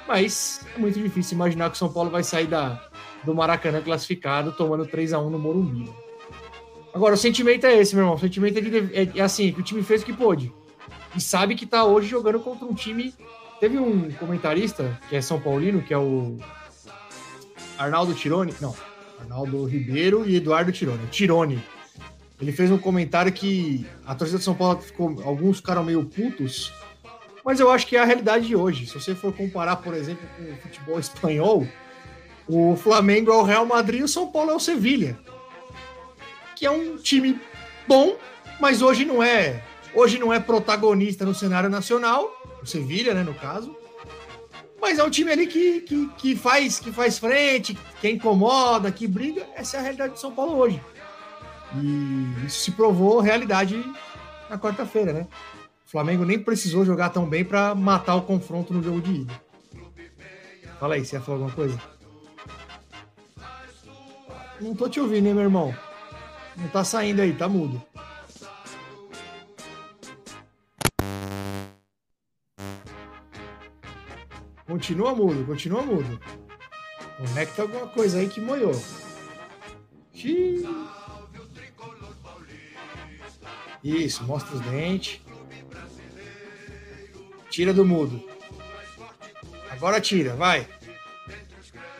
mas 0.06 0.66
é 0.76 0.78
muito 0.78 1.00
difícil 1.00 1.34
imaginar 1.34 1.70
que 1.70 1.76
o 1.76 1.78
São 1.78 1.92
Paulo 1.92 2.10
vai 2.10 2.22
sair 2.22 2.46
da, 2.46 2.80
do 3.24 3.34
Maracanã 3.34 3.80
classificado 3.80 4.52
tomando 4.52 4.86
3 4.86 5.14
a 5.14 5.18
1 5.18 5.30
no 5.30 5.38
Morumbi. 5.38 5.90
Agora, 6.92 7.14
o 7.14 7.18
sentimento 7.18 7.66
é 7.66 7.76
esse, 7.78 7.94
meu 7.94 8.04
irmão. 8.04 8.16
O 8.16 8.18
sentimento 8.18 8.58
é, 8.58 8.60
de, 8.60 8.96
é, 8.96 9.18
é 9.18 9.22
assim, 9.22 9.52
que 9.52 9.60
o 9.60 9.62
time 9.62 9.82
fez 9.82 10.02
o 10.02 10.04
que 10.04 10.12
pôde. 10.12 10.52
E 11.16 11.20
sabe 11.20 11.54
que 11.54 11.64
tá 11.64 11.84
hoje 11.84 12.08
jogando 12.08 12.40
contra 12.40 12.66
um 12.66 12.74
time. 12.74 13.14
Teve 13.60 13.78
um 13.78 14.10
comentarista, 14.12 14.98
que 15.08 15.16
é 15.16 15.20
São 15.20 15.40
Paulino, 15.40 15.82
que 15.82 15.94
é 15.94 15.98
o 15.98 16.36
Arnaldo 17.78 18.12
Tirone. 18.12 18.52
Não, 18.60 18.74
Arnaldo 19.20 19.64
Ribeiro 19.64 20.28
e 20.28 20.36
Eduardo 20.36 20.72
Tirone. 20.72 21.06
Tirone. 21.10 21.62
Ele 22.40 22.52
fez 22.52 22.70
um 22.70 22.78
comentário 22.78 23.32
que 23.32 23.86
a 24.06 24.14
torcida 24.14 24.38
de 24.38 24.44
São 24.44 24.54
Paulo 24.54 24.80
ficou. 24.80 25.20
Alguns 25.24 25.58
ficaram 25.58 25.84
meio 25.84 26.04
putos, 26.04 26.72
mas 27.44 27.60
eu 27.60 27.70
acho 27.70 27.86
que 27.86 27.96
é 27.96 28.00
a 28.00 28.04
realidade 28.04 28.46
de 28.46 28.56
hoje. 28.56 28.86
Se 28.86 28.94
você 28.94 29.14
for 29.14 29.32
comparar, 29.32 29.76
por 29.76 29.94
exemplo, 29.94 30.26
com 30.36 30.50
o 30.50 30.56
futebol 30.56 30.98
espanhol, 31.00 31.66
o 32.48 32.76
Flamengo 32.76 33.30
é 33.30 33.36
o 33.36 33.42
Real 33.42 33.66
Madrid 33.66 34.00
e 34.00 34.04
o 34.04 34.08
São 34.08 34.30
Paulo 34.30 34.50
é 34.50 34.54
o 34.54 34.60
Sevilha 34.60 35.18
que 36.60 36.66
é 36.66 36.70
um 36.70 36.98
time 36.98 37.40
bom, 37.88 38.18
mas 38.60 38.82
hoje 38.82 39.06
não 39.06 39.22
é, 39.22 39.64
hoje 39.94 40.18
não 40.18 40.30
é 40.30 40.38
protagonista 40.38 41.24
no 41.24 41.34
cenário 41.34 41.70
nacional, 41.70 42.30
o 42.62 42.66
Sevilha, 42.66 43.14
né, 43.14 43.22
no 43.22 43.32
caso. 43.32 43.74
Mas 44.78 44.98
é 44.98 45.04
um 45.04 45.08
time 45.08 45.32
ali 45.32 45.46
que, 45.46 45.80
que, 45.80 46.08
que, 46.18 46.36
faz, 46.36 46.78
que 46.78 46.92
faz 46.92 47.18
frente, 47.18 47.78
que 47.98 48.10
incomoda, 48.10 48.92
que 48.92 49.06
briga. 49.06 49.46
Essa 49.54 49.78
é 49.78 49.80
a 49.80 49.82
realidade 49.82 50.14
de 50.14 50.20
São 50.20 50.32
Paulo 50.32 50.54
hoje. 50.58 50.78
E 51.76 52.46
isso 52.46 52.60
se 52.60 52.70
provou 52.72 53.20
realidade 53.20 53.82
na 54.48 54.58
quarta-feira, 54.58 55.12
né? 55.12 55.26
O 55.86 55.90
Flamengo 55.90 56.24
nem 56.24 56.38
precisou 56.38 56.84
jogar 56.84 57.10
tão 57.10 57.28
bem 57.28 57.44
para 57.44 57.74
matar 57.74 58.14
o 58.16 58.22
confronto 58.22 58.72
no 58.72 58.82
jogo 58.82 59.00
de 59.00 59.22
ida. 59.22 59.42
Fala 60.78 60.94
aí, 60.94 61.04
você 61.04 61.16
ia 61.16 61.20
falar 61.20 61.38
alguma 61.38 61.54
coisa? 61.54 61.78
Não 64.60 64.74
tô 64.74 64.88
te 64.88 65.00
ouvindo, 65.00 65.26
hein, 65.26 65.34
meu 65.34 65.44
irmão? 65.44 65.74
Não 66.56 66.68
tá 66.68 66.84
saindo 66.84 67.20
aí, 67.20 67.34
tá 67.34 67.48
mudo. 67.48 67.82
Continua 74.66 75.14
mudo, 75.14 75.44
continua 75.44 75.82
mudo. 75.82 76.20
Conecta 77.16 77.62
alguma 77.62 77.86
coisa 77.88 78.18
aí 78.18 78.28
que 78.28 78.40
moiou. 78.40 78.74
Xiii. 80.14 80.64
Isso, 83.82 84.24
mostra 84.24 84.54
os 84.54 84.60
dentes. 84.60 85.20
Tira 87.50 87.72
do 87.72 87.84
mudo. 87.84 88.22
Agora 89.70 90.00
tira, 90.00 90.34
vai. 90.36 90.66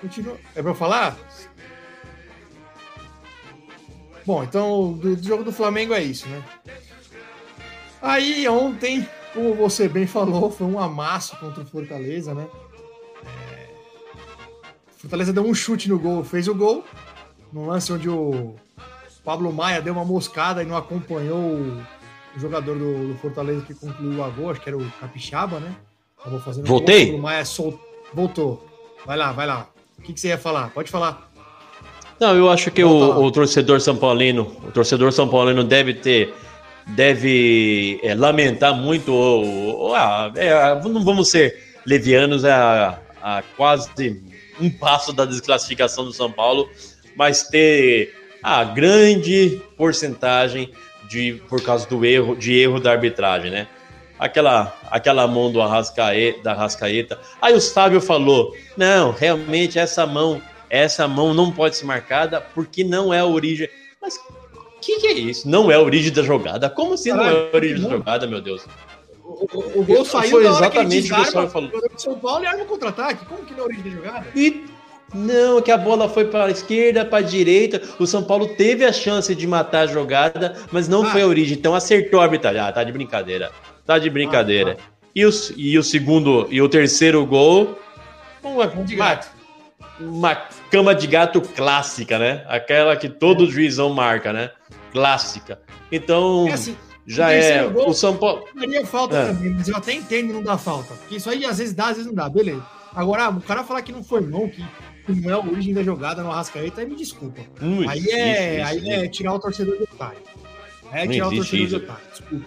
Continua. 0.00 0.38
É 0.54 0.62
pra 0.62 0.70
eu 0.70 0.74
falar? 0.74 1.18
Bom, 4.24 4.44
então 4.44 4.92
do, 4.92 5.16
do, 5.16 5.26
jogo 5.26 5.42
do 5.42 5.52
Flamengo 5.52 5.94
é 5.94 6.02
isso, 6.02 6.28
né? 6.28 6.44
Aí 8.00 8.46
ontem, 8.48 9.06
como 9.34 9.54
você 9.54 9.88
bem 9.88 10.06
falou, 10.06 10.50
foi 10.50 10.66
um 10.66 10.78
amasso 10.78 11.36
contra 11.38 11.62
o 11.62 11.66
Fortaleza, 11.66 12.34
né? 12.34 12.46
É... 13.24 13.68
Fortaleza 14.98 15.32
deu 15.32 15.44
um 15.44 15.54
chute 15.54 15.88
no 15.88 15.98
gol, 15.98 16.22
fez 16.22 16.48
o 16.48 16.54
gol, 16.54 16.84
num 17.52 17.66
lance 17.66 17.92
onde 17.92 18.08
o 18.08 18.54
Pablo 19.24 19.52
Maia 19.52 19.82
deu 19.82 19.92
uma 19.92 20.04
moscada 20.04 20.62
e 20.62 20.66
não 20.66 20.76
acompanhou 20.76 21.38
o, 21.38 21.82
jogador 22.36 22.76
do, 22.78 23.08
do, 23.08 23.18
Fortaleza 23.18 23.62
que 23.62 23.74
concluiu 23.74 24.22
a 24.22 24.28
gol, 24.28 24.50
acho 24.50 24.60
que 24.60 24.68
era 24.68 24.78
o 24.78 24.90
Capixaba, 25.00 25.60
né? 25.60 25.74
Acabou 26.18 26.40
fazendo 26.40 26.66
Voltei? 26.66 27.02
O 27.02 27.06
Pablo 27.06 27.22
Maia 27.22 27.44
sol... 27.44 27.80
voltou. 28.14 28.66
Vai 29.04 29.16
lá, 29.16 29.32
vai 29.32 29.46
lá. 29.46 29.68
O 29.98 30.02
que, 30.02 30.12
que 30.12 30.20
você 30.20 30.28
ia 30.28 30.38
falar? 30.38 30.70
Pode 30.70 30.90
falar. 30.90 31.30
Não, 32.18 32.36
eu 32.36 32.50
acho 32.50 32.70
que 32.70 32.84
o, 32.84 33.24
o, 33.24 33.30
torcedor 33.32 33.80
São 33.80 33.96
Paulino, 33.96 34.42
o 34.62 34.70
torcedor 34.70 35.10
São 35.10 35.26
Paulino 35.26 35.64
deve 35.64 35.94
ter, 35.94 36.34
deve 36.88 37.98
é, 38.02 38.14
lamentar 38.14 38.74
muito, 38.74 39.12
ou, 39.12 39.44
ou 39.78 39.94
ah, 39.94 40.30
é, 40.36 40.74
não 40.82 41.02
vamos 41.02 41.30
ser 41.30 41.80
levianos 41.86 42.44
a, 42.44 42.98
a 43.22 43.42
quase 43.56 44.22
um 44.60 44.68
passo 44.68 45.14
da 45.14 45.24
desclassificação 45.24 46.04
do 46.04 46.12
São 46.12 46.30
Paulo, 46.30 46.68
mas 47.16 47.44
ter 47.44 48.19
a 48.42 48.64
grande 48.64 49.60
porcentagem 49.76 50.72
de 51.08 51.42
por 51.48 51.62
causa 51.62 51.88
do 51.88 52.04
erro, 52.04 52.36
de 52.36 52.58
erro 52.58 52.80
da 52.80 52.92
arbitragem, 52.92 53.50
né? 53.50 53.66
Aquela, 54.18 54.76
aquela 54.90 55.26
mão 55.26 55.50
do 55.50 55.62
Arrascaeta, 55.62 56.42
da 56.42 56.52
Arrascaeta. 56.52 57.18
Aí 57.40 57.54
o 57.54 57.60
Sábio 57.60 58.00
falou: 58.00 58.54
não, 58.76 59.12
realmente 59.12 59.78
essa 59.78 60.06
mão 60.06 60.42
essa 60.70 61.08
mão 61.08 61.34
não 61.34 61.50
pode 61.50 61.76
ser 61.76 61.84
marcada 61.84 62.40
porque 62.40 62.84
não 62.84 63.12
é 63.12 63.18
a 63.18 63.26
origem. 63.26 63.68
Mas 64.00 64.16
o 64.16 64.80
que, 64.80 65.00
que, 65.00 65.06
é 65.08 65.12
isso? 65.12 65.48
Não 65.48 65.70
é 65.70 65.74
a 65.74 65.80
origem 65.80 66.12
da 66.12 66.22
jogada? 66.22 66.70
Como 66.70 66.94
assim 66.94 67.10
não 67.10 67.24
é 67.24 67.30
a 67.30 67.50
origem 67.56 67.82
da 67.82 67.90
jogada, 67.90 68.26
meu 68.26 68.40
Deus? 68.40 68.64
O, 69.24 69.46
o, 69.52 69.80
o 69.80 69.84
gol 69.84 70.04
saiu 70.04 70.30
foi 70.30 70.46
exatamente 70.46 71.12
o 71.12 71.14
que 71.14 71.20
o 71.20 71.24
Sérgio 71.24 71.50
falou. 71.50 71.70
São 71.96 72.18
Paulo 72.18 72.44
e 72.44 72.46
arma 72.46 72.64
contra-ataque. 72.64 73.26
Como 73.26 73.44
que 73.44 73.52
não 73.52 73.60
é 73.60 73.62
a 73.62 73.64
origem 73.64 73.84
da 73.84 73.90
jogada? 73.90 74.26
E 74.34 74.64
não, 75.12 75.60
que 75.60 75.70
a 75.70 75.76
bola 75.76 76.08
foi 76.08 76.26
para 76.26 76.44
a 76.44 76.50
esquerda, 76.50 77.04
para 77.04 77.18
a 77.18 77.22
direita. 77.22 77.82
O 77.98 78.06
São 78.06 78.22
Paulo 78.22 78.48
teve 78.48 78.84
a 78.84 78.92
chance 78.92 79.34
de 79.34 79.46
matar 79.46 79.80
a 79.80 79.86
jogada, 79.86 80.56
mas 80.70 80.88
não 80.88 81.02
ah. 81.02 81.10
foi 81.10 81.22
a 81.22 81.26
origem. 81.26 81.56
Então 81.56 81.74
acertou 81.74 82.20
a 82.20 82.24
arbitragem. 82.24 82.60
Ah, 82.60 82.72
tá 82.72 82.84
de 82.84 82.92
brincadeira. 82.92 83.50
Tá 83.84 83.98
de 83.98 84.08
brincadeira. 84.08 84.76
Ah, 84.78 84.82
ah. 84.86 85.00
E, 85.14 85.26
o, 85.26 85.30
e 85.56 85.78
o 85.78 85.82
segundo 85.82 86.46
e 86.50 86.62
o 86.62 86.68
terceiro 86.68 87.24
gol. 87.26 87.78
Uma, 88.42 88.66
uma, 88.66 89.20
uma 90.00 90.34
cama 90.70 90.94
de 90.94 91.06
gato 91.06 91.40
clássica, 91.40 92.18
né? 92.18 92.44
Aquela 92.48 92.96
que 92.96 93.08
todo 93.08 93.44
é. 93.44 93.46
juizão 93.48 93.90
marca, 93.90 94.32
né? 94.32 94.50
Clássica. 94.92 95.60
Então, 95.90 96.46
é 96.48 96.52
assim, 96.52 96.76
já 97.06 97.32
é. 97.32 97.66
Gol, 97.68 97.88
o 97.88 97.94
São 97.94 98.16
Paulo. 98.16 98.44
Daria 98.54 98.86
falta 98.86 99.16
é. 99.16 99.26
também, 99.26 99.54
mas 99.54 99.68
eu 99.68 99.76
até 99.76 99.92
entendo 99.92 100.32
não 100.32 100.42
dar 100.42 100.56
falta. 100.56 100.94
Porque 100.94 101.16
isso 101.16 101.28
aí 101.28 101.44
às 101.44 101.58
vezes 101.58 101.74
dá, 101.74 101.88
às 101.88 101.96
vezes 101.96 102.06
não 102.06 102.14
dá, 102.14 102.28
beleza. 102.28 102.64
Agora, 102.94 103.28
o 103.28 103.40
cara 103.40 103.64
falar 103.64 103.82
que 103.82 103.92
não 103.92 104.02
foi 104.02 104.20
mão, 104.20 104.48
que, 104.48 104.64
não 105.10 105.30
é 105.30 105.34
a 105.34 105.38
origem 105.38 105.74
da 105.74 105.82
jogada 105.82 106.22
no 106.22 106.30
Arrascaeta, 106.30 106.84
me 106.84 106.96
desculpa. 106.96 107.40
aí, 107.88 108.08
é, 108.10 108.62
aí 108.62 108.88
é 108.88 109.08
tirar 109.08 109.34
o 109.34 109.38
torcedor 109.38 109.76
do 109.76 109.84
otário. 109.84 110.18
É 110.92 111.06
tirar 111.06 111.28
o 111.28 111.34
torcedor 111.34 111.68
do 111.68 111.76
otário, 111.76 112.02
desculpa. 112.10 112.46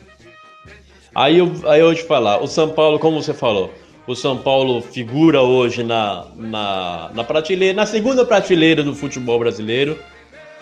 Aí 1.16 1.38
eu, 1.38 1.52
aí 1.66 1.80
eu 1.80 1.86
vou 1.88 1.96
te 1.96 2.04
falar, 2.04 2.42
o 2.42 2.48
São 2.48 2.70
Paulo, 2.70 2.98
como 2.98 3.22
você 3.22 3.34
falou, 3.34 3.72
o 4.06 4.16
São 4.16 4.38
Paulo 4.38 4.82
figura 4.82 5.42
hoje 5.42 5.84
na, 5.84 6.26
na, 6.36 7.12
na 7.14 7.24
prateleira, 7.24 7.76
na 7.76 7.86
segunda 7.86 8.26
prateleira 8.26 8.84
do 8.84 8.96
futebol 8.96 9.40
brasileiro. 9.40 9.98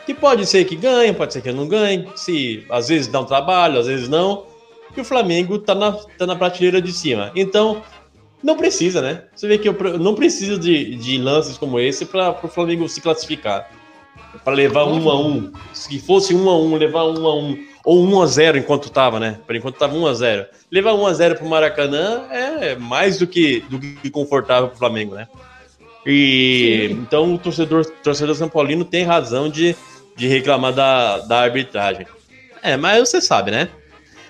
Que 0.05 0.13
pode 0.13 0.45
ser 0.45 0.65
que 0.65 0.75
ganhe, 0.75 1.13
pode 1.13 1.33
ser 1.33 1.41
que 1.41 1.51
não 1.51 1.67
ganhe. 1.67 2.07
Se 2.15 2.65
às 2.69 2.89
vezes 2.89 3.07
dá 3.07 3.21
um 3.21 3.25
trabalho, 3.25 3.79
às 3.79 3.87
vezes 3.87 4.09
não. 4.09 4.45
E 4.95 5.01
o 5.01 5.05
Flamengo 5.05 5.57
tá 5.59 5.73
na, 5.73 5.91
tá 5.91 6.27
na 6.27 6.35
prateleira 6.35 6.81
de 6.81 6.91
cima. 6.91 7.31
Então, 7.35 7.81
não 8.43 8.57
precisa, 8.57 9.01
né? 9.01 9.23
Você 9.35 9.47
vê 9.47 9.57
que 9.57 9.69
eu 9.69 9.99
não 9.99 10.15
preciso 10.15 10.59
de, 10.59 10.95
de 10.95 11.17
lances 11.17 11.57
como 11.57 11.79
esse 11.79 12.05
para 12.05 12.35
o 12.43 12.47
Flamengo 12.47 12.87
se 12.89 13.01
classificar. 13.01 13.69
Para 14.43 14.53
levar 14.53 14.85
um 14.85 15.09
a 15.09 15.19
um. 15.19 15.51
Se 15.73 15.99
fosse 15.99 16.33
um 16.33 16.49
a 16.49 16.57
um, 16.57 16.75
levar 16.75 17.05
um 17.05 17.25
a 17.27 17.35
um 17.35 17.57
ou 17.83 18.03
1 18.05 18.21
a 18.21 18.27
0 18.27 18.57
enquanto 18.57 18.85
estava, 18.85 19.19
né? 19.19 19.39
Por 19.45 19.55
enquanto 19.55 19.75
estava 19.75 19.95
1 19.95 20.07
a 20.07 20.13
0. 20.13 20.45
Levar 20.71 20.93
1 20.93 21.05
a 21.05 21.13
0 21.13 21.35
para 21.35 21.45
o 21.45 21.49
Maracanã 21.49 22.27
é 22.29 22.75
mais 22.75 23.17
do 23.17 23.27
que, 23.27 23.61
do 23.69 23.79
que 23.79 24.09
confortável 24.09 24.69
para 24.69 24.75
o 24.75 24.79
Flamengo, 24.79 25.15
né? 25.15 25.27
E 26.05 26.87
Sim. 26.89 26.93
então 26.95 27.33
o 27.33 27.37
torcedor, 27.37 27.85
torcedor 28.03 28.35
São 28.35 28.49
Paulino 28.49 28.83
tem 28.83 29.03
razão 29.03 29.49
de, 29.49 29.75
de 30.15 30.27
reclamar 30.27 30.73
da, 30.73 31.19
da 31.19 31.41
arbitragem. 31.41 32.07
É, 32.63 32.77
mas 32.77 33.09
você 33.09 33.21
sabe, 33.21 33.51
né? 33.51 33.69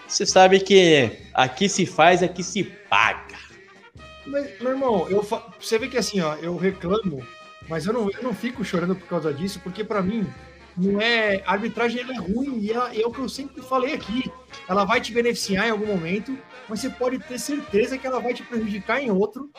Você 0.07 0.25
sabe 0.25 0.59
que 0.59 1.11
aqui 1.33 1.69
se 1.69 1.85
faz, 1.85 2.21
aqui 2.21 2.43
se 2.43 2.63
paga. 2.63 3.30
Mas, 4.25 4.59
meu 4.59 4.71
irmão, 4.71 5.07
eu 5.09 5.23
fa... 5.23 5.43
você 5.59 5.77
vê 5.79 5.87
que 5.87 5.97
assim, 5.97 6.21
ó, 6.21 6.35
eu 6.35 6.55
reclamo, 6.55 7.25
mas 7.67 7.85
eu 7.85 7.93
não, 7.93 8.09
eu 8.11 8.21
não 8.23 8.33
fico 8.33 8.63
chorando 8.63 8.95
por 8.95 9.07
causa 9.07 9.33
disso, 9.33 9.59
porque 9.63 9.83
para 9.83 10.01
mim 10.01 10.25
não 10.77 11.01
é 11.01 11.41
a 11.45 11.51
arbitragem 11.51 12.01
é 12.01 12.17
ruim 12.19 12.59
e 12.59 12.71
ela- 12.71 12.95
é 12.95 13.05
o 13.05 13.11
que 13.11 13.19
eu 13.19 13.27
sempre 13.29 13.61
falei 13.61 13.93
aqui. 13.93 14.31
Ela 14.67 14.85
vai 14.85 15.01
te 15.01 15.11
beneficiar 15.11 15.67
em 15.67 15.71
algum 15.71 15.87
momento, 15.87 16.37
mas 16.69 16.79
você 16.79 16.89
pode 16.89 17.19
ter 17.19 17.39
certeza 17.39 17.97
que 17.97 18.05
ela 18.07 18.19
vai 18.19 18.33
te 18.33 18.43
prejudicar 18.43 19.01
em 19.01 19.09
outro. 19.11 19.49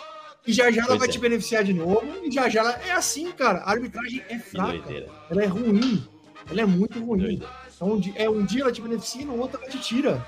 E 0.46 0.52
já 0.52 0.70
já 0.72 0.78
ela 0.80 0.88
Pois 0.88 0.98
vai 1.00 1.08
é. 1.08 1.12
te 1.12 1.18
beneficiar 1.20 1.62
de 1.62 1.72
novo, 1.72 2.02
e 2.24 2.30
já 2.30 2.48
já 2.48 2.60
ela 2.60 2.72
é 2.86 2.90
assim, 2.92 3.30
cara. 3.30 3.58
A 3.60 3.70
arbitragem 3.70 4.22
é 4.28 4.38
fraca, 4.38 5.06
ela 5.30 5.42
é 5.42 5.46
ruim, 5.46 6.04
ela 6.50 6.60
é 6.62 6.66
muito 6.66 6.98
ruim. 6.98 7.18
doideira. 7.20 7.52
Então, 7.74 7.92
um 7.92 8.00
dia, 8.00 8.12
é, 8.16 8.28
um 8.30 8.44
dia 8.44 8.62
ela 8.62 8.72
te 8.72 8.80
beneficia 8.82 9.22
e 9.22 9.24
no 9.24 9.38
outro 9.38 9.60
ela 9.60 9.70
te 9.70 9.78
tira. 9.80 10.24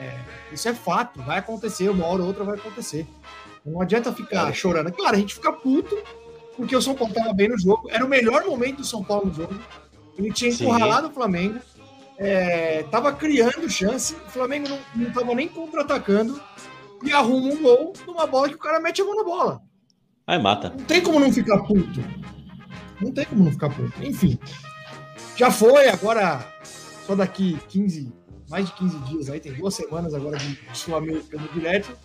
É, 0.00 0.18
isso 0.52 0.68
é 0.68 0.74
fato, 0.74 1.20
vai 1.22 1.38
acontecer, 1.38 1.88
uma 1.90 2.06
hora 2.06 2.22
ou 2.22 2.28
outra 2.28 2.42
vai 2.42 2.56
acontecer. 2.56 3.06
Não 3.64 3.80
adianta 3.80 4.12
ficar 4.12 4.42
Cara. 4.42 4.54
chorando. 4.54 4.92
Claro, 4.92 5.16
a 5.16 5.18
gente 5.18 5.34
fica 5.34 5.52
puto, 5.52 5.96
porque 6.56 6.74
o 6.74 6.82
São 6.82 6.94
Paulo 6.94 7.12
estava 7.12 7.32
bem 7.32 7.48
no 7.48 7.58
jogo. 7.58 7.88
Era 7.90 8.04
o 8.04 8.08
melhor 8.08 8.44
momento 8.44 8.78
do 8.78 8.84
São 8.84 9.02
Paulo 9.02 9.26
no 9.26 9.34
jogo. 9.34 9.54
Ele 10.18 10.32
tinha 10.32 10.50
Sim. 10.50 10.64
encurralado 10.64 11.08
o 11.08 11.12
Flamengo, 11.12 11.58
é, 12.18 12.82
tava 12.84 13.12
criando 13.12 13.68
chance, 13.70 14.14
o 14.14 14.30
Flamengo 14.30 14.68
não, 14.68 14.78
não 14.94 15.10
tava 15.12 15.34
nem 15.34 15.48
contra-atacando 15.48 16.40
e 17.02 17.12
arruma 17.12 17.52
um 17.52 17.62
gol 17.62 17.92
numa 18.06 18.26
bola 18.26 18.48
que 18.48 18.54
o 18.54 18.58
cara 18.58 18.80
mete 18.80 19.00
a 19.00 19.04
mão 19.04 19.16
na 19.16 19.24
bola. 19.24 19.60
Aí 20.26 20.38
mata. 20.38 20.70
Não 20.70 20.84
tem 20.84 21.00
como 21.00 21.18
não 21.18 21.32
ficar 21.32 21.58
puto. 21.64 22.00
Não 23.00 23.12
tem 23.12 23.24
como 23.24 23.44
não 23.44 23.52
ficar 23.52 23.70
puto. 23.70 23.92
Enfim. 24.04 24.38
Já 25.36 25.50
foi, 25.50 25.88
agora 25.88 26.46
só 27.06 27.14
daqui 27.14 27.58
15, 27.68 28.12
mais 28.52 28.66
de 28.66 28.72
15 28.74 28.98
dias 28.98 29.30
aí, 29.30 29.40
tem 29.40 29.52
duas 29.54 29.74
semanas 29.74 30.12
agora 30.12 30.36
de 30.36 30.58
Sul-Americano 30.74 31.48
direto. 31.54 31.96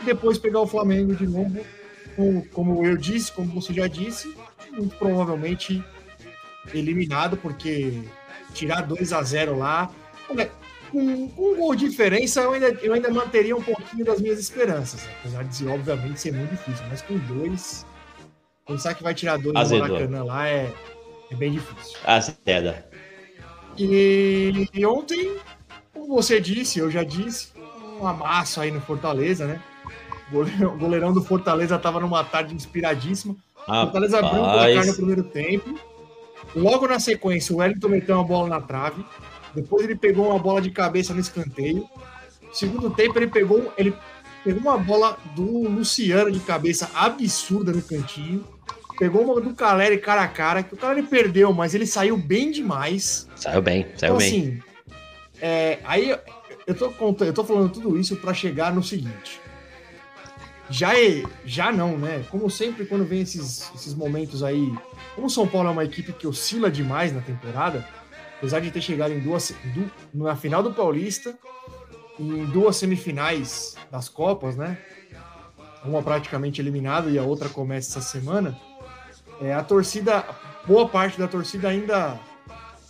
E 0.00 0.04
depois 0.04 0.38
pegar 0.38 0.60
o 0.60 0.66
Flamengo 0.66 1.12
de 1.14 1.26
novo, 1.26 1.60
com- 2.14 2.40
como 2.52 2.86
eu 2.86 2.96
disse, 2.96 3.32
como 3.32 3.60
você 3.60 3.74
já 3.74 3.88
disse, 3.88 4.32
muito 4.72 4.94
provavelmente 4.96 5.82
eliminado, 6.72 7.36
porque 7.36 8.00
tirar 8.54 8.82
2 8.82 9.12
a 9.12 9.22
0 9.24 9.58
lá. 9.58 9.90
Com, 10.28 10.36
com 10.92 10.98
um 11.00 11.56
gol 11.56 11.74
de 11.74 11.88
diferença, 11.88 12.42
eu 12.42 12.52
ainda, 12.52 12.68
eu 12.80 12.92
ainda 12.94 13.10
manteria 13.10 13.56
um 13.56 13.62
pouquinho 13.62 14.04
das 14.04 14.20
minhas 14.20 14.38
esperanças. 14.38 15.00
Apesar 15.18 15.42
de, 15.44 15.66
obviamente, 15.66 16.20
ser 16.20 16.32
muito 16.32 16.50
difícil. 16.52 16.84
Mas 16.88 17.02
com 17.02 17.18
dois, 17.18 17.84
pensar 18.66 18.94
que 18.94 19.02
vai 19.02 19.14
tirar 19.14 19.36
dois 19.38 19.56
Azedou. 19.56 19.88
Maracanã 19.88 20.22
lá 20.22 20.46
é, 20.48 20.72
é 21.30 21.34
bem 21.34 21.50
difícil. 21.52 21.98
Ah, 22.04 22.20
seda. 22.20 22.88
E, 23.76 24.68
e 24.72 24.86
ontem, 24.86 25.36
como 26.08 26.22
você 26.22 26.40
disse, 26.40 26.78
eu 26.78 26.90
já 26.90 27.04
disse, 27.04 27.48
um 28.00 28.06
amasso 28.06 28.60
aí 28.62 28.70
no 28.70 28.80
Fortaleza, 28.80 29.46
né? 29.46 29.60
O 30.30 30.76
goleirão, 30.76 31.12
do 31.12 31.22
Fortaleza 31.22 31.76
estava 31.76 32.00
numa 32.00 32.22
tarde 32.22 32.54
inspiradíssima. 32.54 33.34
O 33.66 33.72
Fortaleza 33.72 34.18
abriu 34.18 34.42
o 34.42 34.44
placar 34.44 34.68
no 34.68 34.76
Rapaz. 34.76 34.96
primeiro 34.96 35.22
tempo. 35.24 35.78
Logo 36.54 36.86
na 36.86 37.00
sequência, 37.00 37.54
o 37.54 37.58
Wellington 37.58 37.88
meteu 37.88 38.14
uma 38.16 38.24
bola 38.24 38.48
na 38.48 38.60
trave. 38.60 39.02
Depois 39.54 39.84
ele 39.84 39.96
pegou 39.96 40.28
uma 40.28 40.38
bola 40.38 40.60
de 40.60 40.70
cabeça 40.70 41.14
no 41.14 41.20
escanteio. 41.20 41.88
Segundo 42.52 42.90
tempo, 42.90 43.18
ele 43.18 43.28
pegou, 43.28 43.72
ele 43.78 43.94
pegou 44.44 44.60
uma 44.70 44.76
bola 44.78 45.16
do 45.34 45.66
Luciano 45.68 46.30
de 46.30 46.40
cabeça 46.40 46.90
absurda 46.94 47.72
no 47.72 47.80
cantinho. 47.80 48.44
Pegou 48.98 49.22
uma 49.24 49.40
do 49.40 49.54
Caleri 49.54 49.96
cara 49.96 50.22
a 50.22 50.28
cara, 50.28 50.62
que 50.62 50.74
o 50.74 50.76
Caleri 50.76 51.04
perdeu, 51.04 51.54
mas 51.54 51.74
ele 51.74 51.86
saiu 51.86 52.18
bem 52.18 52.50
demais. 52.50 53.26
Saiu 53.36 53.62
bem, 53.62 53.86
saiu 53.96 54.14
Então, 54.14 54.18
bem. 54.18 54.26
assim, 54.26 54.62
é, 55.40 55.78
aí 55.84 56.10
eu- 56.66 56.74
tô, 56.74 56.90
contando, 56.92 57.28
eu 57.28 57.34
tô 57.34 57.44
falando 57.44 57.70
tudo 57.72 57.98
isso 57.98 58.16
para 58.16 58.34
chegar 58.34 58.72
no 58.72 58.82
seguinte. 58.82 59.40
Já 60.70 60.98
é, 60.98 61.22
já 61.46 61.72
não, 61.72 61.96
né? 61.96 62.24
Como 62.30 62.50
sempre, 62.50 62.84
quando 62.84 63.04
vem 63.04 63.22
esses, 63.22 63.70
esses 63.74 63.94
momentos 63.94 64.42
aí, 64.42 64.70
como 65.14 65.26
o 65.26 65.30
São 65.30 65.46
Paulo 65.48 65.68
é 65.68 65.72
uma 65.72 65.84
equipe 65.84 66.12
que 66.12 66.26
oscila 66.26 66.70
demais 66.70 67.10
na 67.12 67.22
temporada, 67.22 67.88
apesar 68.36 68.60
de 68.60 68.70
ter 68.70 68.82
chegado 68.82 69.12
em 69.14 69.20
duas, 69.20 69.54
du- 69.74 69.90
na 70.12 70.36
final 70.36 70.62
do 70.62 70.72
Paulista 70.74 71.38
e 72.18 72.22
em 72.22 72.44
duas 72.46 72.76
semifinais 72.76 73.76
das 73.90 74.08
Copas, 74.10 74.56
né? 74.56 74.76
Uma 75.84 76.02
praticamente 76.02 76.60
eliminada 76.60 77.08
e 77.08 77.18
a 77.18 77.22
outra 77.22 77.48
começa 77.48 77.98
essa 77.98 78.06
semana. 78.06 78.58
É, 79.40 79.54
a 79.54 79.62
torcida, 79.62 80.22
boa 80.66 80.86
parte 80.88 81.18
da 81.18 81.26
torcida 81.28 81.68
ainda 81.68 82.18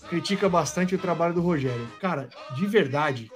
critica 0.08 0.48
bastante 0.48 0.94
o 0.94 0.98
trabalho 0.98 1.34
do 1.34 1.40
Rogério. 1.40 1.86
Cara, 2.00 2.28
de 2.54 2.66
verdade, 2.66 3.30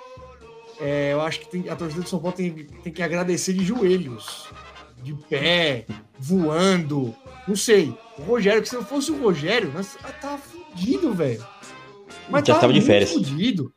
é, 0.81 1.13
eu 1.13 1.21
acho 1.21 1.41
que 1.41 1.49
tem- 1.51 1.69
a 1.69 1.77
torcida 1.77 2.03
do 2.03 2.09
São 2.09 2.19
Paulo 2.21 2.37
tem, 2.37 2.53
tem 2.53 2.93
que 2.93 3.03
agradecer 3.03 3.53
de 3.53 3.65
joelhos, 3.65 4.49
de 5.03 5.15
pé, 5.15 5.87
voando, 6.19 7.15
não 7.47 7.57
sei. 7.57 7.97
O 8.19 8.23
Rogério, 8.23 8.63
que 8.63 8.69
se 8.69 8.75
não 8.75 8.85
fosse 8.85 9.11
o 9.11 9.21
Rogério, 9.23 9.71
nós 9.75 9.97
tava 10.21 10.39
fudido, 10.39 11.13
velho. 11.13 11.45
Mas 12.29 12.45
Já 12.47 12.55
tava 12.55 12.69
de 12.73 12.79
muito 12.79 12.87
férias. 12.87 13.13
fudido. 13.13 13.73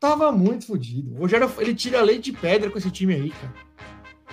Tava 0.00 0.30
muito 0.32 0.66
fudido. 0.66 1.14
O 1.14 1.18
Rogério, 1.20 1.50
ele 1.58 1.74
tira 1.74 2.00
leite 2.02 2.30
de 2.30 2.38
pedra 2.38 2.70
com 2.70 2.78
esse 2.78 2.90
time 2.90 3.14
aí, 3.14 3.30
cara. 3.30 3.54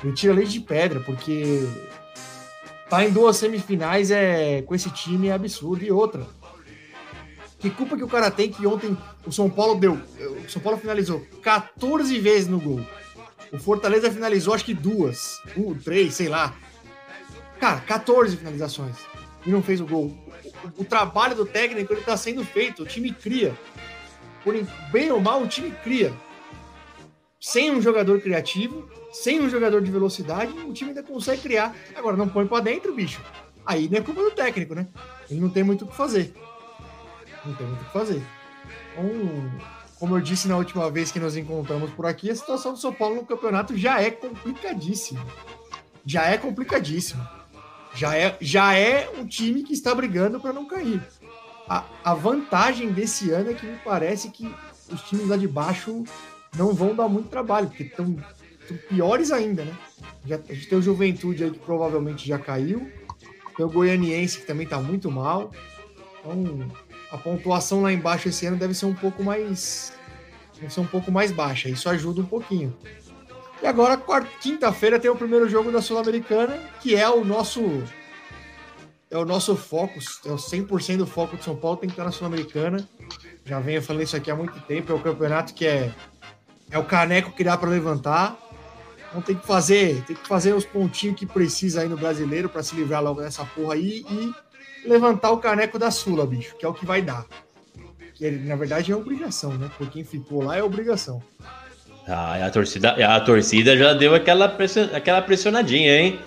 Ele 0.03 0.13
tira 0.13 0.33
leite 0.33 0.51
de 0.51 0.59
pedra, 0.61 0.99
porque 1.01 1.65
tá 2.89 3.03
em 3.05 3.11
duas 3.11 3.37
semifinais 3.37 4.11
é, 4.11 4.61
com 4.63 4.75
esse 4.75 4.89
time 4.91 5.27
é 5.27 5.33
absurdo. 5.33 5.83
E 5.83 5.91
outra, 5.91 6.25
que 7.63 7.69
culpa 7.69 7.95
que 7.95 8.03
o 8.03 8.07
cara 8.09 8.29
tem 8.29 8.51
que 8.51 8.67
ontem 8.67 8.97
o 9.25 9.31
São 9.31 9.49
Paulo 9.49 9.79
deu? 9.79 9.93
O 10.45 10.49
São 10.49 10.61
Paulo 10.61 10.77
finalizou 10.77 11.25
14 11.41 12.19
vezes 12.19 12.47
no 12.49 12.59
gol. 12.59 12.85
O 13.53 13.57
Fortaleza 13.57 14.11
finalizou 14.11 14.53
acho 14.53 14.65
que 14.65 14.73
duas, 14.73 15.39
um, 15.55 15.73
três, 15.73 16.13
sei 16.13 16.27
lá. 16.27 16.53
Cara, 17.61 17.79
14 17.79 18.35
finalizações 18.35 18.97
e 19.45 19.49
não 19.49 19.63
fez 19.63 19.79
o 19.79 19.85
gol. 19.85 20.07
O, 20.77 20.81
o 20.81 20.85
trabalho 20.85 21.35
do 21.35 21.45
técnico 21.45 21.93
ele 21.93 22.01
tá 22.01 22.17
sendo 22.17 22.43
feito, 22.43 22.83
o 22.83 22.85
time 22.85 23.13
cria. 23.13 23.57
Por 24.43 24.55
em- 24.55 24.67
bem 24.91 25.09
ou 25.09 25.21
mal, 25.21 25.41
o 25.41 25.47
time 25.47 25.71
cria. 25.83 26.13
Sem 27.39 27.71
um 27.71 27.81
jogador 27.81 28.19
criativo, 28.19 28.89
sem 29.13 29.39
um 29.39 29.49
jogador 29.49 29.81
de 29.81 29.89
velocidade, 29.89 30.51
o 30.51 30.73
time 30.73 30.89
ainda 30.89 31.03
consegue 31.03 31.41
criar. 31.41 31.73
Agora 31.95 32.17
não 32.17 32.27
põe 32.27 32.45
pra 32.45 32.59
dentro, 32.59 32.93
bicho. 32.93 33.21
Aí 33.65 33.87
não 33.89 33.99
é 33.99 34.01
culpa 34.01 34.21
do 34.21 34.31
técnico, 34.31 34.75
né? 34.75 34.87
Ele 35.29 35.39
não 35.39 35.49
tem 35.49 35.63
muito 35.63 35.85
o 35.85 35.87
que 35.87 35.95
fazer. 35.95 36.33
Não 37.45 37.53
tem 37.55 37.67
muito 37.67 37.81
o 37.81 37.85
que 37.85 37.93
fazer. 37.93 38.23
Então, 38.91 39.51
como 39.99 40.17
eu 40.17 40.21
disse 40.21 40.47
na 40.47 40.57
última 40.57 40.89
vez 40.89 41.11
que 41.11 41.19
nos 41.19 41.37
encontramos 41.37 41.91
por 41.91 42.05
aqui, 42.05 42.29
a 42.29 42.35
situação 42.35 42.73
do 42.73 42.79
São 42.79 42.93
Paulo 42.93 43.15
no 43.15 43.25
campeonato 43.25 43.77
já 43.77 44.01
é 44.01 44.11
complicadíssima. 44.11 45.25
Já 46.05 46.25
é 46.25 46.37
complicadíssima. 46.37 47.29
Já 47.95 48.17
é, 48.17 48.35
já 48.41 48.73
é 48.73 49.09
um 49.17 49.25
time 49.25 49.63
que 49.63 49.73
está 49.73 49.93
brigando 49.93 50.39
para 50.39 50.51
não 50.51 50.65
cair. 50.65 51.01
A, 51.69 51.85
a 52.03 52.13
vantagem 52.13 52.91
desse 52.91 53.31
ano 53.31 53.51
é 53.51 53.53
que 53.53 53.65
me 53.65 53.77
parece 53.77 54.29
que 54.29 54.53
os 54.91 55.01
times 55.03 55.27
lá 55.27 55.37
de 55.37 55.47
baixo 55.47 56.03
não 56.57 56.73
vão 56.73 56.95
dar 56.95 57.07
muito 57.07 57.29
trabalho, 57.29 57.67
porque 57.67 57.83
estão 57.83 58.17
piores 58.89 59.31
ainda, 59.31 59.63
né? 59.63 59.77
Já, 60.25 60.35
a 60.35 60.53
gente 60.53 60.67
tem 60.67 60.77
o 60.77 60.81
Juventude 60.81 61.43
aí 61.43 61.51
que 61.51 61.59
provavelmente 61.59 62.27
já 62.27 62.37
caiu. 62.37 62.91
Tem 63.55 63.65
o 63.65 63.69
Goianiense 63.69 64.39
que 64.39 64.47
também 64.47 64.65
está 64.65 64.79
muito 64.79 65.11
mal. 65.11 65.51
Então, 66.19 66.69
a 67.13 67.17
pontuação 67.17 67.83
lá 67.83 67.93
embaixo 67.93 68.27
esse 68.27 68.43
ano 68.47 68.57
deve 68.57 68.73
ser 68.73 68.87
um 68.87 68.93
pouco 68.93 69.23
mais 69.23 69.93
deve 70.59 70.73
ser 70.73 70.79
um 70.79 70.87
pouco 70.87 71.11
mais 71.11 71.31
baixa. 71.31 71.69
Isso 71.69 71.87
ajuda 71.87 72.21
um 72.21 72.25
pouquinho. 72.25 72.75
E 73.61 73.67
agora, 73.67 74.01
quinta-feira, 74.41 74.99
tem 74.99 75.11
o 75.11 75.15
primeiro 75.15 75.47
jogo 75.47 75.71
da 75.71 75.81
Sul-Americana, 75.81 76.59
que 76.81 76.95
é 76.95 77.07
o 77.07 77.23
nosso 77.23 77.83
é 79.11 79.17
o 79.17 79.25
nosso 79.25 79.55
foco, 79.55 79.99
é 80.25 80.31
o 80.31 80.37
100% 80.37 80.97
do 80.97 81.05
foco 81.05 81.37
de 81.37 81.43
São 81.43 81.55
Paulo 81.55 81.77
tem 81.77 81.87
que 81.87 81.93
estar 81.93 82.03
na 82.03 82.11
Sul-Americana. 82.11 82.89
Já 83.45 83.59
venho 83.59 83.81
falando 83.81 84.01
isso 84.01 84.17
aqui 84.17 84.31
há 84.31 84.35
muito 84.35 84.59
tempo, 84.61 84.91
é 84.91 84.95
o 84.95 84.99
campeonato 84.99 85.53
que 85.53 85.67
é 85.67 85.93
é 86.71 86.79
o 86.79 86.83
caneco 86.83 87.31
que 87.31 87.43
dá 87.43 87.55
para 87.55 87.69
levantar. 87.69 88.35
Então 89.09 89.21
tem 89.21 89.35
que 89.35 89.45
fazer, 89.45 90.03
tem 90.05 90.15
que 90.15 90.27
fazer 90.27 90.53
os 90.53 90.65
pontinhos 90.65 91.15
que 91.15 91.27
precisa 91.27 91.81
aí 91.81 91.87
no 91.87 91.95
brasileiro 91.95 92.49
para 92.49 92.63
se 92.63 92.75
livrar 92.75 93.03
logo 93.03 93.21
dessa 93.21 93.45
porra 93.45 93.75
aí 93.75 94.03
e 94.09 94.33
levantar 94.85 95.31
o 95.31 95.37
caneco 95.37 95.79
da 95.79 95.91
Sula, 95.91 96.25
bicho, 96.25 96.55
que 96.57 96.65
é 96.65 96.67
o 96.69 96.73
que 96.73 96.85
vai 96.85 97.01
dar. 97.01 97.25
Que 98.13 98.29
na 98.29 98.55
verdade 98.55 98.91
é 98.91 98.95
obrigação, 98.95 99.53
né? 99.57 99.69
Por 99.77 99.89
quem 99.89 100.03
ficou 100.03 100.43
lá 100.43 100.57
é 100.57 100.63
obrigação. 100.63 101.21
Ah, 102.07 102.45
a 102.45 102.49
torcida, 102.49 102.91
a 102.91 103.19
torcida 103.21 103.77
já 103.77 103.93
deu 103.93 104.13
aquela, 104.13 104.49
pression, 104.49 104.89
aquela 104.93 105.21
pressionadinha, 105.21 105.99
hein? 105.99 106.19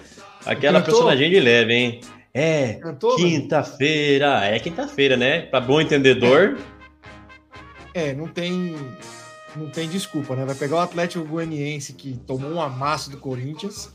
Aquela 0.44 0.80
Cantou? 0.80 0.94
pressionadinha 0.94 1.30
de 1.30 1.40
leve, 1.40 1.72
hein? 1.74 2.00
É, 2.32 2.78
quinta-feira. 3.16 4.44
É 4.44 4.58
quinta-feira, 4.58 5.16
né? 5.16 5.42
Pra 5.42 5.60
bom 5.60 5.80
entendedor. 5.80 6.58
É, 7.94 8.12
não 8.12 8.28
tem 8.28 8.74
não 9.56 9.70
tem 9.70 9.88
desculpa, 9.88 10.36
né? 10.36 10.44
Vai 10.44 10.54
pegar 10.54 10.76
o 10.76 10.80
Atlético 10.80 11.24
Goianiense 11.24 11.94
que 11.94 12.14
tomou 12.26 12.50
um 12.50 12.60
amasso 12.60 13.10
do 13.10 13.16
Corinthians, 13.16 13.90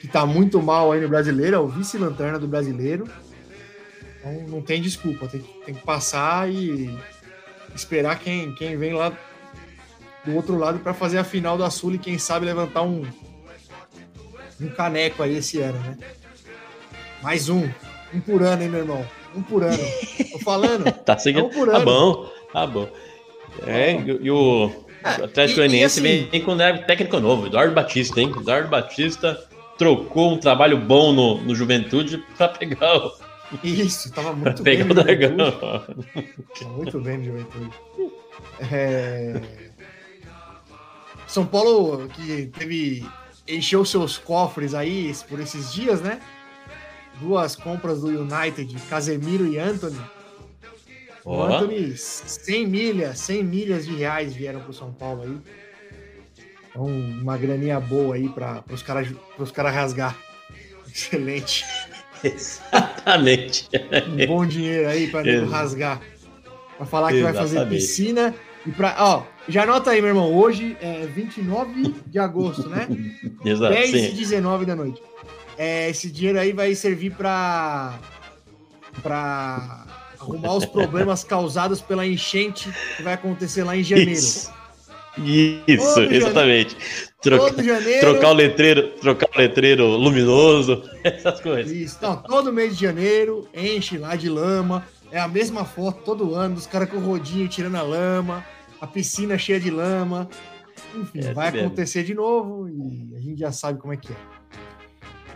que 0.00 0.08
tá 0.08 0.26
muito 0.26 0.60
mal 0.60 0.90
aí 0.90 1.00
no 1.00 1.08
brasileiro, 1.08 1.56
é 1.56 1.58
o 1.58 1.68
vice-lanterna 1.68 2.38
do 2.38 2.48
brasileiro. 2.48 3.08
Então 4.26 4.48
não 4.48 4.62
tem 4.62 4.80
desculpa, 4.80 5.26
tem, 5.28 5.40
que- 5.40 5.52
tem 5.66 5.74
que 5.74 5.82
passar 5.82 6.50
e 6.50 6.96
esperar 7.74 8.18
quem, 8.18 8.54
quem 8.54 8.76
vem 8.76 8.94
lá 8.94 9.12
do 10.24 10.34
outro 10.34 10.56
lado 10.56 10.78
para 10.78 10.94
fazer 10.94 11.18
a 11.18 11.24
final 11.24 11.58
da 11.58 11.68
Sul 11.70 11.94
e 11.94 11.98
quem 11.98 12.16
sabe 12.18 12.46
levantar 12.46 12.82
um 12.82 13.04
um 14.60 14.68
caneco 14.68 15.22
aí 15.22 15.36
esse 15.36 15.58
ano, 15.60 15.78
né? 15.80 15.98
Mais 17.22 17.48
um. 17.48 17.68
Um 18.14 18.20
por 18.20 18.40
ano, 18.42 18.62
hein, 18.62 18.68
meu 18.68 18.80
irmão? 18.80 19.04
Um 19.34 19.42
por 19.42 19.64
ano. 19.64 19.82
Tô 20.32 20.38
falando. 20.38 20.90
Tá 21.04 21.18
seguindo. 21.18 21.46
um 21.46 21.50
por 21.50 21.68
Tá 21.68 21.78
ano. 21.78 21.84
bom, 21.84 22.30
tá 22.52 22.66
bom. 22.66 22.88
É, 23.66 23.92
e, 23.94 24.18
e 24.22 24.30
o 24.30 24.70
Atlético 25.02 25.60
e- 25.60 25.64
e 25.64 25.68
Goianiense 25.68 25.98
assim- 26.00 26.28
vem 26.30 26.40
com 26.40 26.52
um 26.52 26.56
técnico 26.86 27.18
novo, 27.20 27.46
Eduardo 27.48 27.74
Batista, 27.74 28.20
hein? 28.20 28.32
Eduardo 28.34 28.68
Batista 28.68 29.36
trocou 29.76 30.32
um 30.32 30.38
trabalho 30.38 30.78
bom 30.78 31.12
no, 31.12 31.40
no 31.42 31.54
Juventude 31.54 32.18
pra 32.38 32.48
pegar 32.48 32.96
o, 32.96 33.12
Isso, 33.62 34.10
tava 34.12 34.32
muito 34.32 34.62
bem. 34.62 34.78
pegar 34.78 34.90
o 34.90 34.94
Dragão. 34.94 35.36
Tava 36.58 36.72
Muito 36.76 37.00
bem 37.00 37.18
no 37.18 37.24
Juventude. 37.24 37.70
É... 38.70 39.40
São 41.26 41.46
Paulo 41.46 42.08
que 42.08 42.46
teve. 42.46 43.06
encheu 43.48 43.84
seus 43.84 44.18
cofres 44.18 44.74
aí 44.74 45.12
por 45.28 45.40
esses 45.40 45.72
dias, 45.72 46.00
né? 46.00 46.20
Duas 47.20 47.54
compras 47.54 48.00
do 48.00 48.08
United, 48.08 48.74
Casemiro 48.88 49.46
e 49.46 49.58
Anthony. 49.58 50.00
O 51.24 51.42
Anthony, 51.42 51.96
100 51.96 52.66
milhas, 52.66 53.18
100 53.20 53.42
milhas 53.44 53.86
de 53.86 53.94
reais 53.94 54.34
vieram 54.34 54.60
pro 54.60 54.74
São 54.74 54.92
Paulo 54.92 55.22
aí. 55.22 55.38
Então, 56.68 56.84
uma 56.84 57.38
graninha 57.38 57.80
boa 57.80 58.16
aí 58.16 58.28
para 58.28 58.62
os 58.70 58.82
caras 58.82 59.08
cara 59.54 59.70
rasgar. 59.70 60.16
Excelente. 60.86 61.64
exatamente. 63.06 63.68
Um 64.08 64.26
bom 64.26 64.46
dinheiro 64.46 64.88
aí 64.88 65.06
para 65.08 65.28
Exato. 65.28 65.50
rasgar. 65.50 66.00
Pra 66.76 66.86
falar 66.86 67.12
que 67.12 67.22
vai 67.22 67.32
fazer 67.32 67.56
Exatamente. 67.56 67.80
piscina. 67.80 68.34
E 68.66 68.70
pra, 68.72 68.96
ó, 68.98 69.22
já 69.48 69.62
anota 69.62 69.90
aí, 69.90 70.00
meu 70.00 70.08
irmão. 70.08 70.34
Hoje 70.34 70.76
é 70.80 71.06
29 71.06 71.94
de 72.06 72.18
agosto, 72.18 72.68
né? 72.68 72.88
Exato, 73.44 73.74
10 73.74 73.94
e 73.94 74.08
sim. 74.08 74.14
19 74.14 74.64
da 74.64 74.74
noite. 74.74 75.02
É, 75.56 75.90
esse 75.90 76.10
dinheiro 76.10 76.38
aí 76.40 76.52
vai 76.52 76.74
servir 76.74 77.12
para 77.12 77.98
para 79.02 79.86
arrumar 80.18 80.54
os 80.54 80.64
problemas 80.64 81.22
causados 81.24 81.80
pela 81.80 82.06
enchente 82.06 82.72
que 82.96 83.02
vai 83.02 83.14
acontecer 83.14 83.64
lá 83.64 83.76
em 83.76 83.82
janeiro. 83.82 84.10
Isso, 85.18 86.00
exatamente. 86.10 86.76
Troca- 87.24 87.52
Todo 87.54 87.64
janeiro. 87.64 88.00
trocar 88.00 88.28
o 88.30 88.34
letreiro, 88.34 88.88
trocar 89.00 89.28
o 89.34 89.38
letreiro 89.38 89.86
luminoso, 89.86 90.82
essas 91.02 91.40
coisas. 91.40 91.72
Isso. 91.72 91.98
Não, 92.00 92.16
todo 92.16 92.52
mês 92.52 92.76
de 92.76 92.82
janeiro 92.84 93.48
enche 93.54 93.98
lá 93.98 94.14
de 94.16 94.28
lama. 94.28 94.86
É 95.10 95.18
a 95.20 95.28
mesma 95.28 95.64
foto 95.64 96.02
todo 96.04 96.34
ano, 96.34 96.56
dos 96.56 96.66
caras 96.66 96.88
com 96.90 96.96
o 96.96 97.00
rodinho 97.00 97.46
tirando 97.48 97.76
a 97.76 97.82
lama, 97.82 98.44
a 98.80 98.86
piscina 98.86 99.38
cheia 99.38 99.60
de 99.60 99.70
lama. 99.70 100.28
Enfim, 100.94 101.20
É, 101.20 101.32
vai 101.32 101.50
mesmo. 101.50 101.66
acontecer 101.68 102.02
de 102.04 102.14
novo 102.14 102.68
e 102.68 103.14
a 103.16 103.20
gente 103.20 103.38
já 103.38 103.52
sabe 103.52 103.78
como 103.80 103.92
é 103.92 103.96
que 103.96 104.12
é. 104.12 104.16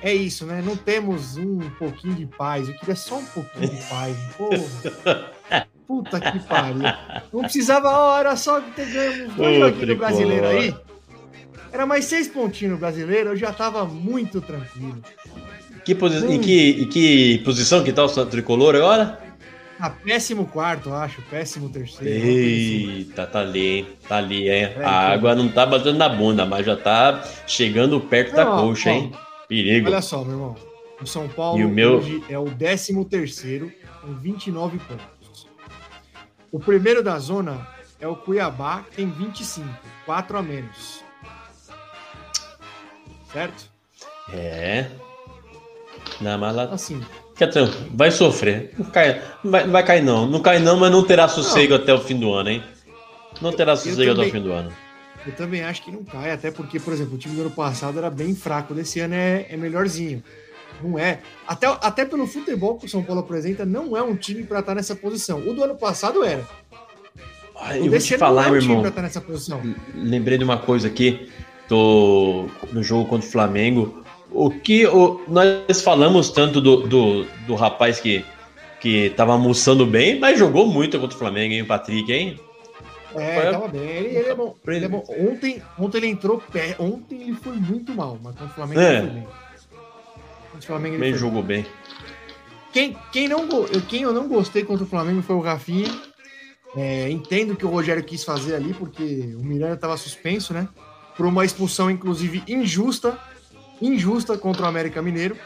É 0.00 0.14
isso, 0.14 0.46
né? 0.46 0.62
Não 0.64 0.76
temos 0.76 1.36
um 1.36 1.58
pouquinho 1.78 2.14
de 2.14 2.26
paz. 2.26 2.68
Eu 2.68 2.74
queria 2.76 2.94
só 2.94 3.16
um 3.18 3.24
pouquinho 3.24 3.68
de 3.68 3.82
paz. 3.88 4.16
Porra. 4.38 5.30
Puta 5.86 6.20
que 6.20 6.38
pariu. 6.40 6.82
Não 7.32 7.40
precisava, 7.42 7.88
ó, 7.90 8.18
era 8.18 8.36
só 8.36 8.60
ganho 8.60 9.26
uns 9.28 9.34
dois 9.34 9.58
joguinhos 9.58 9.88
do 9.88 9.96
brasileiro 9.96 10.46
aí. 10.46 10.74
Era 11.72 11.86
mais 11.86 12.04
seis 12.06 12.28
pontinhos 12.28 12.72
no 12.74 12.78
brasileiro, 12.78 13.30
eu 13.30 13.36
já 13.36 13.52
tava 13.52 13.84
muito 13.84 14.40
tranquilo. 14.40 15.02
Que 15.84 15.94
posi- 15.94 16.24
Hum. 16.26 16.32
em, 16.32 16.40
que, 16.40 16.70
em 16.82 16.88
que 16.88 17.38
posição 17.44 17.82
que 17.84 17.92
tá 17.92 18.04
o 18.04 18.26
tricolor 18.26 18.74
agora? 18.74 19.18
Ah, 19.80 19.90
péssimo 19.90 20.44
quarto, 20.46 20.92
acho. 20.92 21.22
Péssimo 21.22 21.68
terceiro. 21.68 22.18
assim. 22.18 22.90
Eita, 22.98 23.26
tá 23.26 23.40
ali, 23.40 23.66
hein? 23.78 23.86
Tá 24.08 24.16
ali, 24.16 24.48
hein? 24.50 24.64
É, 24.76 24.84
A 24.84 25.12
água 25.12 25.34
não 25.36 25.48
tá 25.48 25.64
batendo 25.64 25.96
na 25.96 26.08
bunda, 26.08 26.44
mas 26.44 26.66
já 26.66 26.76
tá 26.76 27.22
chegando 27.46 28.00
perto 28.00 28.34
da 28.34 28.44
Não, 28.44 28.52
ó, 28.56 28.62
coxa, 28.62 28.90
ó. 28.90 28.92
hein? 28.92 29.12
Perigo. 29.48 29.86
Olha 29.88 30.02
só, 30.02 30.24
meu 30.24 30.32
irmão. 30.32 30.56
O 31.00 31.06
São 31.06 31.28
Paulo 31.28 31.60
E 31.60 31.64
o 31.64 31.68
meu- 31.68 31.98
hoje 31.98 32.22
é 32.28 32.36
o 32.38 32.46
13 32.50 33.04
terceiro 33.04 33.72
com 34.02 34.14
29 34.14 34.78
pontos. 34.80 35.46
O 36.50 36.58
primeiro 36.58 37.00
da 37.02 37.16
zona 37.20 37.66
é 38.00 38.08
o 38.08 38.16
Cuiabá, 38.16 38.82
que 38.90 38.96
tem 38.96 39.08
25, 39.08 39.68
4 40.04 40.36
a 40.38 40.42
menos. 40.42 41.04
Certo? 43.32 43.70
É. 44.32 44.86
Não, 46.20 46.38
mas 46.38 46.54
lá. 46.54 46.64
Assim, 46.64 47.00
Fica 47.34 47.48
tranquilo. 47.48 47.90
Vai 47.94 48.10
sofrer. 48.10 48.72
Não, 48.76 48.86
cai, 48.86 49.22
não, 49.44 49.50
vai, 49.50 49.64
não 49.64 49.72
vai 49.72 49.84
cair, 49.84 50.02
não. 50.02 50.26
Não 50.26 50.40
cai, 50.40 50.58
não, 50.58 50.76
mas 50.76 50.90
não 50.90 51.04
terá 51.04 51.28
sossego 51.28 51.74
até 51.74 51.92
o 51.94 52.00
fim 52.00 52.18
do 52.18 52.32
ano, 52.32 52.50
hein? 52.50 52.64
Não 53.40 53.52
terá 53.52 53.76
sossego 53.76 54.02
até 54.02 54.10
o 54.10 54.14
também- 54.16 54.30
fim 54.32 54.42
do 54.42 54.52
ano. 54.52 54.72
eu 55.26 55.32
também 55.36 55.62
acho 55.62 55.82
que 55.84 55.92
não 55.92 56.02
cai, 56.02 56.32
até 56.32 56.50
porque, 56.50 56.80
por 56.80 56.92
exemplo, 56.92 57.14
o 57.14 57.18
time 57.18 57.34
do 57.36 57.42
ano 57.42 57.50
passado 57.50 57.98
era 57.98 58.10
bem 58.10 58.34
fraco, 58.34 58.74
desse 58.74 58.98
ano 59.00 59.14
é, 59.14 59.46
é 59.50 59.56
melhorzinho. 59.56 60.22
Não 60.82 60.98
é. 60.98 61.20
Até, 61.46 61.66
até 61.66 62.04
pelo 62.04 62.26
futebol 62.26 62.76
que 62.78 62.86
o 62.86 62.88
São 62.88 63.02
Paulo 63.02 63.20
apresenta, 63.20 63.64
não 63.66 63.96
é 63.96 64.02
um 64.02 64.16
time 64.16 64.42
para 64.44 64.60
estar 64.60 64.74
nessa 64.74 64.94
posição. 64.96 65.38
O 65.46 65.52
do 65.54 65.62
ano 65.62 65.76
passado 65.76 66.24
era. 66.24 66.44
O 67.54 67.72
Eu 67.72 67.90
vou 67.90 67.98
te 67.98 68.12
não 68.12 68.18
falar, 68.18 68.46
é 68.46 68.50
meu 68.50 68.60
irmão. 68.60 68.82
posição. 69.26 69.60
Lembrei 69.94 70.38
de 70.38 70.44
uma 70.44 70.58
coisa 70.58 70.86
aqui. 70.86 71.28
Tô 71.68 72.46
no 72.72 72.82
jogo 72.82 73.08
contra 73.08 73.26
o 73.28 73.30
Flamengo. 73.30 74.02
O 74.30 74.50
que 74.50 74.86
o- 74.86 75.20
nós 75.28 75.80
falamos 75.82 76.30
tanto 76.30 76.60
do, 76.60 76.86
do, 76.86 77.24
do 77.46 77.54
rapaz 77.54 78.00
que, 78.00 78.24
que 78.80 79.10
tava 79.10 79.32
almoçando 79.32 79.84
bem, 79.86 80.18
mas 80.18 80.38
jogou 80.38 80.66
muito 80.66 80.98
contra 80.98 81.14
o 81.14 81.18
Flamengo, 81.18 81.54
hein, 81.54 81.62
o 81.62 81.66
Patrick, 81.66 82.10
hein? 82.12 82.38
É, 83.14 83.40
Foi- 83.42 83.50
tava 83.52 83.68
bem. 83.68 83.80
Ele, 83.82 84.08
ele 84.16 84.28
é 84.28 84.34
bom. 84.34 84.54
Ele 84.66 84.84
é 84.84 84.88
bom. 84.88 85.04
Ontem, 85.08 85.62
ontem 85.78 85.98
ele 85.98 86.06
entrou 86.08 86.42
pé. 86.52 86.76
Ontem 86.78 87.22
ele 87.22 87.34
foi 87.34 87.54
muito 87.56 87.92
mal, 87.94 88.18
mas 88.22 88.32
contra 88.34 88.46
o 88.52 88.54
Flamengo 88.54 88.80
É. 88.80 88.92
ele 88.98 89.00
foi 89.00 89.10
bem. 89.10 89.22
Contra 90.52 90.58
o 90.58 90.62
Flamengo 90.62 90.94
ele 90.94 91.00
Bem 91.02 91.10
foi 91.12 91.18
jogou 91.20 91.42
bem. 91.42 91.62
bem. 91.62 91.72
Quem, 92.72 92.96
quem, 93.12 93.28
não, 93.28 93.48
quem 93.88 94.02
eu 94.02 94.12
não 94.12 94.28
gostei 94.28 94.62
contra 94.62 94.84
o 94.84 94.88
Flamengo 94.88 95.22
foi 95.22 95.36
o 95.36 95.40
Rafinha. 95.40 95.88
É, 96.76 97.10
entendo 97.10 97.52
o 97.54 97.56
que 97.56 97.64
o 97.64 97.70
Rogério 97.70 98.04
quis 98.04 98.22
fazer 98.22 98.54
ali, 98.54 98.74
porque 98.74 99.34
o 99.38 99.42
Miranda 99.42 99.72
estava 99.74 99.96
suspenso, 99.96 100.52
né? 100.52 100.68
Por 101.18 101.26
uma 101.26 101.44
expulsão, 101.44 101.90
inclusive, 101.90 102.42
injusta. 102.48 103.18
Injusta 103.82 104.38
contra 104.38 104.62
o 104.62 104.66
América 104.66 105.02
Mineiro. 105.02 105.36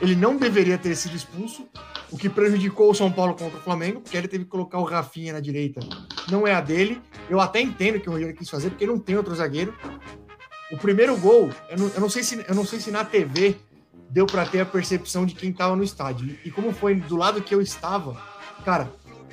Ele 0.00 0.16
não 0.16 0.36
deveria 0.36 0.76
ter 0.76 0.94
sido 0.96 1.14
expulso, 1.14 1.68
o 2.10 2.16
que 2.16 2.28
prejudicou 2.28 2.90
o 2.90 2.94
São 2.94 3.12
Paulo 3.12 3.34
contra 3.34 3.58
o 3.58 3.62
Flamengo, 3.62 4.00
porque 4.00 4.16
ele 4.16 4.28
teve 4.28 4.44
que 4.44 4.50
colocar 4.50 4.78
o 4.78 4.84
Rafinha 4.84 5.32
na 5.32 5.40
direita. 5.40 5.80
Não 6.30 6.46
é 6.46 6.52
a 6.54 6.60
dele. 6.60 7.00
Eu 7.28 7.40
até 7.40 7.60
entendo 7.60 8.00
que 8.00 8.08
o 8.08 8.12
Rogério 8.12 8.34
quis 8.34 8.48
fazer, 8.48 8.70
porque 8.70 8.86
não 8.86 8.98
tem 8.98 9.16
outro 9.16 9.34
zagueiro. 9.34 9.74
O 10.72 10.76
primeiro 10.76 11.16
gol, 11.16 11.50
eu 11.68 11.78
não, 11.78 11.88
eu 11.88 12.00
não 12.00 12.08
sei, 12.08 12.22
se, 12.22 12.44
eu 12.48 12.54
não 12.54 12.64
sei 12.64 12.80
se 12.80 12.90
na 12.90 13.04
TV 13.04 13.56
deu 14.08 14.26
para 14.26 14.44
ter 14.44 14.60
a 14.60 14.66
percepção 14.66 15.24
de 15.24 15.34
quem 15.34 15.50
estava 15.50 15.76
no 15.76 15.84
estádio. 15.84 16.36
E 16.44 16.50
como 16.50 16.72
foi 16.72 16.96
do 16.96 17.16
lado 17.16 17.42
que 17.42 17.54
eu 17.54 17.60
estava, 17.60 18.20
cara, 18.64 18.90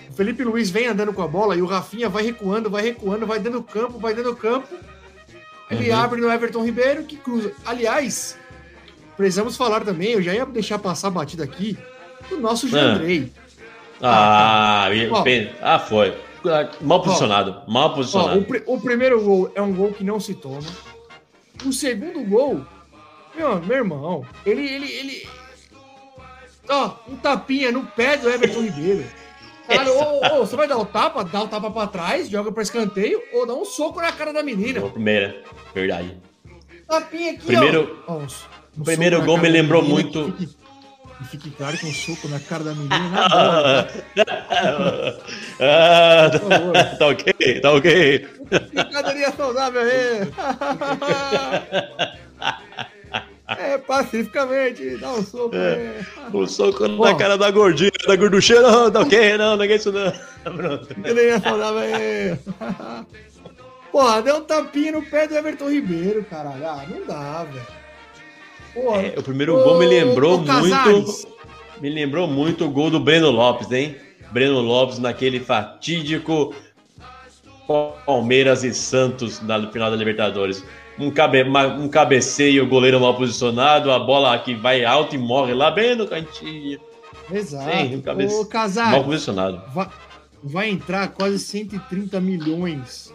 o 0.09 0.13
Felipe 0.13 0.43
Luiz 0.43 0.69
vem 0.69 0.87
andando 0.87 1.13
com 1.13 1.21
a 1.21 1.27
bola 1.27 1.55
e 1.55 1.61
o 1.61 1.65
Rafinha 1.65 2.09
vai 2.09 2.23
recuando, 2.23 2.69
vai 2.69 2.83
recuando, 2.83 3.25
vai 3.25 3.39
dando 3.39 3.63
campo, 3.63 3.97
vai 3.97 4.13
dando 4.13 4.35
campo. 4.35 4.67
Ele 5.70 5.89
Uhum. 5.91 5.97
abre 5.97 6.22
no 6.22 6.32
Everton 6.32 6.63
Ribeiro 6.63 7.03
que 7.03 7.18
cruza. 7.18 7.51
Aliás, 7.65 8.38
precisamos 9.18 9.57
falar 9.57 9.82
também, 9.84 10.11
eu 10.11 10.22
já 10.22 10.34
ia 10.34 10.45
deixar 10.45 10.80
passar 10.80 11.09
a 11.09 11.11
batida 11.11 11.43
aqui, 11.43 11.78
do 12.30 12.39
nosso 12.39 12.68
Ah. 12.68 12.70
Jandrei. 12.70 13.32
Ah, 14.01 14.88
Ó. 15.11 15.22
bem- 15.24 15.51
ah, 15.61 15.80
foi. 15.80 16.15
Mal 16.82 17.01
posicionado. 17.01 17.61
Mal 17.68 17.89
Ó, 17.89 17.95
posicionado. 17.95 18.39
o, 18.39 18.45
pri- 18.45 18.63
o 18.65 18.80
primeiro 18.80 19.22
gol 19.22 19.51
é 19.55 19.61
um 19.61 19.74
gol 19.74 19.91
que 19.91 20.03
não 20.03 20.20
se 20.20 20.34
toma. 20.36 20.61
O 21.65 21.74
segundo 21.74 22.24
gol, 22.24 22.63
meu, 23.36 23.59
meu 23.61 23.78
irmão, 23.78 24.26
ele, 24.45 24.61
ele, 24.65 24.86
ele. 24.91 25.30
Ó, 26.70 26.91
um 27.09 27.15
tapinha 27.15 27.72
no 27.72 27.86
pé 27.86 28.18
do 28.18 28.30
Everton 28.30 28.61
Ribeiro. 28.61 29.03
Cara, 29.68 29.91
ô, 29.91 30.41
ô, 30.41 30.45
você 30.45 30.55
vai 30.55 30.68
dar 30.68 30.78
o 30.78 30.86
tapa, 30.86 31.24
dá 31.24 31.41
o 31.43 31.47
tapa 31.47 31.70
pra 31.72 31.88
trás, 31.88 32.30
joga 32.30 32.51
pra 32.51 32.63
escanteio, 32.63 33.22
ou 33.34 33.45
dá 33.45 33.53
um 33.53 33.65
soco 33.65 33.99
na 34.01 34.11
cara 34.11 34.32
da 34.32 34.43
menina. 34.43 34.80
Foi 34.80 34.89
a 34.89 34.93
Primeira, 34.93 35.43
verdade. 35.74 36.18
Tapinha 36.88 37.32
aqui, 37.34 37.45
Primeiro- 37.47 38.03
ó. 38.07 38.13
Ó, 38.13 38.18
um- 38.20 38.28
um 38.80 38.84
primeiro 38.84 39.22
gol 39.24 39.38
me 39.38 39.49
lembrou 39.49 39.82
menina, 39.82 40.01
muito- 40.01 40.32
que 40.34 40.47
Fique, 40.47 40.55
que 41.20 41.26
fique 41.30 41.49
claro 41.51 41.78
que 41.78 41.86
um 41.86 41.93
soco 41.93 42.28
na 42.30 42.39
cara 42.39 42.63
da 42.63 42.74
menina 42.74 43.09
na 43.09 43.30
bola. 43.30 43.88
ah, 45.59 46.30
Por 46.32 46.49
favor. 46.49 46.74
tá 46.97 47.07
ok, 47.07 47.59
tá 47.59 47.72
ok. 47.74 48.28
Brincadeirinha 48.74 49.32
saudável 49.34 49.82
aí. 49.82 50.28
É, 53.57 53.77
pacificamente, 53.77 54.97
dá 54.97 55.13
um 55.13 55.23
soco 55.23 55.55
aí. 55.55 56.05
O 56.33 56.45
soco 56.45 56.85
na 56.85 56.95
Bom. 56.95 57.17
cara 57.17 57.37
da 57.37 57.49
gordinha, 57.49 57.91
da 58.05 58.15
gorducheira, 58.17 58.61
não, 58.61 58.91
tá 58.91 58.99
ok, 58.99 59.37
não, 59.37 59.55
não 59.55 59.63
é 59.63 59.75
isso 59.75 59.89
não. 59.91 60.11
Pronto. 60.43 60.93
Brincadeirinha 60.93 61.39
saudável 61.39 61.79
aí. 61.79 62.37
Porra, 63.89 64.21
deu 64.21 64.37
um 64.37 64.41
tapinha 64.41 64.91
no 64.91 65.01
pé 65.01 65.27
do 65.27 65.35
Everton 65.35 65.69
Ribeiro, 65.69 66.25
caralho. 66.25 66.67
Ah, 66.67 66.85
não 66.89 67.05
dá, 67.05 67.45
velho. 67.45 67.67
Porra. 68.73 69.01
É, 69.01 69.15
o 69.17 69.23
primeiro 69.23 69.53
gol 69.63 69.79
me 69.79 69.85
lembrou 69.85 70.39
muito. 70.39 71.37
Me 71.81 71.89
lembrou 71.89 72.27
muito 72.27 72.65
o 72.65 72.69
gol 72.69 72.89
do 72.89 72.99
Breno 72.99 73.31
Lopes, 73.31 73.71
hein? 73.71 73.95
Breno 74.31 74.59
Lopes 74.59 74.99
naquele 74.99 75.39
fatídico 75.39 76.53
Palmeiras 78.05 78.63
e 78.63 78.73
Santos 78.73 79.41
na 79.41 79.71
final 79.71 79.89
da 79.89 79.95
Libertadores. 79.95 80.63
Um, 80.99 81.11
cabe, 81.11 81.43
uma- 81.43 81.67
um 81.67 81.87
cabeceio, 81.87 82.63
o 82.63 82.67
goleiro 82.67 82.99
mal 82.99 83.15
posicionado, 83.15 83.91
a 83.91 83.99
bola 83.99 84.37
que 84.39 84.55
vai 84.55 84.83
alto 84.85 85.15
e 85.15 85.17
morre 85.17 85.53
lá 85.53 85.69
bem 85.71 85.95
no 85.95 86.07
cantinho. 86.07 86.79
Exato. 87.31 87.69
Sim, 87.77 88.01
cabeça- 88.01 88.33
Ô, 88.35 88.37
Mal 88.39 88.45
Casares, 88.45 89.03
posicionado. 89.05 89.61
vai, 89.73 89.87
vai 90.43 90.69
entrar 90.69 91.09
quase 91.09 91.39
130 91.39 92.19
milhões 92.21 93.13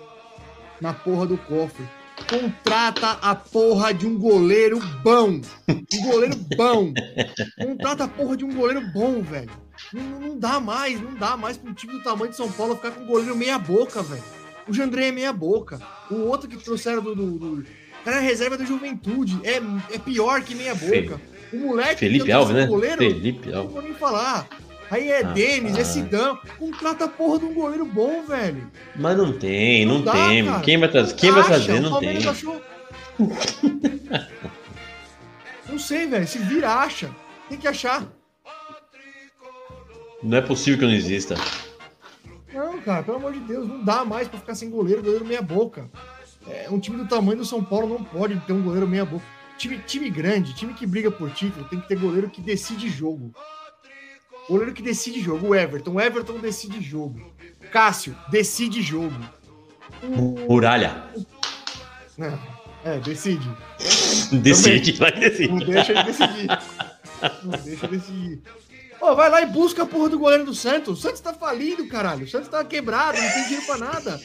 na 0.80 0.92
porra 0.92 1.26
do 1.26 1.36
cofre. 1.38 1.84
Contrata 2.28 3.18
a 3.22 3.34
porra 3.34 3.92
de 3.92 4.06
um 4.06 4.16
goleiro 4.18 4.78
bom. 5.02 5.40
Um 5.68 6.02
goleiro 6.10 6.36
bom. 6.56 6.92
Contrata 7.60 8.04
a 8.04 8.08
porra 8.08 8.36
de 8.36 8.44
um 8.44 8.54
goleiro 8.54 8.82
bom, 8.92 9.22
velho. 9.22 9.50
Não, 9.92 10.20
não 10.20 10.38
dá 10.38 10.60
mais, 10.60 11.00
não 11.00 11.14
dá 11.14 11.36
mais 11.36 11.56
pra 11.56 11.70
um 11.70 11.74
time 11.74 11.94
do 11.94 12.02
tamanho 12.02 12.30
de 12.30 12.36
São 12.36 12.50
Paulo 12.52 12.76
ficar 12.76 12.92
com 12.92 13.02
um 13.02 13.06
goleiro 13.06 13.34
meia 13.34 13.58
boca, 13.58 14.02
velho. 14.02 14.22
O 14.68 14.72
Jandré 14.72 15.08
é 15.08 15.12
meia 15.12 15.32
boca. 15.32 15.80
O 16.10 16.14
outro 16.26 16.48
que 16.48 16.56
trouxeram 16.56 17.02
do. 17.02 17.14
do, 17.14 17.38
do... 17.38 17.46
o 17.60 18.04
cara 18.04 18.18
é 18.18 18.20
reserva 18.20 18.56
da 18.56 18.64
juventude. 18.64 19.38
É, 19.44 19.60
é 19.94 19.98
pior 19.98 20.42
que 20.42 20.54
meia 20.54 20.74
boca. 20.74 21.20
O 21.52 21.56
moleque 21.58 22.00
Felipe 22.00 22.24
que 22.24 22.32
Alves, 22.32 22.54
né? 22.54 22.66
goleiro, 22.66 22.98
Felipe 22.98 23.50
não 23.50 23.58
Alves. 23.58 23.72
vou 23.72 23.82
nem 23.82 23.94
falar. 23.94 24.48
Aí 24.90 25.10
é 25.10 25.20
Ah, 25.20 25.32
Denis, 25.32 25.76
é 25.76 25.80
ah. 25.80 25.84
Sidão. 25.84 26.38
Contrata 26.58 27.06
a 27.06 27.08
porra 27.08 27.38
de 27.40 27.44
um 27.46 27.54
goleiro 27.54 27.84
bom, 27.84 28.24
velho. 28.26 28.70
Mas 28.94 29.16
não 29.16 29.32
tem, 29.32 29.86
não, 29.86 30.02
dá, 30.02 30.12
tem. 30.12 30.44
cara. 30.44 30.60
Quem 30.60 30.78
vai 30.78 30.90
trazer? 30.90 31.12
Não 31.12 31.18
Quem 31.18 31.30
vai 31.32 31.44
trazer? 31.44 31.80
Não 31.80 32.00
tem. 32.00 32.28
Achou. 32.28 32.62
não 35.68 35.78
sei, 35.78 36.06
velho. 36.06 36.26
Se 36.28 36.38
vira, 36.38 36.70
acha. 36.74 37.10
Tem 37.48 37.58
que 37.58 37.68
achar. 37.68 38.06
Não 40.22 40.38
é 40.38 40.40
possível 40.40 40.78
que 40.78 40.84
não 40.86 40.92
exista. 40.92 41.34
Não, 42.52 42.80
cara, 42.80 43.02
pelo 43.02 43.16
amor 43.16 43.32
de 43.32 43.40
Deus, 43.40 43.66
não 43.66 43.82
dá 43.82 44.04
mais 44.04 44.28
pra 44.28 44.38
ficar 44.38 44.54
sem 44.54 44.70
goleiro, 44.70 45.02
goleiro 45.02 45.24
meia 45.24 45.42
boca. 45.42 45.88
É, 46.46 46.68
um 46.70 46.78
time 46.78 46.96
do 46.96 47.08
tamanho 47.08 47.38
do 47.38 47.44
São 47.44 47.62
Paulo 47.62 47.88
não 47.88 48.04
pode 48.04 48.38
ter 48.40 48.52
um 48.52 48.62
goleiro 48.62 48.86
meia 48.86 49.04
boca. 49.04 49.24
Time, 49.56 49.78
time 49.86 50.10
grande, 50.10 50.54
time 50.54 50.74
que 50.74 50.86
briga 50.86 51.10
por 51.10 51.30
título, 51.30 51.66
tem 51.68 51.80
que 51.80 51.88
ter 51.88 51.98
goleiro 51.98 52.28
que 52.28 52.40
decide 52.40 52.88
jogo. 52.88 53.32
Goleiro 54.48 54.72
que 54.72 54.82
decide 54.82 55.20
jogo. 55.20 55.48
O 55.48 55.54
Everton. 55.54 55.92
O 55.92 56.00
Everton 56.00 56.38
decide 56.38 56.80
jogo. 56.80 57.32
Cássio, 57.70 58.16
decide 58.30 58.82
jogo. 58.82 59.14
Muralha. 60.48 61.04
Não, 62.18 62.38
é, 62.84 62.98
decide. 62.98 63.48
Decide, 64.32 64.92
vai 64.92 65.12
decidir. 65.12 65.48
Não 65.48 65.58
deixa 65.58 65.92
ele 65.92 66.02
decidir. 66.02 66.48
Não 67.44 67.58
deixa 67.58 67.86
ele 67.86 67.96
decidir. 67.96 68.42
Ô, 69.02 69.16
vai 69.16 69.28
lá 69.28 69.42
e 69.42 69.46
busca 69.46 69.82
a 69.82 69.86
porra 69.86 70.08
do 70.10 70.18
goleiro 70.18 70.44
do 70.44 70.54
Santos. 70.54 70.98
O 70.98 71.02
Santos 71.02 71.20
tá 71.20 71.34
falindo, 71.34 71.86
caralho. 71.88 72.24
O 72.24 72.28
Santos 72.28 72.48
tá 72.48 72.64
quebrado, 72.64 73.18
não 73.20 73.30
tem 73.32 73.42
dinheiro 73.44 73.66
pra 73.66 73.76
nada. 73.78 74.20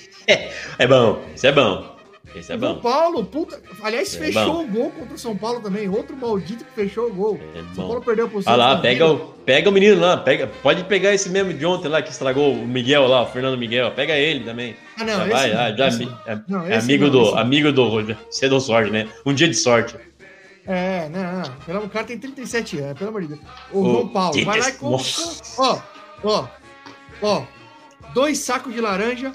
É 0.78 0.88
bom, 0.88 1.22
isso 1.36 1.48
é 1.48 1.52
bom. 1.52 1.98
Isso 2.36 2.52
é 2.52 2.58
São 2.60 2.76
bom. 2.76 2.82
Paulo, 2.82 3.24
puta. 3.24 3.60
Aliás, 3.82 4.14
É 4.14 4.20
fechou 4.20 4.54
bom. 4.54 4.64
o 4.64 4.68
gol 4.68 4.92
contra 4.92 5.16
o 5.16 5.18
São 5.18 5.36
Paulo 5.36 5.62
também. 5.62 5.88
Outro 5.90 6.16
maldito 6.16 6.64
que 6.66 6.72
fechou 6.74 7.08
o 7.08 7.14
gol. 7.14 7.40
É 7.56 7.60
São. 7.74 7.88
Paulo 7.88 8.02
perdeu 8.02 8.28
pro 8.30 8.40
Olha 8.46 8.56
lá, 8.56 8.68
Santos, 8.72 8.82
pega 8.82 9.08
o, 9.08 9.18
pega 9.46 9.70
o 9.70 9.72
menino 9.72 10.00
lá, 10.02 10.18
pega, 10.18 10.46
pode 10.62 10.84
pegar 10.84 11.14
esse 11.14 11.30
mesmo 11.30 11.54
de 11.54 11.66
ontem 11.66 11.88
lá 11.88 12.02
que 12.02 12.12
estragou 12.12 12.52
o 12.54 12.68
Miguel 12.68 13.08
lá, 13.08 13.24
o 13.24 13.28
Fernando 13.28 13.58
Miguel, 13.58 13.92
pega 13.92 14.14
ele 14.16 14.44
também. 14.44 14.76
Ah, 15.00 15.06
não, 15.06 15.14
já 15.16 15.24
esse 15.24 15.32
vai, 15.34 15.50
não, 15.72 15.78
já 15.78 15.88
esse 15.88 16.06
não. 16.06 16.20
é, 16.28 16.40
Não, 16.48 16.66
é 16.68 16.78
esse 16.78 16.86
amigo 16.86 17.04
não, 17.06 17.12
do, 17.12 17.22
esse 17.24 17.32
não. 17.32 17.40
amigo 17.40 17.72
do, 17.72 17.90
você 18.30 18.50
deu 18.50 18.60
sorte, 18.60 18.92
né? 18.92 19.08
Um 19.26 19.34
dia 19.34 19.48
de 19.48 19.56
sorte. 19.56 19.96
É, 20.68 21.08
não, 21.10 21.42
não. 21.42 21.56
Pelo- 21.66 21.86
O 21.86 21.90
cara 21.90 22.06
tem 22.06 22.18
37 22.20 22.78
anos, 22.80 22.98
pelo 22.98 23.10
amor 23.10 23.22
de 23.22 23.28
Deus. 23.30 23.40
O 23.72 23.80
Ô, 23.80 23.84
João 23.92 24.08
Paulo, 24.10 24.46
vai 24.46 24.60
lá 24.60 24.70
e 24.70 24.74
compra. 24.74 25.06
Ó, 25.58 25.80
ó, 26.24 26.48
ó. 27.22 27.44
Dois 28.14 28.40
sacos 28.40 28.74
de 28.74 28.82
laranja, 28.82 29.32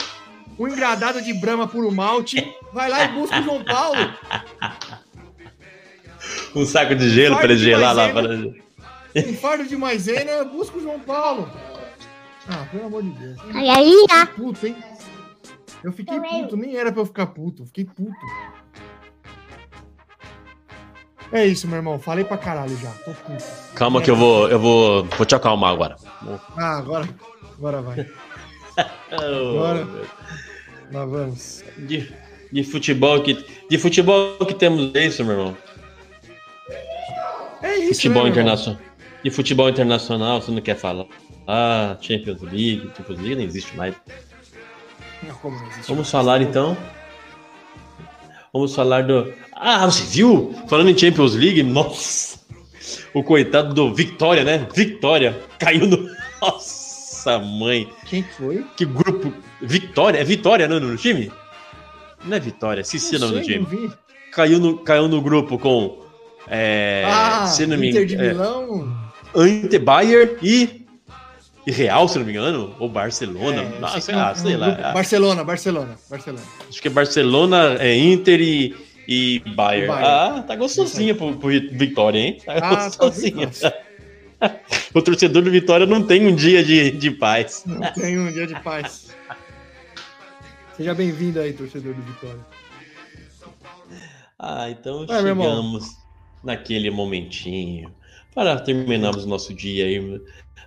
um 0.59 0.69
engradado 0.69 1.23
de 1.23 1.33
brama 1.33 1.67
puro 1.67 1.91
malte. 1.91 2.55
Vai 2.73 2.89
lá 2.91 3.05
e 3.05 3.09
busca 3.09 3.41
o 3.41 3.43
João 3.43 3.65
Paulo. 3.65 3.99
Um 6.55 6.65
saco 6.65 6.95
de 6.95 7.11
gelo 7.11 7.35
Fardo 7.35 7.41
para 7.47 7.53
ele 7.53 7.63
gelar 7.65 7.95
lá. 7.95 8.09
Para... 8.11 8.29
Um 8.35 9.35
fardo 9.41 9.65
de 9.67 9.77
maisena, 9.77 10.45
busca 10.45 10.79
o 10.79 10.81
João 10.81 11.01
Paulo. 11.01 11.51
Ah, 12.49 12.67
pelo 12.71 12.87
amor 12.87 13.03
de 13.03 13.11
Deus. 13.11 13.39
Ai, 13.55 13.69
aí, 13.69 14.07
Fiquei 14.09 14.27
puto, 14.37 14.67
hein? 14.67 14.77
Eu 15.83 15.93
fiquei 15.93 16.21
puto, 16.21 16.57
nem 16.57 16.77
era 16.77 16.93
pra 16.93 17.01
eu 17.03 17.07
ficar 17.07 17.27
puto, 17.27 17.63
eu 17.63 17.67
fiquei 17.67 17.85
puto. 17.85 18.13
É 21.33 21.47
isso, 21.47 21.67
meu 21.67 21.77
irmão. 21.77 21.99
Falei 21.99 22.25
pra 22.25 22.37
caralho 22.37 22.77
já. 22.77 22.91
Tô 23.05 23.13
puto. 23.13 23.45
Calma 23.75 24.03
que 24.03 24.11
eu 24.11 24.17
vou, 24.17 24.49
eu 24.49 24.59
vou, 24.59 25.05
vou 25.05 25.27
te 25.27 25.35
acalmar 25.35 25.73
agora. 25.73 25.97
Ah, 26.57 26.77
agora, 26.77 27.09
agora 27.57 27.81
vai. 27.81 28.07
Agora. 29.11 29.89
Lá 30.93 31.07
vamos. 31.07 31.65
De, 31.79 32.13
de 32.53 32.65
futebol 32.65 33.23
que, 33.23 33.45
de 33.69 33.79
futebol 33.79 34.37
que 34.47 34.55
temos 34.55 34.95
isso, 34.95 35.25
meu 35.25 35.39
irmão. 35.39 35.57
É 37.63 37.77
isso, 37.77 37.95
Futebol 37.95 38.25
né, 38.25 38.31
internacional. 38.31 38.83
De 39.25 39.31
futebol 39.31 39.69
internacional, 39.71 40.43
você 40.43 40.51
não 40.51 40.61
quer 40.61 40.77
falar? 40.77 41.07
Ah, 41.47 41.97
Champions 42.01 42.43
League, 42.43 42.91
Champions 42.97 43.21
League 43.21 43.37
não 43.37 43.43
existe 43.43 43.75
mais. 43.77 43.95
Não, 45.23 45.35
como 45.37 45.57
não 45.57 45.67
existe? 45.69 45.89
Vamos 45.89 46.11
falar 46.11 46.43
então. 46.43 46.77
Vamos 48.53 48.75
falar 48.75 49.05
do. 49.05 49.33
Ah, 49.55 49.87
você 49.87 50.05
viu? 50.05 50.55
Falando 50.69 50.91
em 50.91 50.99
Champions 50.99 51.35
League, 51.35 51.63
nossa! 51.63 52.39
O 53.15 53.23
coitado 53.23 53.73
do 53.73 53.95
Victoria, 53.95 54.45
né? 54.45 54.69
Victoria 54.75 55.41
caiu 55.59 55.87
no. 55.87 56.07
Nossa, 56.43 57.39
mãe! 57.39 57.89
Quem 58.05 58.23
que 58.25 58.35
foi? 58.35 58.67
Que 58.77 58.85
grupo. 58.85 59.33
Vitória? 59.63 60.19
É 60.19 60.25
Vitória 60.25 60.67
não, 60.67 60.81
no 60.81 60.97
time? 60.97 61.31
Não 62.25 62.37
é 62.37 62.41
Vitória, 62.41 62.83
o 62.83 63.19
Não 63.21 63.29
sei, 63.29 63.43
time. 63.43 63.93
Caiu 64.33 64.59
no, 64.59 64.79
caiu 64.79 65.09
no 65.09 65.23
grupo 65.23 65.59
com. 65.59 66.03
É, 66.49 67.05
ah, 67.07 67.47
se 67.47 67.67
não 67.67 67.79
me 67.79 67.91
Inter 67.91 68.05
de. 68.05 68.17
É, 68.17 68.33
Milão. 68.33 68.93
Ante 69.35 69.79
Bayern 69.79 70.37
e. 70.43 70.82
E 71.67 71.71
Real, 71.71 72.09
se 72.09 72.19
não 72.19 72.25
me 72.27 72.33
engano, 72.33 72.75
ou 72.79 72.89
Barcelona, 72.89 73.63
É, 73.63 73.79
ah, 73.83 74.01
sei 74.01 74.15
lá, 74.15 74.35
sei 74.35 74.57
lá. 74.57 74.93
Barcelona, 74.93 75.45
Barcelona, 75.45 75.97
Barcelona. 76.11 76.45
Acho 76.69 76.83
que 76.83 76.89
é 76.89 76.91
Barcelona, 76.91 77.77
é 77.79 77.97
Inter 77.97 78.41
e, 78.41 78.75
e 79.07 79.39
Bayern. 79.55 79.87
Bayern. 79.87 80.39
Ah, 80.39 80.43
tá 80.43 80.57
gostosinha 80.57 81.15
pro, 81.15 81.37
pro 81.37 81.49
Vitória, 81.51 82.19
hein? 82.19 82.39
Tá 82.45 82.55
Ah, 82.55 82.61
tá 82.61 82.85
gostosinha. 82.87 83.47
fácil. 83.53 83.73
o 84.93 85.03
torcedor 85.03 85.43
do 85.43 85.51
Vitória 85.53 85.87
não 85.87 86.03
tem 86.05 86.27
um 86.27 86.35
dia 86.35 86.65
de, 86.65 86.91
de 86.91 87.11
paz. 87.13 87.63
Não 87.65 87.81
tem 87.93 88.19
um 88.19 88.33
dia 88.33 88.47
de 88.47 88.59
paz. 88.61 89.13
Seja 90.77 90.95
bem-vindo 90.95 91.39
aí, 91.39 91.53
torcedor 91.53 91.95
do 91.95 92.03
Vitória. 92.03 92.41
Ah, 94.37 94.69
então 94.69 95.07
Vai, 95.07 95.19
chegamos 95.23 95.97
naquele 96.43 96.91
momentinho 96.91 97.93
para 98.35 98.59
terminarmos 98.59 99.25
o 99.25 99.29
nosso 99.29 99.55
dia 99.55 99.87
e 99.87 100.21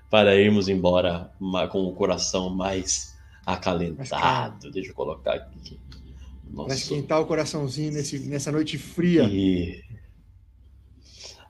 para 0.10 0.36
irmos 0.36 0.68
embora 0.70 1.32
com 1.72 1.84
o 1.86 1.94
coração 1.94 2.50
mais 2.50 3.16
acalentado. 3.46 4.72
Deixa 4.72 4.92
eu 4.92 4.96
colocar 4.96 5.34
aqui. 5.34 5.80
Nossa. 6.52 6.76
esquentar 6.76 7.20
o 7.22 7.26
coraçãozinho 7.26 7.92
nesse, 7.92 8.20
nessa 8.20 8.52
noite 8.52 8.78
fria. 8.78 9.24
E... 9.24 9.84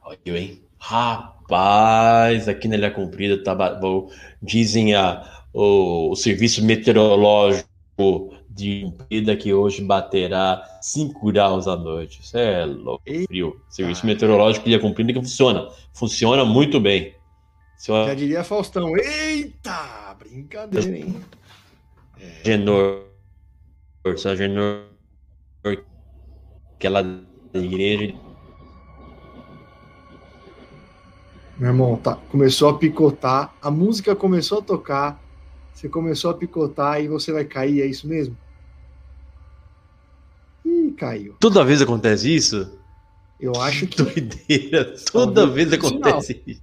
Olha, 0.04 0.20
eu, 0.26 0.36
hein? 0.36 0.62
Rapaz, 0.78 2.48
aqui 2.48 2.68
na 2.68 2.76
Ilha 2.76 2.92
Comprida 2.92 3.44
tá, 3.44 3.80
o- 3.84 4.10
dizem 4.42 4.94
a, 4.94 5.44
o, 5.54 6.12
o 6.12 6.16
serviço 6.16 6.64
meteorológico 6.64 7.66
de 8.50 8.84
Comprida 8.86 9.36
que 9.36 9.54
hoje 9.54 9.82
baterá 9.84 10.64
5 10.82 11.32
graus 11.32 11.68
à 11.68 11.76
noite. 11.76 12.22
Isso 12.22 12.38
é 12.38 12.66
louco, 12.66 13.04
frio. 13.28 13.60
Serviço 13.70 14.06
meteorológico 14.06 14.66
de 14.66 14.72
Ilha 14.72 14.80
Comprida 14.80 15.12
que 15.14 15.20
funciona. 15.20 15.68
Funciona 15.94 16.46
muito 16.46 16.80
bem. 16.80 17.15
Já 17.78 18.14
diria 18.14 18.44
Faustão. 18.44 18.98
Eita! 18.98 20.16
Brincadeira, 20.18 20.98
hein? 20.98 21.22
Agenor, 22.44 23.04
seu 24.18 24.32
Agenor, 24.32 24.86
que 26.80 26.88
é 26.88 26.90
lá 26.90 27.02
da 27.02 27.60
igreja, 27.60 28.16
Meu 31.58 31.70
irmão, 31.70 31.96
tá, 31.96 32.18
começou 32.30 32.68
a 32.68 32.78
picotar, 32.78 33.56
a 33.62 33.72
música 33.72 34.14
começou 34.14 34.60
a 34.60 34.62
tocar, 34.62 35.22
você 35.74 35.88
começou 35.88 36.30
a 36.30 36.34
picotar 36.34 37.02
e 37.02 37.08
você 37.08 37.32
vai 37.32 37.46
cair, 37.46 37.82
é 37.82 37.86
isso 37.86 38.06
mesmo? 38.08 38.38
Ih, 40.66 40.92
caiu. 40.98 41.36
toda 41.40 41.64
vez 41.64 41.82
acontece 41.82 42.36
isso? 42.36 42.78
Eu 43.40 43.54
acho 43.62 43.88
que 43.88 43.96
Doideira, 44.04 44.96
toda 45.12 45.44
Talvez 45.44 45.70
vez 45.70 45.82
acontece 45.82 46.42
isso. 46.46 46.62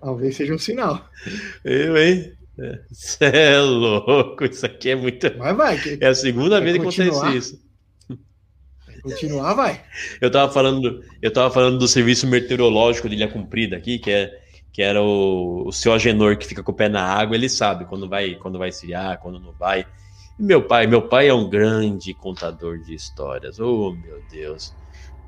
Talvez 0.00 0.36
seja 0.36 0.54
um 0.54 0.58
sinal. 0.58 1.08
Eu, 1.64 1.96
hein? 1.96 2.32
Você 2.90 3.24
é 3.24 3.60
louco, 3.60 4.44
isso 4.44 4.66
aqui 4.66 4.90
é 4.90 4.96
muito. 4.96 5.32
Mas 5.38 5.56
vai, 5.56 5.78
que 5.78 5.98
É 6.00 6.08
a 6.08 6.14
segunda 6.14 6.58
Quer 6.58 6.64
vez 6.64 6.94
que 6.94 7.02
acontece 7.02 7.36
isso. 7.36 7.62
continuar, 9.02 9.54
vai. 9.54 9.82
Eu 10.20 10.30
tava 10.30 10.52
falando, 10.52 11.02
eu 11.20 11.32
tava 11.32 11.52
falando 11.52 11.78
do 11.78 11.88
serviço 11.88 12.26
meteorológico 12.26 13.08
de 13.08 13.16
Ilha 13.16 13.28
Comprida 13.28 13.76
aqui, 13.76 13.98
que 13.98 14.10
é 14.10 14.42
que 14.72 14.80
era 14.80 15.02
o, 15.02 15.68
o 15.68 15.72
seu 15.72 15.92
Agenor 15.92 16.36
que 16.38 16.46
fica 16.46 16.62
com 16.62 16.72
o 16.72 16.74
pé 16.74 16.88
na 16.88 17.02
água, 17.02 17.36
ele 17.36 17.48
sabe 17.48 17.84
quando 17.84 18.08
vai, 18.08 18.36
quando 18.36 18.58
vai 18.58 18.70
esfriar, 18.70 19.18
quando 19.18 19.38
não 19.38 19.52
vai. 19.52 19.84
E 20.38 20.42
meu 20.42 20.62
pai, 20.62 20.86
meu 20.86 21.02
pai 21.02 21.28
é 21.28 21.34
um 21.34 21.48
grande 21.48 22.14
contador 22.14 22.78
de 22.78 22.94
histórias. 22.94 23.60
Oh, 23.60 23.92
meu 23.92 24.22
Deus. 24.30 24.74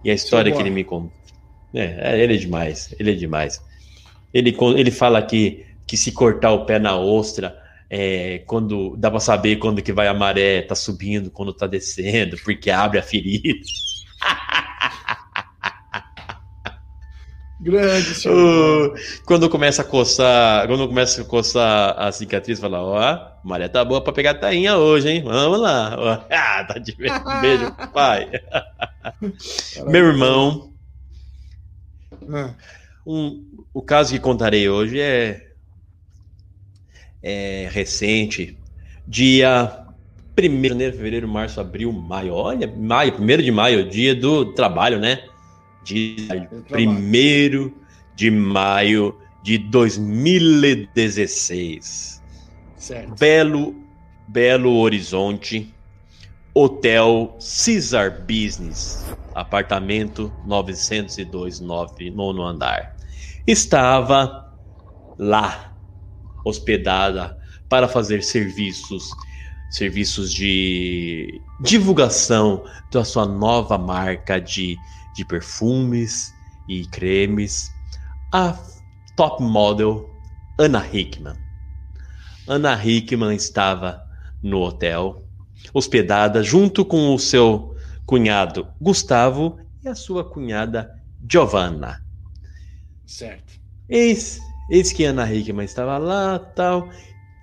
E 0.03 0.11
a 0.11 0.15
história 0.15 0.51
que 0.51 0.59
ele 0.59 0.71
me 0.71 0.83
conta. 0.83 1.13
É, 1.75 2.23
ele 2.23 2.35
é 2.35 2.37
demais, 2.39 2.95
ele 2.99 3.11
é 3.13 3.15
demais. 3.15 3.61
Ele, 4.35 4.55
ele 4.77 4.91
fala 4.91 5.23
que, 5.23 5.65
que 5.87 5.97
se 5.97 6.11
cortar 6.13 6.51
o 6.53 6.67
pé 6.67 6.79
na 6.81 6.97
ostra, 6.99 7.57
é, 7.89 8.39
quando 8.47 8.97
dá 8.97 9.09
para 9.11 9.21
saber 9.21 9.57
quando 9.57 9.81
que 9.83 9.93
vai 9.93 10.09
a 10.09 10.15
maré, 10.15 10.63
tá 10.63 10.75
subindo, 10.75 11.31
quando 11.31 11.55
tá 11.55 11.67
descendo, 11.69 12.37
porque 12.45 12.71
abre 12.71 12.99
a 12.99 13.03
ferida. 13.03 13.61
Grande, 17.61 18.15
senhor. 18.15 18.89
Uh, 18.89 18.95
quando 19.25 19.49
começa 19.49 19.83
a 19.83 19.85
coçar, 19.85 20.67
quando 20.67 20.89
começa 20.89 21.23
a 21.23 21.25
coçar 21.25 21.95
a 21.99 22.11
cicatriz, 22.13 22.59
fala, 22.61 22.83
ó, 22.83 23.19
maré 23.45 23.69
tá 23.69 23.85
boa 23.85 24.03
pra 24.03 24.13
pegar 24.13 24.35
tainha 24.35 24.77
hoje, 24.77 25.09
hein? 25.09 25.23
Vamos 25.25 25.61
lá. 25.61 26.27
Ah, 26.31 26.65
tá 26.65 26.79
de 26.79 26.95
beijo, 26.95 27.73
pai. 27.95 28.29
Meu 29.87 30.07
irmão, 30.09 30.73
Ah, 32.33 32.55
um- 33.07 33.45
o 33.75 33.83
caso 33.83 34.13
que 34.13 34.21
contarei 34.21 34.69
hoje 34.69 35.01
é, 35.01 35.49
é 37.23 37.69
recente, 37.73 38.57
dia 39.07 39.85
1 40.39 40.61
de 40.63 40.69
janeiro, 40.69 40.97
fevereiro, 40.97 41.27
março, 41.29 41.61
abril, 41.61 41.93
maio. 41.93 42.35
Olha, 42.35 42.67
maio, 42.67 43.15
1 43.19 43.27
de 43.43 43.51
maio, 43.51 43.89
dia 43.89 44.15
do 44.15 44.53
trabalho, 44.53 44.99
né? 45.01 45.25
Dia 45.85 46.49
trabalho. 46.69 46.99
1 47.01 47.73
de 48.17 48.31
maio 48.31 49.19
de 49.43 49.59
2016. 49.59 52.23
certo. 52.79 53.15
Belo, 53.19 53.75
Belo 54.29 54.77
Horizonte, 54.79 55.75
Hotel 56.55 57.37
Caesar 57.41 58.21
Business, 58.23 59.05
apartamento 59.35 60.33
902, 60.47 61.59
nove- 61.61 62.11
nono 62.11 62.43
andar. 62.45 62.94
Estava 63.47 64.57
lá, 65.19 65.77
hospedada, 66.47 67.37
para 67.69 67.87
fazer 67.87 68.23
serviços, 68.23 69.11
serviços 69.71 70.33
de 70.33 71.43
divulgação 71.61 72.65
da 72.91 73.05
sua 73.05 73.27
nova 73.27 73.77
marca 73.77 74.41
de, 74.41 74.79
de 75.15 75.27
perfumes 75.27 76.33
e 76.67 76.87
cremes, 76.87 77.71
a 78.33 78.59
top 79.15 79.43
model 79.43 80.09
Ana 80.59 80.83
Hickman. 80.91 81.37
Ana 82.49 82.83
Hickman 82.83 83.37
estava 83.37 84.03
no 84.43 84.61
hotel, 84.61 85.23
hospedada 85.75 86.43
junto 86.43 86.83
com 86.83 87.15
o 87.15 87.19
seu 87.19 87.77
cunhado 88.07 88.67
Gustavo 88.81 89.59
e 89.83 89.89
a 89.89 89.95
sua 89.95 90.25
cunhada 90.25 90.91
Giovanna. 91.31 92.04
Certo. 93.07 93.61
Eis, 93.89 94.41
eis 94.71 94.93
que 94.93 95.05
Ana 95.05 95.31
Hickman 95.31 95.65
estava 95.65 95.99
lá, 95.99 96.39
tal, 96.39 96.89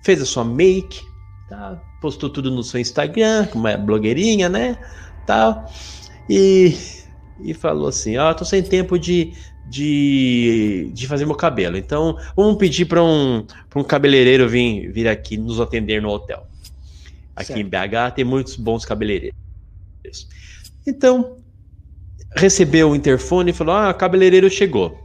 fez 0.04 0.20
a 0.20 0.26
sua 0.26 0.44
make, 0.44 1.00
tá, 1.48 1.80
postou 2.00 2.28
tudo 2.28 2.50
no 2.50 2.62
seu 2.62 2.80
Instagram, 2.80 3.46
como 3.46 3.68
é 3.68 3.76
blogueirinha, 3.76 4.48
né, 4.48 4.76
tal, 5.26 5.70
e, 6.28 6.76
e 7.40 7.54
falou 7.54 7.88
assim, 7.88 8.16
ó, 8.16 8.34
tô 8.34 8.44
sem 8.44 8.62
tempo 8.62 8.98
de, 8.98 9.34
de, 9.68 10.90
de 10.92 11.06
fazer 11.06 11.24
meu 11.24 11.36
cabelo, 11.36 11.76
então 11.76 12.18
vamos 12.36 12.56
pedir 12.56 12.86
para 12.86 13.02
um, 13.02 13.46
pra 13.70 13.80
um 13.80 13.84
cabeleireiro 13.84 14.48
vir, 14.48 14.90
vir 14.90 15.06
aqui 15.06 15.36
nos 15.36 15.60
atender 15.60 16.02
no 16.02 16.08
hotel. 16.08 16.46
Aqui 17.34 17.54
em 17.54 17.64
BH 17.64 18.14
tem 18.14 18.24
muitos 18.26 18.56
bons 18.56 18.84
cabeleireiros. 18.84 19.34
Então, 20.86 21.38
recebeu 22.36 22.90
o 22.90 22.96
interfone 22.96 23.52
e 23.52 23.54
falou, 23.54 23.74
ah, 23.74 23.90
o 23.90 23.94
cabeleireiro 23.94 24.50
chegou 24.50 25.01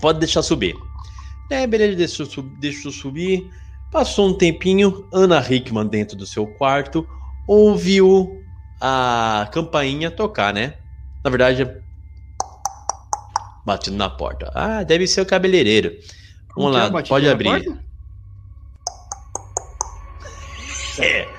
pode 0.00 0.18
deixar 0.18 0.42
subir. 0.42 0.74
É, 1.50 1.66
beleza, 1.66 1.96
deixa 2.58 2.88
eu, 2.88 2.92
subir. 2.92 3.50
Passou 3.90 4.28
um 4.28 4.34
tempinho, 4.36 5.08
Ana 5.12 5.40
Hickman 5.40 5.86
dentro 5.86 6.16
do 6.16 6.26
seu 6.26 6.46
quarto 6.46 7.06
ouviu 7.46 8.42
a 8.80 9.48
campainha 9.52 10.10
tocar, 10.10 10.52
né? 10.52 10.74
Na 11.24 11.30
verdade, 11.30 11.66
batendo 13.64 13.96
na 13.96 14.10
porta. 14.10 14.50
Ah, 14.54 14.82
deve 14.82 15.06
ser 15.06 15.20
o 15.20 15.26
cabeleireiro. 15.26 15.92
Vamos 16.56 16.72
lá, 16.72 16.90
pode 17.02 17.28
abrir. 17.28 17.80
É. 20.98 21.35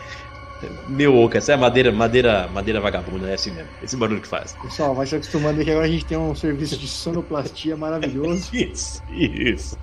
Meu 0.88 1.16
oco, 1.18 1.38
essa 1.38 1.54
é 1.54 1.58
madeira, 1.58 1.92
madeira, 1.92 2.48
madeira 2.54 2.80
vagabunda, 2.80 3.30
é 3.30 3.34
assim 3.34 3.52
mesmo. 3.52 3.70
Esse 3.84 3.98
barulho 3.98 4.22
que 4.22 4.28
faz. 4.28 4.56
Pessoal, 4.62 4.96
vai 4.96 5.06
se 5.06 5.16
acostumando 5.16 5.64
que 5.64 5.70
agora 5.70 5.86
a 5.86 5.90
gente 5.90 6.06
tem 6.06 6.18
um 6.18 6.34
serviço 6.34 6.78
de 6.78 6.88
sonoplastia 6.88 7.76
maravilhoso. 7.76 8.50
Isso, 8.56 9.02
isso. 9.12 9.78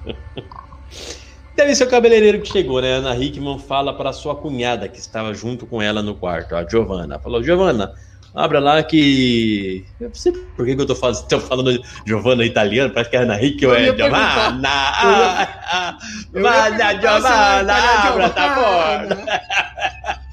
Deve 1.57 1.74
ser 1.74 1.84
o 1.84 1.90
cabeleireiro 1.90 2.40
que 2.40 2.50
chegou, 2.50 2.80
né? 2.80 2.94
Ana 2.94 3.16
Hickman 3.16 3.59
fala 3.59 3.92
para 3.96 4.12
sua 4.12 4.34
cunhada 4.34 4.88
que 4.88 4.98
estava 4.98 5.32
junto 5.34 5.66
com 5.66 5.80
ela 5.80 6.02
no 6.02 6.14
quarto, 6.14 6.57
a 6.57 6.66
Giovanna. 6.66 7.18
Falou: 7.18 7.42
Giovanna, 7.42 7.92
abra 8.34 8.59
lá 8.59 8.82
que. 8.82 9.84
Eu 10.00 10.09
não 10.09 10.14
sei 10.14 10.32
por 10.32 10.66
que, 10.66 10.74
que 10.74 10.82
eu 10.82 10.86
tô, 10.86 10.96
faz... 10.96 11.20
tô 11.22 11.38
falando 11.38 11.80
Giovanna 12.07 12.44
italiano, 12.44 12.92
parece 12.92 13.11
que 13.11 13.16
é 13.16 13.20
Ana 13.20 13.40
Hickman 13.40 13.70
Eu 13.86 13.92
é 13.92 13.96
Giovanna. 13.96 14.68
Ah, 14.68 15.48
ah, 15.70 15.98
Giovanna, 16.32 17.74
era 17.74 18.09
abra 18.09 18.24
essa 18.24 18.42
Giovanna. 18.42 19.16
porta. 19.16 20.24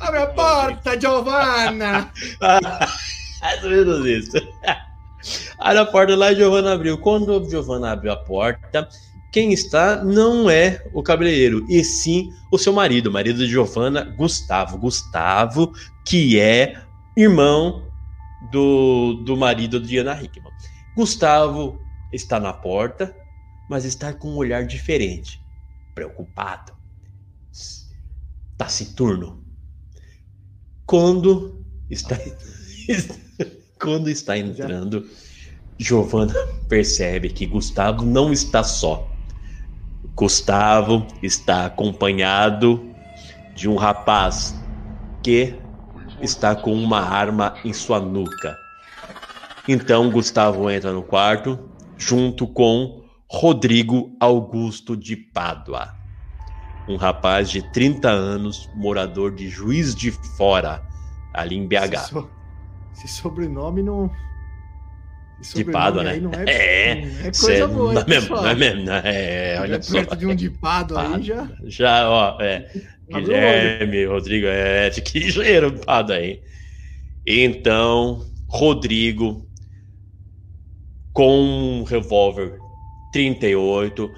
Abre 0.00 0.20
a 0.20 0.26
porta, 0.28 1.00
Giovanna! 1.00 2.10
Mais 3.40 3.62
ou 3.62 3.70
menos 3.70 4.06
isso. 4.06 4.36
Abre 5.58 5.78
a 5.78 5.86
porta 5.86 6.16
lá 6.16 6.32
e 6.32 6.36
Giovanna 6.36 6.72
abriu. 6.72 6.98
Quando 6.98 7.48
Giovanna 7.48 7.92
abriu 7.92 8.12
a 8.12 8.16
porta, 8.16 8.88
quem 9.30 9.52
está 9.52 10.02
não 10.02 10.48
é 10.48 10.82
o 10.92 11.02
cabeleireiro, 11.02 11.66
e 11.68 11.82
sim 11.82 12.32
o 12.50 12.58
seu 12.58 12.72
marido, 12.72 13.08
o 13.08 13.12
marido 13.12 13.38
de 13.38 13.46
Giovanna, 13.46 14.04
Gustavo. 14.16 14.78
Gustavo, 14.78 15.72
que 16.06 16.38
é 16.38 16.82
irmão 17.16 17.90
do, 18.50 19.14
do 19.24 19.36
marido 19.36 19.80
de 19.80 19.98
Ana 19.98 20.20
Hickman. 20.22 20.52
Gustavo 20.96 21.80
está 22.12 22.38
na 22.38 22.52
porta, 22.52 23.14
mas 23.68 23.84
está 23.84 24.12
com 24.12 24.28
um 24.28 24.36
olhar 24.36 24.64
diferente, 24.64 25.42
preocupado, 25.94 26.72
taciturno. 28.56 29.43
Quando 30.86 31.64
está 31.90 32.16
quando 33.80 34.08
está 34.08 34.38
entrando, 34.38 35.06
Giovanna 35.78 36.34
percebe 36.68 37.28
que 37.30 37.46
Gustavo 37.46 38.04
não 38.04 38.32
está 38.32 38.62
só. 38.62 39.08
Gustavo 40.14 41.06
está 41.22 41.66
acompanhado 41.66 42.94
de 43.54 43.68
um 43.68 43.76
rapaz 43.76 44.54
que 45.22 45.54
está 46.20 46.54
com 46.54 46.72
uma 46.74 47.00
arma 47.00 47.54
em 47.64 47.72
sua 47.72 48.00
nuca. 48.00 48.56
Então 49.66 50.10
Gustavo 50.10 50.70
entra 50.70 50.92
no 50.92 51.02
quarto 51.02 51.58
junto 51.98 52.46
com 52.46 53.02
Rodrigo 53.28 54.14
Augusto 54.20 54.96
de 54.96 55.16
Pádua, 55.16 55.94
um 56.86 56.96
rapaz 56.96 57.50
de 57.50 57.62
30 57.62 58.10
anos, 58.10 58.68
morador 58.74 59.34
de 59.34 59.48
Juiz 59.48 59.94
de 59.94 60.10
Fora, 60.10 60.82
ali 61.32 61.56
em 61.56 61.66
BH. 61.66 61.94
Esse, 61.94 62.08
so- 62.08 62.30
esse 62.92 63.08
sobrenome 63.08 63.82
não. 63.82 64.10
esse 65.40 65.54
De 65.54 65.64
sobrenome 65.64 65.72
Pádua, 65.72 66.04
né? 66.04 66.16
Não 66.20 66.30
é, 66.32 66.44
É, 66.46 66.94
não 67.06 67.20
é 67.26 67.32
coisa 67.32 67.68
boa, 67.68 67.92
não 67.94 68.00
é 68.02 68.06
mesmo, 68.06 68.36
não 68.36 68.46
é 68.48 68.54
mesmo, 68.54 68.84
não 68.84 68.92
é, 68.94 69.60
olha 69.60 69.82
só. 69.82 69.92
perto 69.94 70.16
de 70.16 70.26
um 70.26 70.34
de 70.34 70.50
Pádua 70.50 71.02
Pádua. 71.02 71.16
aí 71.16 71.22
já. 71.22 71.48
Já, 71.64 72.10
ó, 72.10 72.40
é. 72.40 72.70
Guilherme, 73.08 74.06
Rodrigo, 74.06 74.46
é, 74.46 74.88
de 74.88 75.02
que 75.02 75.18
ligeiro 75.18 75.78
pado 75.80 76.12
aí. 76.12 76.40
Então, 77.26 78.24
Rodrigo, 78.48 79.46
com 81.12 81.38
um 81.38 81.84
revólver 81.84 82.60
38, 83.12 84.12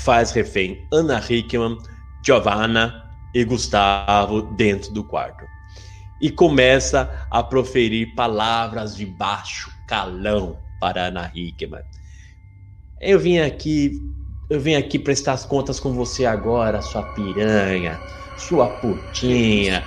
faz 0.00 0.32
refém 0.32 0.86
Ana 0.92 1.22
Hickman, 1.26 1.76
Giovanna 2.24 3.10
e 3.34 3.44
Gustavo 3.44 4.42
dentro 4.42 4.92
do 4.92 5.04
quarto. 5.04 5.44
E 6.20 6.30
começa 6.30 7.26
a 7.30 7.42
proferir 7.42 8.14
palavras 8.14 8.96
de 8.96 9.06
baixo 9.06 9.70
calão 9.86 10.58
para 10.80 11.06
Ana 11.06 11.30
Hickman. 11.34 11.82
Eu 13.00 13.18
vim 13.18 13.38
aqui 13.38 14.00
eu 14.50 14.58
venho 14.58 14.80
aqui 14.80 14.98
prestar 14.98 15.34
as 15.34 15.46
contas 15.46 15.78
com 15.78 15.92
você 15.92 16.26
agora, 16.26 16.82
sua 16.82 17.04
piranha, 17.14 18.00
sua 18.36 18.66
putinha. 18.66 19.84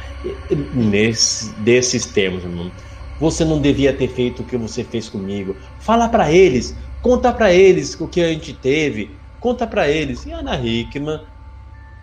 Nesse, 0.74 1.54
desses 1.56 2.06
termos, 2.06 2.46
irmão. 2.46 2.72
Você 3.20 3.44
não 3.44 3.60
devia 3.60 3.92
ter 3.92 4.08
feito 4.08 4.42
o 4.42 4.46
que 4.46 4.56
você 4.56 4.82
fez 4.82 5.10
comigo. 5.10 5.54
Fala 5.82 6.08
pra 6.08 6.32
eles, 6.32 6.74
conta 7.02 7.34
pra 7.34 7.54
eles 7.54 8.00
o 8.00 8.08
que 8.08 8.22
a 8.22 8.30
gente 8.30 8.54
teve. 8.54 9.23
Conta 9.44 9.68
pra 9.68 9.90
eles. 9.90 10.26
E 10.26 10.32
Ana 10.32 10.58
Hickman, 10.58 11.20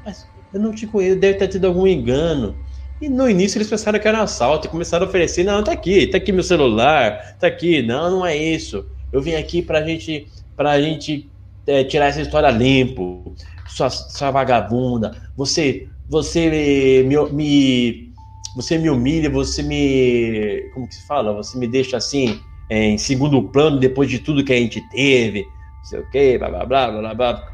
mas 0.05 0.31
eu 0.53 0.61
não 0.61 0.75
te 0.75 0.87
conheço, 0.87 1.19
deve 1.19 1.39
ter 1.39 1.49
tido 1.49 1.67
algum 1.67 1.87
engano. 1.87 2.63
E 3.01 3.09
no 3.09 3.31
início 3.31 3.57
eles 3.57 3.71
pensaram 3.71 3.99
que 3.99 4.07
era 4.07 4.19
um 4.19 4.25
assalto 4.25 4.67
e 4.67 4.71
começaram 4.71 5.07
a 5.07 5.09
oferecer: 5.09 5.43
não, 5.43 5.65
tá 5.65 5.73
aqui, 5.73 6.07
tá 6.07 6.19
aqui 6.19 6.33
meu 6.33 6.43
celular, 6.43 7.39
tá 7.39 7.47
aqui. 7.47 7.81
Não, 7.81 8.11
não 8.11 8.27
é 8.27 8.37
isso. 8.37 8.85
Eu 9.11 9.23
vim 9.23 9.37
aqui 9.37 9.63
pra 9.63 9.83
gente, 9.83 10.27
pra 10.55 10.79
gente 10.83 11.33
é, 11.67 11.83
tirar 11.83 12.09
essa 12.09 12.21
história 12.21 12.51
limpo. 12.51 13.35
Sua, 13.67 13.89
sua 13.89 14.31
vagabunda, 14.31 15.17
você, 15.35 15.89
você 16.07 17.03
me, 17.07 17.31
me, 17.33 18.13
você 18.55 18.77
me 18.77 18.91
humilha, 18.91 19.31
você 19.31 19.63
me, 19.63 20.69
como 20.75 20.87
que 20.87 20.95
se 20.95 21.07
fala? 21.07 21.33
Você 21.33 21.57
me 21.57 21.67
deixa 21.67 21.97
assim 21.97 22.39
em 22.69 22.99
segundo 22.99 23.43
plano 23.51 23.81
depois 23.81 24.11
de 24.11 24.19
tudo 24.19 24.45
que 24.45 24.53
a 24.53 24.57
gente 24.57 24.83
teve, 24.83 25.55
não 25.81 25.85
sei 25.85 25.99
o 26.01 26.07
que, 26.07 26.39
blá 26.39 26.49
blá 26.51 26.67
blá 26.67 26.91
blá 26.91 27.15
blá. 27.15 27.53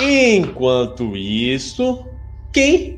Enquanto 0.00 1.16
isso, 1.16 2.18
quem 2.52 2.96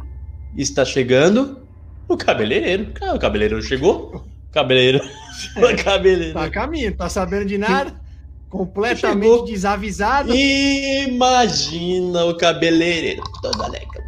está 0.57 0.85
chegando? 0.85 1.69
O 2.09 2.17
cabeleireiro. 2.17 2.95
Ah, 3.03 3.15
o 3.15 3.19
cabeleireiro 3.19 3.63
chegou. 3.63 4.15
O 4.17 4.53
cabeleireiro. 4.53 5.05
O 5.57 5.85
cabeleireiro. 5.85 6.33
Tá 6.35 6.45
a 6.45 6.51
caminho, 6.51 6.97
tá 6.97 7.09
sabendo 7.11 7.45
de 7.45 7.59
nada? 7.59 8.01
Completamente 8.49 9.23
Chegou. 9.23 9.45
desavisado. 9.45 10.33
Imagina 10.35 12.25
o 12.25 12.37
cabeleireiro 12.37 13.23
todo 13.43 13.63
alegre. 13.63 14.03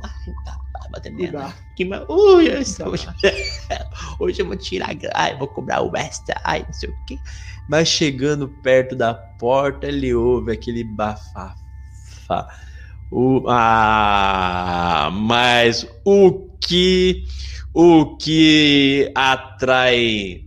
Tá, 0.45 0.59
tá 0.73 1.55
Ui, 2.09 2.49
hoje, 2.57 3.07
hoje 4.19 4.41
eu 4.43 4.47
vou 4.47 4.57
tirar, 4.57 4.91
ai, 5.15 5.37
vou 5.37 5.49
cobrar 5.49 5.83
o 5.83 5.95
extra, 5.97 6.41
ai, 6.45 6.65
não 6.67 6.73
sei 6.73 6.89
o 6.89 6.97
quê. 7.07 7.19
Mas 7.69 7.89
chegando 7.89 8.49
perto 8.49 8.97
da 8.97 9.13
porta, 9.13 9.87
ele 9.87 10.15
ouve 10.15 10.51
aquele 10.53 10.83
bafafá. 10.83 11.55
O, 13.11 13.45
ah, 13.49 15.11
mas 15.13 15.87
o 16.05 16.49
que 16.61 17.25
o 17.73 18.17
que 18.17 19.13
atrai 19.15 20.45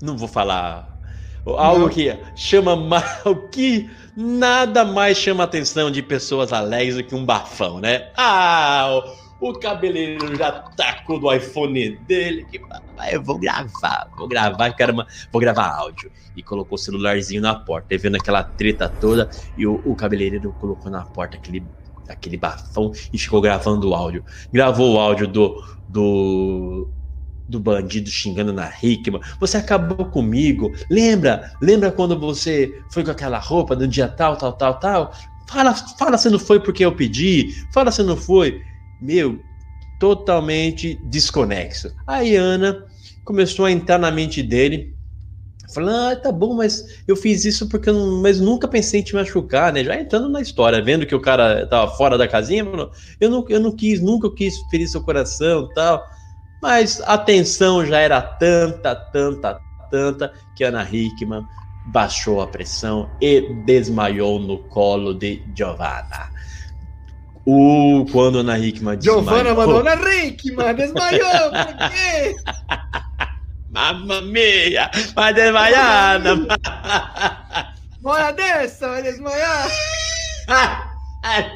não 0.00 0.16
vou 0.16 0.28
falar 0.28 0.96
algo 1.44 1.84
Não. 1.84 1.88
que 1.88 2.16
chama 2.34 2.74
o 3.24 3.48
que 3.48 3.88
nada 4.16 4.84
mais 4.84 5.16
chama 5.18 5.44
a 5.44 5.46
atenção 5.46 5.90
de 5.90 6.02
pessoas 6.02 6.52
alegres 6.52 6.96
do 6.96 7.04
que 7.04 7.14
um 7.14 7.24
bafão, 7.24 7.80
né? 7.80 8.10
Ah, 8.16 9.00
o, 9.40 9.52
cabeleireiro 9.52 10.36
já 10.36 10.52
tacou 10.52 11.18
do 11.18 11.32
iPhone 11.32 11.96
dele 12.06 12.46
que 12.50 12.58
papai, 12.58 13.14
eu 13.14 13.22
vou 13.22 13.38
gravar, 13.38 14.08
vou 14.16 14.28
gravar, 14.28 14.72
caramba, 14.72 15.06
vou 15.30 15.40
gravar 15.40 15.68
áudio 15.68 16.10
e 16.36 16.42
colocou 16.42 16.76
o 16.76 16.78
celularzinho 16.78 17.40
na 17.40 17.54
porta, 17.54 17.94
e 17.94 17.98
vendo 17.98 18.16
aquela 18.16 18.42
treta 18.42 18.88
toda 18.88 19.30
e 19.56 19.66
o, 19.66 19.80
o 19.84 19.94
cabeleireiro 19.94 20.54
colocou 20.60 20.90
na 20.90 21.04
porta 21.04 21.36
aquele 21.36 21.62
aquele 22.08 22.36
bafão 22.36 22.92
e 23.12 23.18
ficou 23.18 23.40
gravando 23.40 23.88
o 23.90 23.94
áudio. 23.94 24.24
Gravou 24.52 24.94
o 24.94 24.98
áudio 24.98 25.26
do 25.26 25.64
do 25.88 26.88
do 27.48 27.60
bandido 27.60 28.10
xingando 28.10 28.52
na 28.52 28.72
Hickman. 28.82 29.20
Você 29.38 29.56
acabou 29.56 30.06
comigo. 30.06 30.72
Lembra? 30.90 31.52
Lembra 31.60 31.92
quando 31.92 32.18
você 32.18 32.82
foi 32.90 33.04
com 33.04 33.10
aquela 33.10 33.38
roupa 33.38 33.76
no 33.76 33.86
dia 33.86 34.08
tal, 34.08 34.36
tal, 34.36 34.52
tal, 34.52 34.78
tal? 34.78 35.12
Fala, 35.48 35.72
fala 35.74 36.18
se 36.18 36.28
não 36.28 36.38
foi 36.38 36.58
porque 36.58 36.84
eu 36.84 36.92
pedi. 36.92 37.54
Fala 37.72 37.92
se 37.92 38.02
não 38.02 38.16
foi. 38.16 38.62
Meu, 39.00 39.40
totalmente 39.98 40.98
desconexo. 41.04 41.92
Aí 42.06 42.36
Ana 42.36 42.84
começou 43.24 43.64
a 43.64 43.72
entrar 43.72 43.98
na 43.98 44.10
mente 44.10 44.42
dele. 44.42 44.94
Falando, 45.74 46.12
ah, 46.12 46.16
tá 46.16 46.30
bom, 46.30 46.54
mas 46.54 47.02
eu 47.08 47.16
fiz 47.16 47.44
isso 47.44 47.68
porque 47.68 47.90
eu 47.90 47.94
não, 47.94 48.22
mas 48.22 48.40
nunca 48.40 48.68
pensei 48.68 49.00
em 49.00 49.02
te 49.02 49.14
machucar, 49.14 49.72
né? 49.72 49.82
Já 49.82 50.00
entrando 50.00 50.28
na 50.28 50.40
história, 50.40 50.82
vendo 50.82 51.04
que 51.04 51.14
o 51.14 51.20
cara 51.20 51.66
tava 51.66 51.90
fora 51.96 52.16
da 52.16 52.28
casinha, 52.28 52.64
falou, 52.64 52.92
eu 53.20 53.28
não, 53.28 53.44
eu 53.48 53.58
não 53.60 53.72
quis, 53.72 54.00
nunca 54.00 54.32
quis 54.32 54.56
ferir 54.70 54.88
seu 54.88 55.02
coração 55.02 55.68
tal. 55.74 56.06
Mas 56.62 57.00
a 57.04 57.18
tensão 57.18 57.84
já 57.84 57.98
era 57.98 58.22
tanta, 58.22 58.94
tanta, 58.94 59.60
tanta 59.90 60.32
que 60.54 60.62
Ana 60.62 60.88
Hickman 60.90 61.44
baixou 61.86 62.40
a 62.40 62.46
pressão 62.46 63.10
e 63.20 63.40
desmaiou 63.64 64.38
no 64.38 64.58
colo 64.68 65.14
de 65.14 65.42
Giovanna. 65.54 66.30
O, 67.46 68.04
quando 68.10 68.40
Ana 68.40 68.58
Hickman 68.58 68.98
Giovanna 69.00 69.44
desmaiou- 69.44 69.56
mandou 69.56 69.82
na 69.84 69.94
Rick, 69.94 70.50
mano. 70.52 70.74
Desmaiou, 70.76 71.50
por 71.50 71.90
quê? 71.90 72.34
Mamma 73.70 74.20
mia, 74.22 74.90
ma 75.14 75.30
desmaiada! 75.32 76.34
Bora 78.00 78.32
dessa, 78.34 78.88
vai 78.88 79.02
desmaiar. 79.02 79.68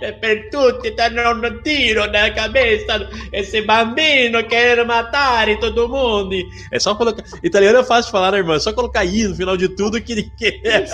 Eh, 0.02 0.12
per 0.14 0.48
tutti 0.50 0.92
danno 0.96 1.30
un 1.30 1.60
tiro 1.62 2.04
nella 2.06 2.32
cabeça 2.32 3.08
esse 3.30 3.62
bambino 3.62 4.44
quer 4.48 4.84
matar 4.84 5.46
todo 5.60 5.88
mundo. 5.88 6.34
É 6.72 6.78
só 6.80 6.96
colocar. 6.96 7.22
Italiano 7.40 7.78
é 7.78 7.84
fácil 7.84 8.06
de 8.06 8.10
falar, 8.10 8.32
né, 8.32 8.38
irmão? 8.38 8.56
É 8.56 8.58
só 8.58 8.72
colocar 8.72 9.04
I 9.04 9.28
no 9.28 9.36
final 9.36 9.56
de 9.56 9.68
tudo 9.68 10.02
que 10.02 10.10
ele 10.10 10.32
quer. 10.36 10.88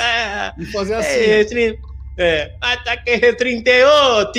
E 0.58 0.66
fazer 0.66 0.92
assim. 0.96 1.08
É, 1.08 1.44
tri- 1.44 1.78
é. 2.16 2.54
Ataque 2.60 3.34
38, 3.34 4.32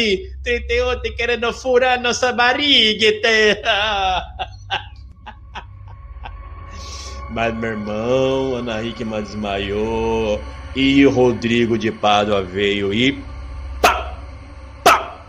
38 0.44 1.16
querendo 1.16 1.54
furar 1.54 2.02
nossa 2.02 2.34
barriga. 2.34 3.08
Mas 7.30 7.54
meu 7.56 7.72
irmão, 7.72 8.56
Ana 8.56 8.82
Hickman 8.82 9.22
desmaiou 9.22 10.42
e 10.76 11.06
o 11.06 11.12
Rodrigo 11.12 11.78
de 11.78 11.92
Pádua 11.92 12.42
veio 12.42 12.94
e 12.94 13.22
pá, 13.82 14.18
pá, 14.84 15.26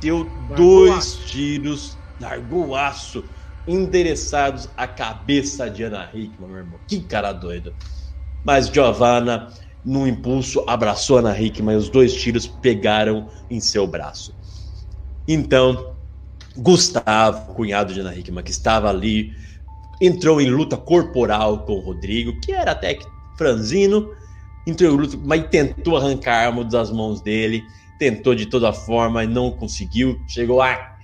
deu 0.00 0.30
dois 0.54 1.16
tiros, 1.26 1.96
largou 2.20 2.68
o 2.68 2.76
aço, 2.76 3.24
endereçados 3.66 4.68
à 4.76 4.86
cabeça 4.86 5.70
de 5.70 5.82
Ana 5.84 6.10
Hickman, 6.12 6.50
meu 6.50 6.58
irmão. 6.58 6.78
Que 6.86 7.00
cara 7.00 7.32
doido. 7.32 7.74
Mas 8.44 8.68
Giovanna, 8.68 9.48
num 9.86 10.04
impulso, 10.04 10.64
abraçou 10.66 11.18
Ana 11.18 11.40
Hickman 11.40 11.76
e 11.76 11.78
os 11.78 11.88
dois 11.88 12.12
tiros 12.12 12.44
pegaram 12.44 13.28
em 13.48 13.60
seu 13.60 13.86
braço. 13.86 14.34
Então, 15.28 15.94
Gustavo, 16.56 17.54
cunhado 17.54 17.94
de 17.94 18.00
Ana 18.00 18.16
Hickman, 18.16 18.42
que 18.42 18.50
estava 18.50 18.90
ali, 18.90 19.30
entrou 20.00 20.40
em 20.40 20.50
luta 20.50 20.76
corporal 20.76 21.60
com 21.60 21.74
o 21.74 21.80
Rodrigo, 21.80 22.38
que 22.40 22.50
era 22.50 22.72
até 22.72 22.94
que 22.94 23.06
franzino, 23.38 24.10
entrou 24.66 24.92
em 24.92 24.96
luta, 24.96 25.16
mas 25.24 25.48
tentou 25.48 25.96
arrancar 25.96 26.34
a 26.34 26.46
arma 26.46 26.64
das 26.64 26.90
mãos 26.90 27.20
dele, 27.20 27.62
tentou 27.96 28.34
de 28.34 28.46
toda 28.46 28.72
forma 28.72 29.22
e 29.22 29.28
não 29.28 29.52
conseguiu, 29.52 30.20
chegou 30.26 30.60
a 30.60 30.96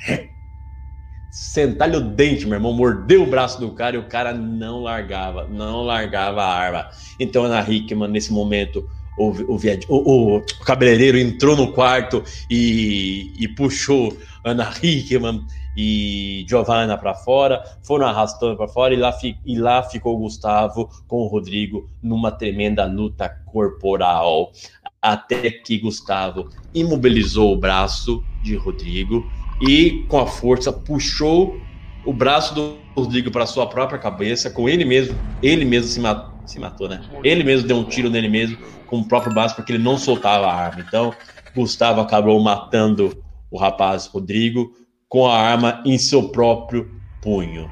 sentar-lhe 1.32 1.96
o 1.96 2.00
dente, 2.00 2.44
meu 2.44 2.56
irmão, 2.56 2.74
mordeu 2.74 3.22
o 3.22 3.26
braço 3.26 3.58
do 3.58 3.70
cara 3.72 3.96
e 3.96 3.98
o 3.98 4.06
cara 4.06 4.34
não 4.34 4.82
largava, 4.82 5.48
não 5.48 5.82
largava 5.82 6.42
a 6.42 6.54
arma. 6.54 6.90
Então 7.18 7.44
Ana 7.44 7.64
Hickman, 7.66 8.08
nesse 8.08 8.30
momento, 8.30 8.86
o, 9.18 9.30
o, 9.30 9.58
o- 9.88 10.36
o- 10.36 10.44
cabeleireiro 10.64 11.18
entrou 11.18 11.56
no 11.56 11.72
quarto 11.72 12.22
e, 12.50 13.32
e 13.38 13.48
puxou 13.48 14.14
Ana 14.44 14.70
Hickman 14.82 15.40
e 15.74 16.44
Giovanna 16.46 16.98
para 16.98 17.14
fora, 17.14 17.62
foram 17.82 18.06
arrastando 18.06 18.54
para 18.56 18.68
fora 18.68 18.92
e 18.92 18.96
lá, 18.98 19.16
e 19.46 19.58
lá 19.58 19.82
ficou 19.82 20.18
Gustavo 20.18 20.90
com 21.08 21.22
o 21.22 21.26
Rodrigo 21.28 21.88
numa 22.02 22.30
tremenda 22.30 22.84
luta 22.84 23.26
corporal. 23.46 24.52
Até 25.00 25.50
que 25.50 25.78
Gustavo 25.78 26.48
imobilizou 26.74 27.52
o 27.54 27.58
braço 27.58 28.22
de 28.40 28.54
Rodrigo 28.54 29.32
e, 29.62 30.06
com 30.08 30.18
a 30.18 30.26
força, 30.26 30.72
puxou 30.72 31.62
o 32.04 32.12
braço 32.12 32.54
do 32.54 32.80
Rodrigo 32.96 33.30
para 33.30 33.46
sua 33.46 33.68
própria 33.68 33.98
cabeça, 33.98 34.50
com 34.50 34.68
ele 34.68 34.84
mesmo. 34.84 35.18
Ele 35.40 35.64
mesmo 35.64 35.88
se, 35.88 36.00
ma- 36.00 36.32
se 36.44 36.58
matou, 36.60 36.88
né? 36.88 37.00
Ele 37.24 37.44
mesmo 37.44 37.66
deu 37.68 37.76
um 37.76 37.84
tiro 37.84 38.10
nele 38.10 38.28
mesmo 38.28 38.58
com 38.86 38.98
o 39.00 39.08
próprio 39.08 39.32
braço, 39.32 39.56
porque 39.56 39.72
ele 39.72 39.82
não 39.82 39.96
soltava 39.98 40.46
a 40.46 40.54
arma. 40.54 40.80
Então, 40.80 41.16
Gustavo 41.54 42.00
acabou 42.00 42.40
matando 42.40 43.22
o 43.50 43.58
rapaz 43.58 44.06
Rodrigo 44.06 44.72
com 45.08 45.26
a 45.26 45.36
arma 45.38 45.82
em 45.86 45.98
seu 45.98 46.30
próprio 46.30 47.00
punho. 47.20 47.70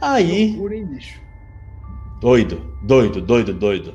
Aí, 0.00 0.52
Loucura, 0.52 0.76
hein, 0.76 0.86
bicho? 0.86 1.22
doido, 2.20 2.76
doido, 2.82 3.20
doido, 3.20 3.54
doido. 3.54 3.94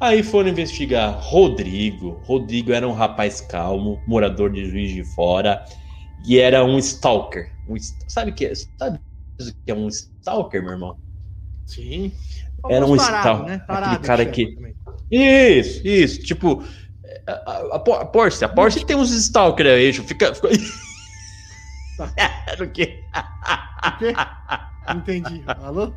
Aí 0.00 0.22
foram 0.22 0.48
investigar 0.50 1.18
Rodrigo. 1.20 2.20
Rodrigo 2.24 2.72
era 2.72 2.86
um 2.86 2.92
rapaz 2.92 3.40
calmo, 3.40 4.02
morador 4.06 4.50
de 4.50 4.64
Juiz 4.64 4.92
de 4.92 5.04
Fora, 5.04 5.64
e 6.24 6.38
era 6.38 6.64
um 6.64 6.78
stalker. 6.78 7.52
Um, 7.66 7.76
sabe 8.08 8.30
o 8.30 8.34
que 8.34 8.46
é? 8.46 8.52
Sabe 8.54 8.98
o 9.40 9.44
que 9.44 9.54
é 9.70 9.74
um 9.74 9.88
stalker, 9.88 10.62
meu 10.62 10.72
irmão? 10.72 10.98
Sim. 11.66 12.12
Era 12.68 12.84
um 12.84 12.96
Famoso 12.96 13.02
stal- 13.04 13.44
né? 13.44 13.64
aquele 13.68 13.98
cara 13.98 14.26
que- 14.26 14.54
também. 14.54 14.76
Isso, 15.10 15.86
isso. 15.86 16.22
Tipo, 16.22 16.62
a, 17.26 17.32
a- 17.32 17.76
a 17.76 17.76
a 17.76 18.04
Porsche, 18.06 18.44
a 18.44 18.48
Porsche 18.48 18.84
tem 18.84 18.96
uns 18.96 19.10
stalker 19.12 19.66
aí, 19.66 19.92
fica. 19.92 20.34
fica... 20.34 20.48
Era 22.46 22.64
o 22.64 22.70
quê? 22.70 23.04
O 23.14 23.98
quê? 23.98 24.12
Entendi. 24.94 25.44
Alô? 25.46 25.96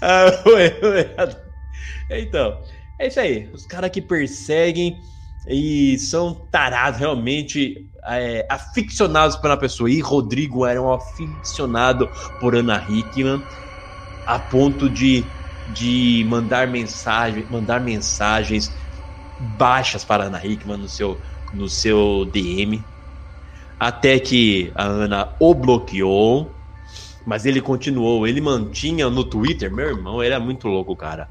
Ah, 0.00 0.42
ué, 0.46 0.80
ué. 0.82 1.14
Então, 2.10 2.60
é 2.98 3.06
isso 3.06 3.20
aí. 3.20 3.50
Os 3.52 3.66
caras 3.66 3.90
que 3.90 4.02
perseguem 4.02 5.00
e 5.46 5.98
são 5.98 6.34
tarados, 6.34 6.98
realmente 7.00 7.89
é, 8.06 8.46
aficionados 8.50 9.36
pela 9.36 9.56
pessoa. 9.56 9.90
E 9.90 10.00
Rodrigo 10.00 10.66
era 10.66 10.80
um 10.80 10.92
aficionado 10.92 12.10
por 12.38 12.54
Ana 12.54 12.84
Hickman, 12.88 13.42
a 14.24 14.38
ponto 14.38 14.88
de, 14.88 15.32
de 15.66 16.24
mandar, 16.28 16.68
mensagem, 16.68 17.46
mandar 17.48 17.80
mensagens 17.80 18.76
baixas 19.38 20.04
para 20.04 20.24
Ana 20.24 20.44
Hickman 20.44 20.78
no 20.78 20.88
seu, 20.88 21.20
no 21.52 21.68
seu 21.68 22.24
DM. 22.26 22.86
Até 23.78 24.20
que 24.20 24.72
a 24.74 24.84
Ana 24.84 25.34
o 25.40 25.54
bloqueou, 25.54 26.60
mas 27.24 27.46
ele 27.46 27.60
continuou, 27.60 28.26
ele 28.26 28.40
mantinha 28.40 29.08
no 29.08 29.24
Twitter, 29.24 29.72
meu 29.72 29.88
irmão, 29.88 30.22
era 30.22 30.38
muito 30.38 30.68
louco, 30.68 30.94
cara. 30.96 31.28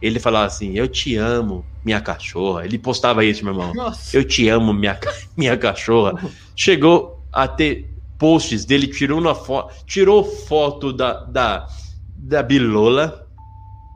Ele 0.00 0.18
falava 0.18 0.46
assim: 0.46 0.76
Eu 0.76 0.88
te 0.88 1.16
amo, 1.16 1.64
minha 1.84 2.00
cachorra. 2.00 2.64
Ele 2.64 2.78
postava 2.78 3.24
isso, 3.24 3.44
meu 3.44 3.54
irmão. 3.54 3.72
Nossa. 3.74 4.16
Eu 4.16 4.24
te 4.24 4.48
amo, 4.48 4.72
minha, 4.72 4.98
minha 5.36 5.56
cachorra. 5.56 6.18
Chegou 6.54 7.24
a 7.32 7.46
ter 7.48 7.94
posts 8.18 8.64
dele, 8.64 8.86
tirou 8.86 9.20
uma 9.20 9.34
foto, 9.34 9.74
tirou 9.86 10.24
foto 10.24 10.92
da, 10.92 11.24
da, 11.24 11.66
da 12.16 12.42
Bilola 12.42 13.26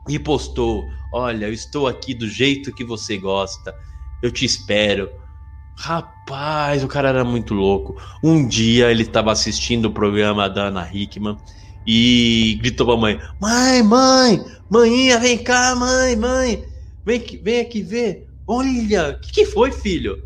e 0.07 0.17
postou: 0.17 0.83
Olha, 1.13 1.45
eu 1.47 1.53
estou 1.53 1.87
aqui 1.87 2.13
do 2.13 2.27
jeito 2.27 2.73
que 2.73 2.83
você 2.83 3.17
gosta. 3.17 3.75
Eu 4.21 4.31
te 4.31 4.45
espero. 4.45 5.09
Rapaz, 5.77 6.83
o 6.83 6.87
cara 6.87 7.09
era 7.09 7.23
muito 7.23 7.53
louco. 7.53 7.99
Um 8.23 8.47
dia 8.47 8.91
ele 8.91 9.01
estava 9.01 9.31
assistindo 9.31 9.85
o 9.85 9.91
programa 9.91 10.47
da 10.47 10.65
Ana 10.65 10.87
Hickman 10.91 11.37
e 11.85 12.57
gritou 12.61 12.85
pra 12.85 12.97
mãe: 12.97 13.19
Mãe, 13.39 13.83
mãe, 13.83 14.39
Maninha, 14.69 15.19
vem 15.19 15.37
cá, 15.37 15.75
mãe, 15.75 16.15
mãe. 16.15 16.65
Vem, 17.05 17.17
aqui- 17.17 17.37
vem 17.37 17.59
aqui 17.61 17.81
ver. 17.81 18.27
Olha, 18.47 19.09
o 19.09 19.19
que, 19.19 19.31
que 19.31 19.45
foi, 19.45 19.71
filho? 19.71 20.17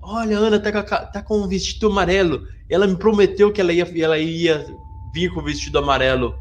Olha, 0.00 0.38
a 0.38 0.40
Ana 0.40 0.60
tá 0.60 0.82
tá 0.82 1.22
com 1.22 1.40
um 1.40 1.48
vestido 1.48 1.88
amarelo. 1.88 2.42
Ela 2.68 2.86
me 2.86 2.96
prometeu 2.96 3.52
que 3.52 3.60
ela 3.60 3.72
ia, 3.72 3.86
ela 4.02 4.18
ia 4.18 4.66
vir 5.12 5.32
com 5.32 5.40
o 5.40 5.44
vestido 5.44 5.78
amarelo 5.78 6.34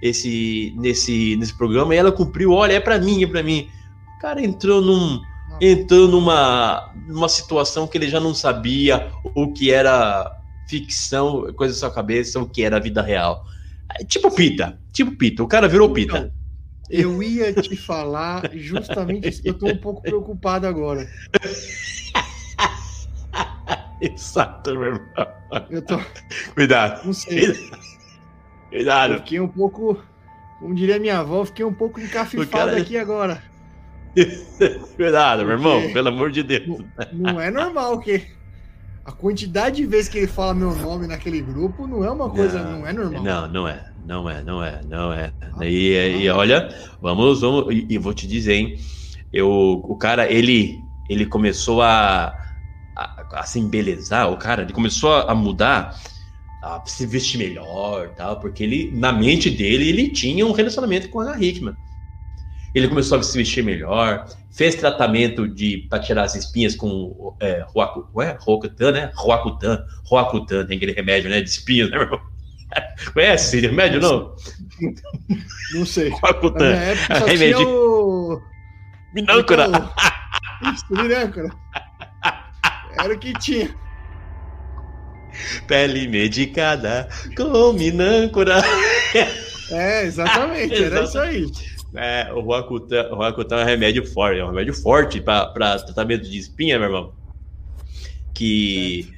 esse, 0.00 0.74
nesse, 0.78 1.36
nesse 1.36 1.56
programa 1.56 1.94
e 1.94 1.98
ela 1.98 2.12
cumpriu. 2.12 2.52
Olha, 2.52 2.74
é 2.74 2.80
pra 2.80 2.98
mim, 2.98 3.22
é 3.22 3.26
pra 3.26 3.42
mim. 3.42 3.68
O 4.16 4.18
cara 4.20 4.42
entrou 4.44 4.80
num. 4.80 5.20
Entrou 5.60 6.06
numa, 6.08 6.92
numa 7.06 7.28
situação 7.28 7.86
que 7.86 7.96
ele 7.96 8.08
já 8.10 8.20
não 8.20 8.34
sabia 8.34 9.10
o 9.34 9.52
que 9.52 9.70
era 9.70 10.30
ficção, 10.68 11.50
coisa 11.54 11.72
da 11.74 11.80
sua 11.80 11.90
cabeça, 11.90 12.40
o 12.40 12.48
que 12.48 12.62
era 12.62 12.76
a 12.76 12.80
vida 12.80 13.00
real. 13.00 13.42
É 14.00 14.04
Tipo 14.04 14.30
Pita, 14.34 14.78
tipo 14.92 15.12
Pita. 15.16 15.42
O 15.42 15.48
cara 15.48 15.68
virou 15.68 15.92
Pita. 15.92 16.32
Eu 16.88 17.20
ia 17.22 17.52
te 17.52 17.76
falar 17.76 18.48
justamente 18.54 19.28
isso. 19.28 19.42
Eu 19.44 19.54
tô 19.54 19.66
um 19.66 19.76
pouco 19.76 20.02
preocupado 20.02 20.66
agora. 20.66 21.08
Exato, 24.00 24.72
meu 24.74 24.84
irmão. 24.84 25.06
Eu 25.70 25.82
tô, 25.82 25.98
Cuidado, 26.54 27.04
não 27.06 27.12
sei. 27.12 27.50
Eu 28.72 28.78
cuidado. 28.78 29.14
fiquei 29.18 29.38
um 29.40 29.46
pouco, 29.48 30.02
como 30.58 30.74
diria 30.74 30.98
minha 30.98 31.20
avó, 31.20 31.40
eu 31.40 31.44
fiquei 31.46 31.64
um 31.64 31.72
pouco 31.72 32.00
encafifado 32.00 32.50
cara- 32.50 32.76
aqui 32.76 32.98
agora. 32.98 33.40
Cuidado, 34.96 35.44
meu 35.44 35.52
irmão, 35.52 35.78
Porque- 35.80 35.94
pelo 35.94 36.08
amor 36.08 36.30
de 36.32 36.42
Deus. 36.42 36.66
Não, 36.66 36.84
não 37.32 37.40
é 37.40 37.48
normal 37.50 37.98
que 38.00 38.26
a 39.06 39.12
quantidade 39.12 39.76
de 39.76 39.86
vezes 39.86 40.08
que 40.08 40.18
ele 40.18 40.26
fala 40.26 40.52
meu 40.52 40.74
nome 40.74 41.06
naquele 41.06 41.40
grupo 41.40 41.86
não 41.86 42.04
é 42.04 42.10
uma 42.10 42.28
coisa, 42.28 42.60
não, 42.60 42.84
é 42.84 42.92
normal. 42.92 43.22
Não, 43.22 43.48
não 43.48 43.68
é, 43.68 43.92
não 44.04 44.28
é, 44.28 44.42
não 44.42 44.64
é, 44.64 44.80
não 44.82 45.12
é. 45.12 45.32
E, 45.62 46.22
e 46.22 46.28
olha, 46.28 46.68
vamos, 47.00 47.40
vamos, 47.40 47.72
e, 47.72 47.86
e 47.88 47.98
vou 47.98 48.12
te 48.12 48.26
dizer, 48.26 48.54
hein? 48.54 48.80
Eu, 49.32 49.48
o 49.48 49.96
cara, 49.96 50.28
ele, 50.28 50.82
ele 51.08 51.24
começou 51.24 51.82
a, 51.82 52.34
a, 52.96 53.26
a 53.34 53.42
se 53.44 53.60
embelezar, 53.60 54.28
o 54.32 54.36
cara, 54.36 54.62
ele 54.62 54.72
começou 54.72 55.12
a, 55.12 55.30
a 55.30 55.34
mudar, 55.36 55.96
a 56.60 56.82
se 56.84 57.06
vestir 57.06 57.38
melhor, 57.38 58.08
tal, 58.16 58.40
porque 58.40 58.64
ele, 58.64 58.90
na 58.92 59.12
mente 59.12 59.48
dele, 59.50 59.88
ele 59.88 60.08
tinha 60.08 60.44
um 60.44 60.50
relacionamento 60.50 61.08
com 61.10 61.20
a 61.20 61.40
Hickman. 61.40 61.76
Ele 62.76 62.88
começou 62.88 63.18
a 63.18 63.22
se 63.22 63.38
vestir 63.38 63.64
melhor, 63.64 64.28
fez 64.50 64.74
tratamento 64.74 65.48
de 65.48 65.86
para 65.88 65.98
tirar 65.98 66.24
as 66.24 66.34
espinhas 66.34 66.76
com 66.76 67.34
é, 67.40 67.64
ué, 68.14 68.36
Roacutan, 68.38 68.92
né? 68.92 69.10
Roacutan, 69.14 69.82
Roacutan, 70.04 70.66
tem 70.66 70.76
aquele 70.76 70.92
remédio, 70.92 71.30
né, 71.30 71.40
de 71.40 71.48
espinhas, 71.48 71.88
né, 71.88 71.96
meu 71.96 72.04
irmão? 72.04 72.20
Conhece 73.14 73.56
esse 73.56 73.66
remédio, 73.66 73.98
não? 73.98 74.36
Não 75.72 75.86
sei. 75.86 76.10
Roacutan. 76.10 76.74
tinha 77.06 77.26
Remédio. 77.26 77.66
o. 77.66 78.42
Minâncora. 79.14 79.68
Isso, 80.74 80.84
minâncora. 80.90 81.48
Era 83.00 83.14
o 83.14 83.18
que 83.18 83.32
tinha. 83.38 83.74
Pele 85.66 86.08
medicada 86.08 87.08
com 87.34 87.72
minâncora. 87.72 88.62
É, 89.70 90.04
exatamente, 90.04 90.84
era 90.84 91.04
isso 91.04 91.18
aí. 91.18 91.50
É, 91.94 92.32
o 92.32 92.40
Roacutan, 92.40 93.08
o 93.10 93.16
Roacutan 93.16 93.56
é 93.56 93.62
um 93.62 93.66
remédio 93.66 94.06
forte, 94.06 94.40
é 94.40 94.44
um 94.44 94.48
remédio 94.48 94.74
forte 94.74 95.20
para 95.20 95.78
tratamento 95.78 96.28
de 96.28 96.38
espinha, 96.38 96.78
meu 96.78 96.88
irmão. 96.88 97.12
Que 98.34 99.16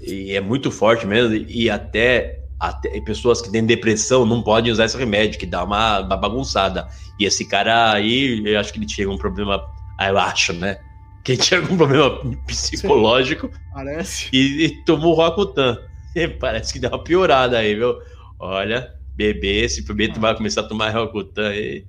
e 0.00 0.32
é 0.32 0.40
muito 0.40 0.70
forte 0.70 1.06
mesmo, 1.06 1.34
e 1.34 1.70
até, 1.70 2.40
até 2.60 3.00
pessoas 3.00 3.40
que 3.40 3.50
têm 3.50 3.64
depressão 3.64 4.26
não 4.26 4.42
podem 4.42 4.70
usar 4.70 4.84
esse 4.84 4.96
remédio, 4.96 5.38
que 5.38 5.46
dá 5.46 5.64
uma, 5.64 6.00
uma 6.00 6.16
bagunçada. 6.16 6.86
E 7.18 7.24
esse 7.24 7.46
cara 7.46 7.92
aí, 7.92 8.42
eu 8.44 8.58
acho 8.60 8.72
que 8.72 8.78
ele 8.78 8.86
tinha 8.86 9.08
um 9.10 9.16
problema, 9.16 9.62
ah, 9.98 10.08
eu 10.08 10.18
acho, 10.18 10.52
né? 10.52 10.78
Que 11.24 11.32
ele 11.32 11.42
tinha 11.42 11.60
algum 11.60 11.76
problema 11.76 12.20
psicológico 12.46 13.50
Parece. 13.72 14.28
e, 14.32 14.64
e 14.64 14.84
tomou 14.84 15.12
o 15.12 15.16
Roacutan. 15.16 15.78
E 16.14 16.28
Parece 16.38 16.72
que 16.72 16.78
deu 16.78 16.90
uma 16.90 17.02
piorada 17.02 17.58
aí, 17.58 17.74
viu? 17.74 17.96
Olha, 18.38 18.94
bebê, 19.14 19.68
se 19.68 19.82
bebê 19.82 20.08
tu 20.08 20.20
vai 20.20 20.36
começar 20.36 20.60
a 20.60 20.68
tomar 20.68 20.90
Roacutan 20.90 21.48
aí. 21.48 21.84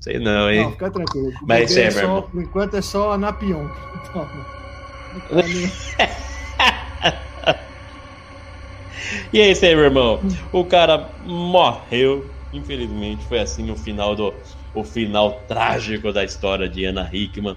Sei 0.00 0.18
não, 0.18 0.50
hein? 0.50 0.64
Não, 0.64 0.70
fica 0.72 0.90
tranquilo. 0.90 1.32
Mas 1.42 1.76
é, 1.76 1.84
é 1.84 1.90
só, 1.90 2.22
por 2.22 2.42
enquanto 2.42 2.74
é 2.74 2.82
só 2.82 3.12
anapion. 3.12 3.68
Toma. 4.12 4.46
E 9.32 9.40
é 9.40 9.50
isso 9.50 9.64
aí, 9.64 9.74
meu 9.74 9.84
irmão. 9.84 10.22
O 10.52 10.64
cara 10.64 11.14
morreu. 11.20 12.32
Infelizmente, 12.52 13.26
foi 13.26 13.40
assim 13.40 13.70
o 13.70 13.76
final 13.76 14.14
do 14.14 14.32
o 14.72 14.84
final 14.84 15.46
trágico 15.46 16.12
da 16.12 16.22
história 16.22 16.68
de 16.68 16.84
Ana 16.84 17.08
Hickman 17.12 17.56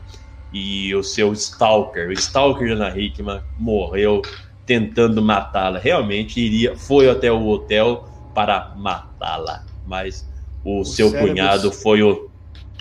e 0.52 0.94
o 0.96 1.04
seu 1.04 1.34
stalker, 1.34 2.08
o 2.10 2.14
stalker 2.14 2.68
de 2.68 2.74
Ana 2.74 2.98
Hickman 2.98 3.42
morreu 3.58 4.22
tentando 4.66 5.22
matá-la. 5.22 5.80
Realmente 5.80 6.40
iria, 6.40 6.76
foi 6.78 7.10
até 7.10 7.32
o 7.32 7.46
hotel 7.48 8.06
para 8.34 8.74
matá-la, 8.78 9.64
mas 9.86 10.28
o, 10.64 10.80
O 10.82 10.86
seu 10.86 11.10
cérebro- 11.10 11.30
cunhado 11.34 11.72
foi 11.72 12.02
o 12.04 12.29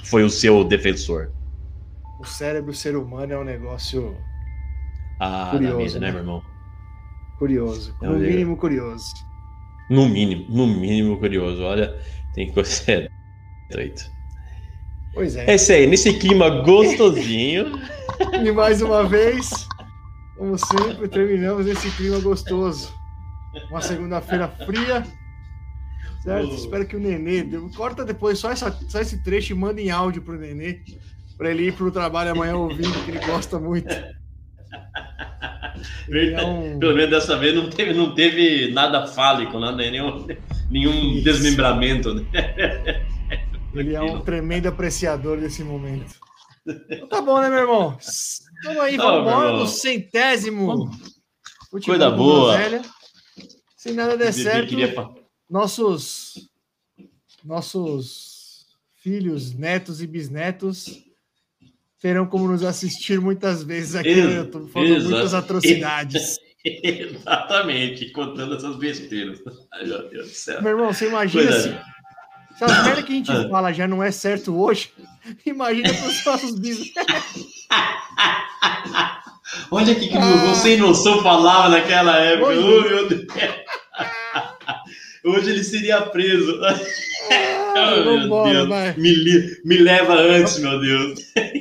foi 0.05 0.23
o 0.25 0.31
seu 0.31 0.65
defensor. 0.65 1.31
O 2.21 2.25
cérebro 2.25 2.75
ser 2.75 2.97
humano 2.97 3.33
é 3.33 3.39
um 3.39 3.45
negócio 3.45 4.17
Ah, 5.21 5.49
Curioso, 5.53 5.77
mesa, 5.79 6.01
né, 6.01 6.07
né? 6.07 6.13
meu 6.13 6.21
irmão? 6.21 6.43
curioso. 7.39 7.95
Não, 8.03 8.13
No 8.15 8.25
eu- 8.25 8.31
mínimo 8.31 8.57
curioso. 8.57 9.15
No 9.91 10.09
mínimo, 10.09 10.45
no 10.49 10.67
mínimo 10.67 11.19
curioso. 11.19 11.63
Olha, 11.63 11.97
tem 12.35 12.53
coisa 12.53 12.83
é 12.91 13.09
doido. 13.71 14.01
Pois 15.15 15.37
é. 15.37 15.51
É 15.51 15.55
isso 15.55 15.73
aí, 15.73 15.87
nesse 15.87 16.13
clima 16.19 16.49
gostosinho. 16.63 17.67
E 18.45 18.51
mais 18.51 18.83
uma 18.83 19.05
vez, 19.07 19.49
como 20.37 20.59
sempre, 20.59 21.07
terminamos 21.07 21.69
esse 21.69 21.89
clima 21.93 22.19
gostoso. 22.19 22.93
Uma 23.71 23.81
segunda-feira 23.81 24.49
fria. 24.67 25.05
Certo? 26.29 26.51
Oh. 26.51 26.55
Espero 26.55 26.87
que 26.87 26.97
o 26.97 27.01
Nenê. 27.01 27.43
Corta 27.75 28.05
depois 28.05 28.39
só, 28.39 28.51
essa, 28.51 28.71
só 28.89 29.01
esse 29.01 29.23
trecho 29.25 29.53
e 29.53 29.57
manda 29.57 29.81
em 29.81 29.91
áudio 29.91 30.21
pro 30.21 30.39
Nenê. 30.39 30.81
Pra 31.39 31.51
ele 31.51 31.69
ir 31.69 31.73
pro 31.73 31.91
trabalho 31.91 32.33
amanhã 32.33 32.57
ouvindo, 32.57 32.93
que 33.05 33.11
ele 33.11 33.25
gosta 33.25 33.59
muito. 33.59 33.89
É 36.11 36.77
Pelo 36.81 36.95
menos 36.97 37.11
dessa 37.11 37.37
vez 37.37 37.55
não 37.55 37.71
teve, 37.71 37.93
não 37.93 38.13
teve 38.13 38.73
nada 38.73 39.07
fálico, 39.07 39.61
né? 39.61 39.71
nenhum, 39.71 40.27
nenhum 40.69 41.23
desmembramento. 41.23 42.15
Né? 42.15 42.25
Ele 43.73 43.95
é 43.95 44.01
um 44.01 44.21
tremendo 44.21 44.67
apreciador 44.67 45.39
desse 45.39 45.63
momento. 45.63 46.17
Então 46.67 47.09
tá 47.09 47.21
bom, 47.21 47.41
né, 47.41 47.49
meu 47.49 47.61
irmão? 47.61 47.97
Vamos 48.65 48.81
aí, 48.81 48.97
Tá, 48.97 49.05
vamos 49.05 49.21
embora 49.21 49.53
no 49.53 49.67
centésimo. 49.69 50.91
Coisa 51.85 52.11
boa. 52.11 52.57
groselha. 52.57 52.83
Se 53.77 53.93
nada 53.93 54.17
der 54.17 54.33
certo, 54.33 54.71
Queria 54.71 54.93
nossos 55.49 56.49
nossos 57.45 58.67
filhos, 58.97 59.55
netos 59.55 60.03
e 60.03 60.07
bisnetos 60.07 61.05
terão 62.01 62.27
como 62.27 62.49
nos 62.49 62.63
assistir 62.63 63.21
muitas 63.21 63.63
vezes 63.63 63.95
aqui 63.95 64.09
Ex- 64.11 64.25
no 64.25 64.31
YouTube, 64.33 64.71
falando 64.73 65.11
muitas 65.11 65.35
atrocidades. 65.35 66.39
Exatamente, 66.65 68.11
contando 68.11 68.57
essas 68.57 68.77
besteiras. 68.77 69.41
Ai, 69.73 69.87
meu 69.87 70.09
Deus 70.11 70.29
do 70.29 70.35
céu. 70.35 70.61
Meu 70.63 70.73
irmão, 70.73 70.93
você 70.93 71.09
imagina 71.09 71.51
se, 71.53 71.69
Se 72.59 72.65
as 72.65 72.85
merda 72.85 73.03
que 73.03 73.13
a 73.13 73.17
gente 73.17 73.31
Ah. 73.31 73.49
fala 73.49 73.73
já 73.73 73.87
não 73.89 74.03
é 74.03 74.11
certo 74.11 74.55
hoje, 74.61 74.93
imagina 75.47 75.93
para 75.95 76.09
os 76.09 76.25
nossos 76.25 76.59
bisnetos. 76.59 77.69
Olha 79.71 79.95
que, 79.95 80.09
que 80.09 80.17
Ah. 80.17 80.55
você 80.55 80.77
noção 80.77 81.23
falava 81.23 81.69
naquela 81.71 82.17
época. 82.19 82.51
Hoje- 82.51 82.61
Oh, 82.61 82.81
meu 82.89 83.09
Deus. 83.09 83.27
Hoje 85.25 85.51
ele 85.51 85.65
seria 85.65 86.03
preso. 86.03 86.61
Oh, 87.81 88.49
Deus. 88.51 88.69
vai. 88.69 88.93
Me, 88.97 89.13
li- 89.15 89.57
me 89.65 89.79
leva 89.79 90.15
antes, 90.15 90.59
meu 90.59 90.81
Deus. 90.81 91.21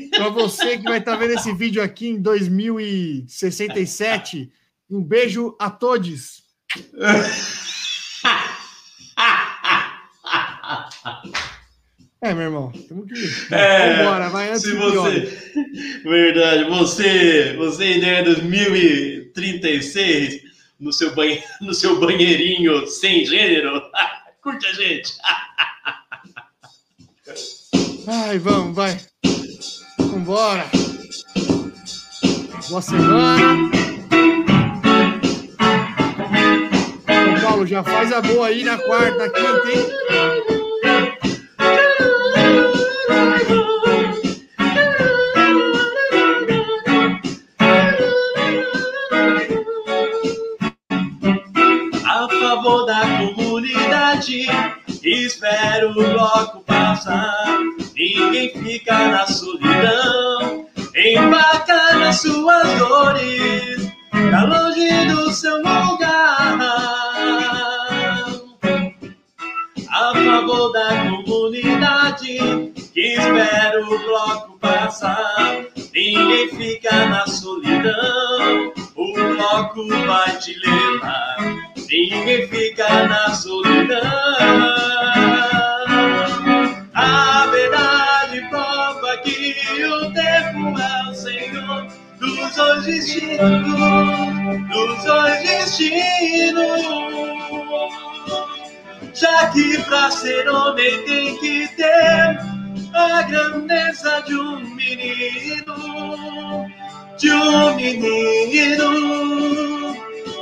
Para 0.10 0.30
você 0.30 0.76
que 0.78 0.84
vai 0.84 0.98
estar 0.98 1.16
vendo 1.16 1.34
esse 1.34 1.54
vídeo 1.54 1.80
aqui 1.84 2.08
em 2.08 2.20
2067, 2.20 4.50
um 4.90 5.00
beijo 5.04 5.56
a 5.60 5.70
todos. 5.70 6.42
É, 12.22 12.34
meu 12.34 12.46
irmão, 12.46 12.72
temos 12.88 13.06
que. 13.08 13.14
É, 13.54 13.98
Vambora, 13.98 14.30
vai 14.30 14.50
antes 14.50 14.64
Se 14.64 14.74
você. 14.74 15.38
Verdade, 16.04 16.64
você. 16.68 17.54
Você 17.58 17.84
ainda 17.84 18.08
é 18.08 18.24
2036 18.24 20.47
no 20.80 20.92
seu, 20.92 21.14
banhe... 21.14 21.44
no 21.62 21.74
seu 21.74 22.00
banheirinho 22.00 22.88
sem 22.88 23.26
gênero. 23.26 23.82
Curte 24.42 24.66
a 24.66 24.74
gente. 24.74 25.14
Ai, 28.08 28.40
vamos, 28.40 28.76
vai. 28.76 28.98
Vambora. 30.00 30.66
Boa 32.70 32.82
semana. 32.82 33.72
São 37.06 37.42
Paulo, 37.42 37.66
já 37.66 37.84
faz 37.84 38.12
a 38.14 38.22
boa 38.22 38.48
aí 38.48 38.64
na 38.64 38.78
quarta, 38.78 39.30
quinta, 39.30 39.72
hein? 39.72 40.57
Espero 55.38 55.92
o 55.92 55.94
bloco 55.94 56.62
passar. 56.62 57.60
Ninguém 57.96 58.50
fica 58.50 59.08
na 59.10 59.28
solidão, 59.28 60.66
embarca 60.96 61.94
nas 62.00 62.22
suas 62.22 62.74
dores, 62.80 63.94
tá 64.12 64.44
longe 64.46 65.06
do 65.06 65.32
seu 65.32 65.58
lugar. 65.58 66.58
A 69.90 70.14
favor 70.14 70.72
da 70.72 71.12
comunidade, 71.26 72.74
espero 72.96 73.94
o 73.94 74.00
bloco 74.00 74.58
passar. 74.60 75.66
Ninguém 75.94 76.50
fica 76.50 77.06
na 77.06 77.28
solidão, 77.28 78.74
o 78.96 79.14
bloco 79.14 79.88
vai 79.88 80.36
te 80.38 80.58
levar. 80.60 81.38
Ninguém 81.90 82.48
fica 82.48 83.08
na 83.08 83.34
solidão. 83.36 84.27
Dois 93.08 93.16
destinos, 93.16 94.68
dos 94.70 95.04
dois 95.04 95.40
destinos. 95.42 96.82
Já 99.14 99.48
que 99.48 99.82
pra 99.84 100.12
ser 100.12 100.48
homem 100.50 101.04
tem 101.06 101.38
que 101.38 101.68
ter 101.76 102.40
a 102.94 103.22
grandeza 103.24 104.22
de 104.28 104.36
um 104.36 104.60
menino, 104.76 106.66
de 107.18 107.32
um 107.32 107.76
menino. 107.76 109.38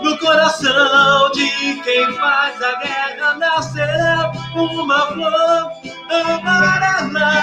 No 0.03 0.17
coração 0.19 1.31
de 1.31 1.81
quem 1.83 2.13
faz 2.13 2.61
a 2.61 2.75
guerra 2.79 3.33
nascerá 3.35 4.31
uma 4.55 5.07
flor 5.07 5.71
amarela, 6.11 7.33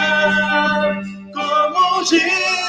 como 1.35 2.01
um 2.01 2.05
girassol, 2.05 2.62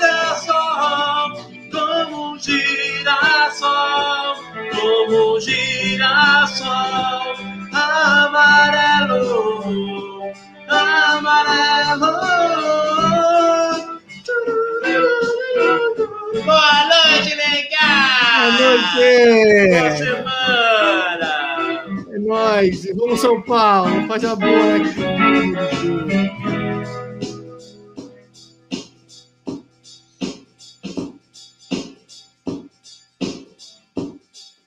como 5.06 5.36
um 5.36 5.40
girassol 5.40 6.70
amarelo, 7.74 9.22
amarelo. 10.68 12.14
Boa 16.46 16.88
noite, 16.90 17.36
legal! 17.36 18.52
Boa 18.58 18.60
noite! 18.60 19.70
Boa 19.70 19.92
semana! 19.98 21.32
É 22.12 22.18
nóis! 22.20 22.86
Vamos 22.96 23.20
São 23.20 23.42
Paulo! 23.42 24.08
Faz 24.08 24.24
a 24.24 24.36
boa 24.36 24.76
aqui! 24.78 26.63